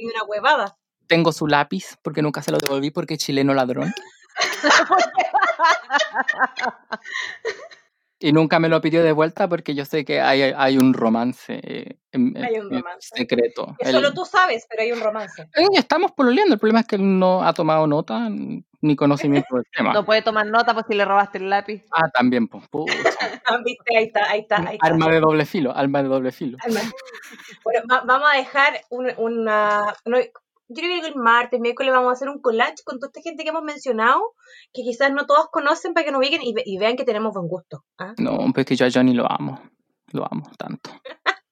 ni 0.00 0.06
una 0.06 0.24
huevada. 0.24 0.76
Tengo 1.06 1.32
su 1.32 1.46
lápiz 1.46 1.96
porque 2.02 2.22
nunca 2.22 2.42
se 2.42 2.52
lo 2.52 2.58
devolví 2.58 2.90
porque 2.90 3.14
es 3.14 3.20
chileno 3.20 3.54
ladrón. 3.54 3.92
Y 8.22 8.32
nunca 8.32 8.58
me 8.58 8.68
lo 8.68 8.80
pidió 8.82 9.02
de 9.02 9.12
vuelta 9.12 9.48
porque 9.48 9.74
yo 9.74 9.86
sé 9.86 10.04
que 10.04 10.20
hay, 10.20 10.42
hay 10.42 10.76
un 10.76 10.92
romance, 10.92 11.58
eh, 11.62 11.96
en- 12.12 12.36
Hay 12.36 12.58
un 12.58 12.72
en 12.74 12.80
romance. 12.82 13.08
secreto. 13.14 13.74
Que 13.78 13.88
El- 13.88 13.94
solo 13.94 14.12
tú 14.12 14.26
sabes, 14.26 14.66
pero 14.68 14.82
hay 14.82 14.92
un 14.92 15.00
romance. 15.00 15.42
Eh, 15.56 15.66
estamos 15.74 16.12
pololeando, 16.12 16.52
el 16.54 16.60
problema 16.60 16.80
es 16.80 16.86
que 16.86 16.96
él 16.96 17.18
no 17.18 17.42
ha 17.42 17.54
tomado 17.54 17.86
nota 17.86 18.28
ni 18.82 18.94
conocimiento 18.96 19.56
del 19.56 19.64
tema. 19.74 19.94
No 19.94 20.04
puede 20.04 20.20
tomar 20.20 20.46
nota 20.46 20.74
pues 20.74 20.84
si 20.86 20.94
le 20.94 21.04
robaste 21.06 21.38
el 21.38 21.48
lápiz. 21.48 21.82
Ah, 21.92 22.10
también, 22.10 22.46
pues. 22.46 22.64
¿Viste? 23.64 23.96
Ahí 23.96 24.04
está, 24.04 24.30
ahí 24.30 24.40
está, 24.40 24.56
ahí 24.56 24.74
está. 24.76 24.86
Arma 24.86 25.08
de 25.08 25.20
doble 25.20 25.46
filo, 25.46 25.74
arma 25.74 26.02
de 26.02 26.08
doble 26.08 26.30
filo. 26.32 26.58
Alma. 26.62 26.80
Bueno, 27.64 27.80
va- 27.90 28.02
vamos 28.04 28.28
a 28.32 28.36
dejar 28.36 28.80
un- 28.90 29.12
una... 29.16 29.94
yo 30.72 30.82
creo 30.82 31.00
que 31.02 31.08
el 31.08 31.16
martes, 31.16 31.60
miércoles 31.60 31.92
vamos 31.92 32.08
a 32.10 32.12
hacer 32.12 32.28
un 32.28 32.40
collage 32.40 32.82
con 32.84 32.98
toda 32.98 33.08
esta 33.12 33.20
gente 33.22 33.42
que 33.44 33.50
hemos 33.50 33.62
mencionado, 33.62 34.20
que 34.72 34.82
quizás 34.82 35.12
no 35.12 35.26
todos 35.26 35.48
conocen 35.50 35.92
para 35.94 36.04
que 36.06 36.12
nos 36.12 36.20
ubiquen 36.20 36.42
y, 36.42 36.52
ve- 36.54 36.62
y 36.64 36.78
vean 36.78 36.96
que 36.96 37.04
tenemos 37.04 37.32
buen 37.34 37.48
gusto. 37.48 37.84
¿ah? 37.98 38.14
No, 38.18 38.38
pues 38.54 38.64
que 38.66 38.76
yo 38.76 38.86
a 38.86 38.90
Johnny 38.92 39.12
lo 39.14 39.30
amo. 39.30 39.60
Lo 40.12 40.24
amo 40.24 40.50
tanto. 40.58 40.90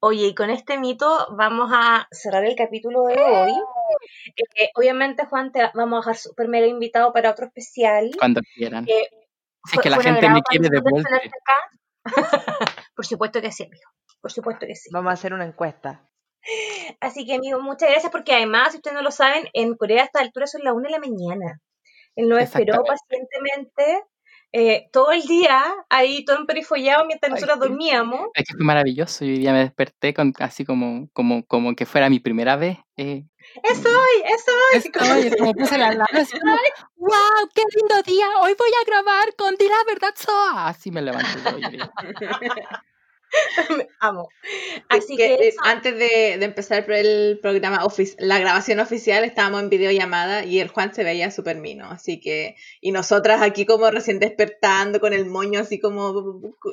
Oye, 0.00 0.26
y 0.28 0.34
con 0.34 0.48
este 0.50 0.78
mito 0.78 1.28
vamos 1.36 1.70
a 1.74 2.06
cerrar 2.10 2.44
el 2.44 2.54
capítulo 2.56 3.04
de 3.04 3.20
hoy. 3.20 3.52
Eh, 4.36 4.68
obviamente, 4.76 5.26
Juan, 5.26 5.52
te 5.52 5.70
vamos 5.74 5.96
a 5.98 6.00
dejar 6.00 6.16
súper 6.16 6.48
mega 6.48 6.66
invitado 6.66 7.12
para 7.12 7.30
otro 7.30 7.46
especial. 7.46 8.10
Cuando 8.18 8.40
quieran. 8.54 8.84
que 8.86 9.08
Si 9.66 9.76
es 9.76 9.82
que 9.82 9.90
la 9.90 10.00
gente 10.00 10.30
me 10.30 10.42
quiere 10.42 10.68
de 10.70 10.80
vuelta. 10.80 11.10
Por 12.94 13.06
supuesto 13.06 13.40
que 13.40 13.52
sí, 13.52 13.64
amigo. 13.64 13.90
Por 14.20 14.32
supuesto 14.32 14.66
que 14.66 14.74
sí. 14.74 14.88
Vamos 14.92 15.10
a 15.10 15.14
hacer 15.14 15.32
una 15.34 15.44
encuesta. 15.44 16.08
Así 17.00 17.26
que, 17.26 17.34
amigo, 17.34 17.60
muchas 17.60 17.90
gracias 17.90 18.12
porque 18.12 18.32
además, 18.34 18.72
si 18.72 18.78
ustedes 18.78 18.96
no 18.96 19.02
lo 19.02 19.10
saben, 19.10 19.48
en 19.52 19.74
Corea 19.74 20.02
a 20.02 20.06
esta 20.06 20.20
altura 20.20 20.46
son 20.46 20.62
las 20.64 20.74
1 20.74 20.82
de 20.82 20.90
la 20.90 20.98
mañana. 20.98 21.60
Él 22.16 22.28
nos 22.28 22.40
esperó 22.42 22.82
pacientemente 22.84 24.04
eh, 24.52 24.88
todo 24.92 25.12
el 25.12 25.22
día 25.22 25.62
ahí, 25.88 26.24
todo 26.24 26.38
emperifollado 26.38 27.06
mientras 27.06 27.30
Ay, 27.30 27.34
nosotros 27.34 27.60
dormíamos. 27.60 28.28
Es 28.34 28.48
que 28.48 28.54
fue 28.54 28.64
maravilloso. 28.64 29.24
Yo 29.24 29.30
hoy 29.32 29.38
día 29.38 29.52
me 29.52 29.60
desperté 29.60 30.12
con 30.12 30.32
así 30.40 30.64
como, 30.64 31.08
como, 31.12 31.46
como 31.46 31.76
que 31.76 31.86
fuera 31.86 32.10
mi 32.10 32.18
primera 32.18 32.56
vez. 32.56 32.78
Eh, 32.96 33.24
¡Eso 33.62 33.88
hoy! 33.88 34.22
¡Eso 34.24 34.50
hoy! 34.50 34.78
Estoy, 34.78 35.26
es 35.28 35.36
como 35.38 35.54
puse 35.54 35.78
la 35.78 35.88
alarma, 35.88 36.06
como, 36.08 36.56
¡Wow! 36.96 37.48
¡Qué 37.54 37.62
lindo 37.76 38.02
día! 38.02 38.26
Hoy 38.40 38.54
voy 38.58 38.70
a 38.80 38.86
grabar 38.86 39.36
con 39.36 39.54
Di 39.54 39.68
la 39.68 39.84
verdad 39.86 40.14
Soa. 40.16 40.68
Así 40.68 40.90
me 40.90 41.02
levanté 41.02 41.28
amo. 44.00 44.28
Así 44.88 45.16
que, 45.16 45.36
que, 45.36 45.48
eso. 45.48 45.58
antes 45.64 45.94
de, 45.94 46.36
de 46.38 46.44
empezar 46.44 46.84
el 46.90 47.38
programa, 47.40 47.80
la 48.18 48.38
grabación 48.38 48.80
oficial, 48.80 49.24
estábamos 49.24 49.62
en 49.62 49.70
videollamada 49.70 50.44
y 50.44 50.60
el 50.60 50.68
Juan 50.68 50.94
se 50.94 51.04
veía 51.04 51.30
súper 51.30 51.56
mino, 51.56 51.90
así 51.90 52.20
que, 52.20 52.56
y 52.80 52.92
nosotras 52.92 53.42
aquí 53.42 53.66
como 53.66 53.90
recién 53.90 54.18
despertando 54.18 55.00
con 55.00 55.12
el 55.12 55.26
moño 55.26 55.60
así 55.60 55.78
como 55.80 56.10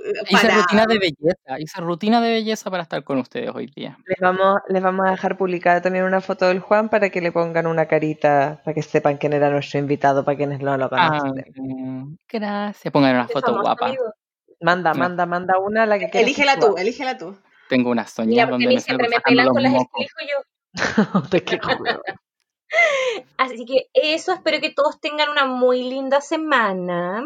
eh, 0.05 0.13
Hice 0.29 0.49
rutina 0.49 0.85
de 0.85 0.99
belleza. 0.99 1.59
Hice 1.59 1.81
rutina 1.81 2.21
de 2.21 2.29
belleza 2.31 2.71
para 2.71 2.83
estar 2.83 3.03
con 3.03 3.17
ustedes 3.19 3.51
hoy 3.53 3.67
día. 3.75 3.97
Les 4.05 4.17
vamos, 4.19 4.57
les 4.69 4.81
vamos 4.81 5.07
a 5.07 5.11
dejar 5.11 5.37
publicada 5.37 5.81
también 5.81 6.05
una 6.05 6.21
foto 6.21 6.47
del 6.47 6.59
Juan 6.59 6.89
para 6.89 7.09
que 7.09 7.21
le 7.21 7.31
pongan 7.31 7.67
una 7.67 7.87
carita, 7.87 8.61
para 8.63 8.73
que 8.73 8.81
sepan 8.81 9.17
quién 9.17 9.33
era 9.33 9.49
nuestro 9.49 9.79
invitado, 9.79 10.23
para 10.25 10.37
quienes 10.37 10.59
no 10.59 10.77
lo 10.77 10.89
Ah, 10.91 11.19
conocen. 11.19 12.17
gracias. 12.29 12.91
Pongan 12.91 13.15
una 13.15 13.27
foto 13.27 13.61
guapa. 13.61 13.87
amigo. 13.87 14.03
Manda, 14.67 14.93
No. 14.93 14.99
manda, 14.99 15.25
manda 15.25 15.59
una, 15.59 15.85
la 15.85 15.97
que 15.97 16.09
quieras. 16.09 16.27
Elígela 16.27 16.59
tú, 16.59 16.75
elígela 16.77 17.17
tú. 17.17 17.37
Tengo 17.69 17.89
una 17.89 18.01
Mira, 18.01 18.09
soñada 18.09 18.49
porque 18.49 18.51
donde 18.51 18.65
a 18.65 18.69
mí 18.69 18.75
me 18.75 18.81
siempre 18.81 19.07
me 19.07 19.15
sacando 19.15 19.29
pelan 19.29 19.45
los 19.45 19.53
con 19.53 19.63
las 19.63 19.73
yo. 20.29 21.23
Te 21.31 21.43
quejo. 21.43 21.69
Así 23.37 23.65
que 23.65 23.87
eso, 23.93 24.33
espero 24.33 24.59
que 24.59 24.71
todos 24.73 24.99
tengan 24.99 25.29
una 25.29 25.45
muy 25.45 25.83
linda 25.83 26.19
semana. 26.19 27.23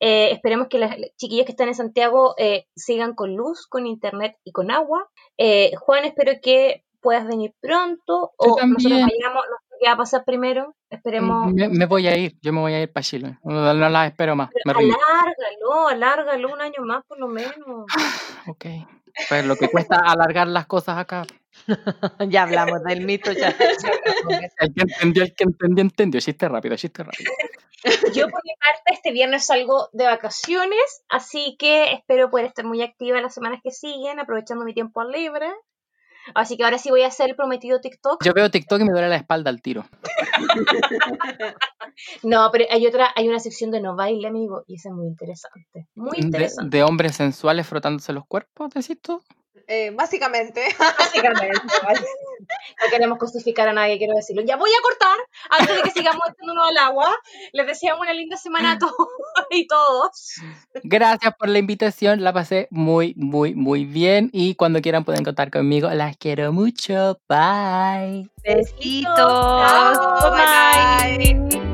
Eh, 0.00 0.32
esperemos 0.32 0.68
que 0.68 0.78
las 0.78 0.96
chiquillas 1.16 1.46
que 1.46 1.52
están 1.52 1.68
en 1.68 1.74
Santiago 1.74 2.34
eh, 2.36 2.66
sigan 2.76 3.14
con 3.14 3.34
luz, 3.34 3.66
con 3.66 3.86
internet 3.86 4.36
y 4.44 4.52
con 4.52 4.70
agua. 4.70 5.08
Eh, 5.38 5.72
Juan, 5.76 6.04
espero 6.04 6.32
que 6.42 6.84
puedas 7.00 7.26
venir 7.26 7.54
pronto. 7.60 8.32
O 8.36 8.56
nosotros 8.66 9.00
vayamos, 9.00 9.44
qué 9.80 9.86
va 9.86 9.94
a 9.94 9.96
pasar 9.96 10.24
primero. 10.24 10.76
Esperemos. 10.90 11.52
Me, 11.52 11.68
me 11.68 11.86
voy 11.86 12.06
a 12.06 12.16
ir, 12.16 12.36
yo 12.42 12.52
me 12.52 12.60
voy 12.60 12.74
a 12.74 12.82
ir 12.82 12.92
para 12.92 13.04
Chile. 13.04 13.38
No, 13.42 13.74
no 13.74 13.88
las 13.88 14.10
espero 14.10 14.36
más. 14.36 14.50
Me 14.64 14.72
alárgalo, 14.72 15.88
alárgalo 15.88 16.52
un 16.52 16.60
año 16.60 16.82
más 16.84 17.04
por 17.06 17.18
lo 17.18 17.28
menos. 17.28 17.86
Ok. 18.46 18.66
Pues 19.28 19.44
lo 19.44 19.56
que 19.56 19.68
cuesta 19.68 19.96
alargar 19.96 20.46
las 20.46 20.66
cosas 20.66 20.96
acá. 20.96 21.26
ya 22.28 22.44
hablamos 22.44 22.82
del 22.84 23.04
mito, 23.04 23.32
ya. 23.32 23.48
El 24.58 24.74
que 24.74 24.82
entendió, 24.82 25.22
el 25.24 25.34
que 25.34 25.44
entendió, 25.44 25.82
entendió. 25.82 26.20
Chiste 26.20 26.48
rápido, 26.48 26.76
chiste 26.76 27.02
rápido. 27.02 27.30
Yo 28.14 28.28
por 28.28 28.44
mi 28.44 28.52
parte 28.56 28.92
este 28.92 29.10
viernes 29.10 29.46
salgo 29.46 29.88
de 29.92 30.04
vacaciones, 30.04 31.02
así 31.08 31.56
que 31.58 31.92
espero 31.92 32.30
poder 32.30 32.46
estar 32.46 32.64
muy 32.64 32.82
activa 32.82 33.16
en 33.16 33.22
las 33.22 33.34
semanas 33.34 33.60
que 33.62 33.70
siguen, 33.70 34.20
aprovechando 34.20 34.64
mi 34.64 34.74
tiempo 34.74 35.02
libre. 35.04 35.50
Así 36.34 36.56
que 36.56 36.64
ahora 36.64 36.78
sí 36.78 36.90
voy 36.90 37.02
a 37.02 37.08
hacer 37.08 37.30
el 37.30 37.36
prometido 37.36 37.80
TikTok. 37.80 38.24
Yo 38.24 38.32
veo 38.32 38.50
TikTok 38.50 38.80
y 38.80 38.84
me 38.84 38.92
duele 38.92 39.08
la 39.08 39.16
espalda 39.16 39.50
al 39.50 39.60
tiro. 39.62 39.84
No, 42.22 42.48
pero 42.50 42.64
hay 42.70 42.86
otra, 42.86 43.10
hay 43.14 43.28
una 43.28 43.40
sección 43.40 43.70
de 43.70 43.80
no 43.80 43.94
baile, 43.96 44.26
amigo, 44.26 44.62
y 44.66 44.76
esa 44.76 44.88
es 44.88 44.94
muy 44.94 45.06
interesante. 45.06 45.86
Muy 45.94 46.12
De, 46.18 46.26
interesante. 46.26 46.76
de 46.76 46.82
hombres 46.82 47.16
sensuales 47.16 47.66
frotándose 47.66 48.12
los 48.12 48.24
cuerpos, 48.26 48.70
¿decís 48.72 49.00
tú? 49.02 49.22
Eh, 49.72 49.92
básicamente, 49.94 50.64
Básicamente. 50.98 51.56
No 52.82 52.90
queremos 52.90 53.18
cosificar 53.18 53.68
a 53.68 53.72
nadie, 53.72 53.98
quiero 53.98 54.16
decirlo. 54.16 54.42
Ya 54.42 54.56
voy 54.56 54.70
a 54.70 54.82
cortar 54.82 55.16
antes 55.48 55.76
de 55.76 55.82
que 55.82 55.90
sigamos 55.92 56.22
echándonos 56.28 56.68
al 56.68 56.76
agua. 56.78 57.14
Les 57.52 57.68
deseamos 57.68 58.02
una 58.02 58.12
linda 58.12 58.36
semana 58.36 58.72
a 58.72 58.78
todos 58.78 58.96
y 59.50 59.68
todos. 59.68 60.40
Gracias 60.82 61.34
por 61.38 61.48
la 61.48 61.60
invitación, 61.60 62.24
la 62.24 62.32
pasé 62.32 62.66
muy, 62.70 63.14
muy, 63.16 63.54
muy 63.54 63.84
bien. 63.84 64.28
Y 64.32 64.56
cuando 64.56 64.80
quieran 64.80 65.04
pueden 65.04 65.22
contar 65.22 65.52
conmigo. 65.52 65.88
Las 65.90 66.16
quiero 66.16 66.52
mucho. 66.52 67.20
Bye. 67.28 68.28
Besitos. 68.42 69.14
Bye. 70.32 71.69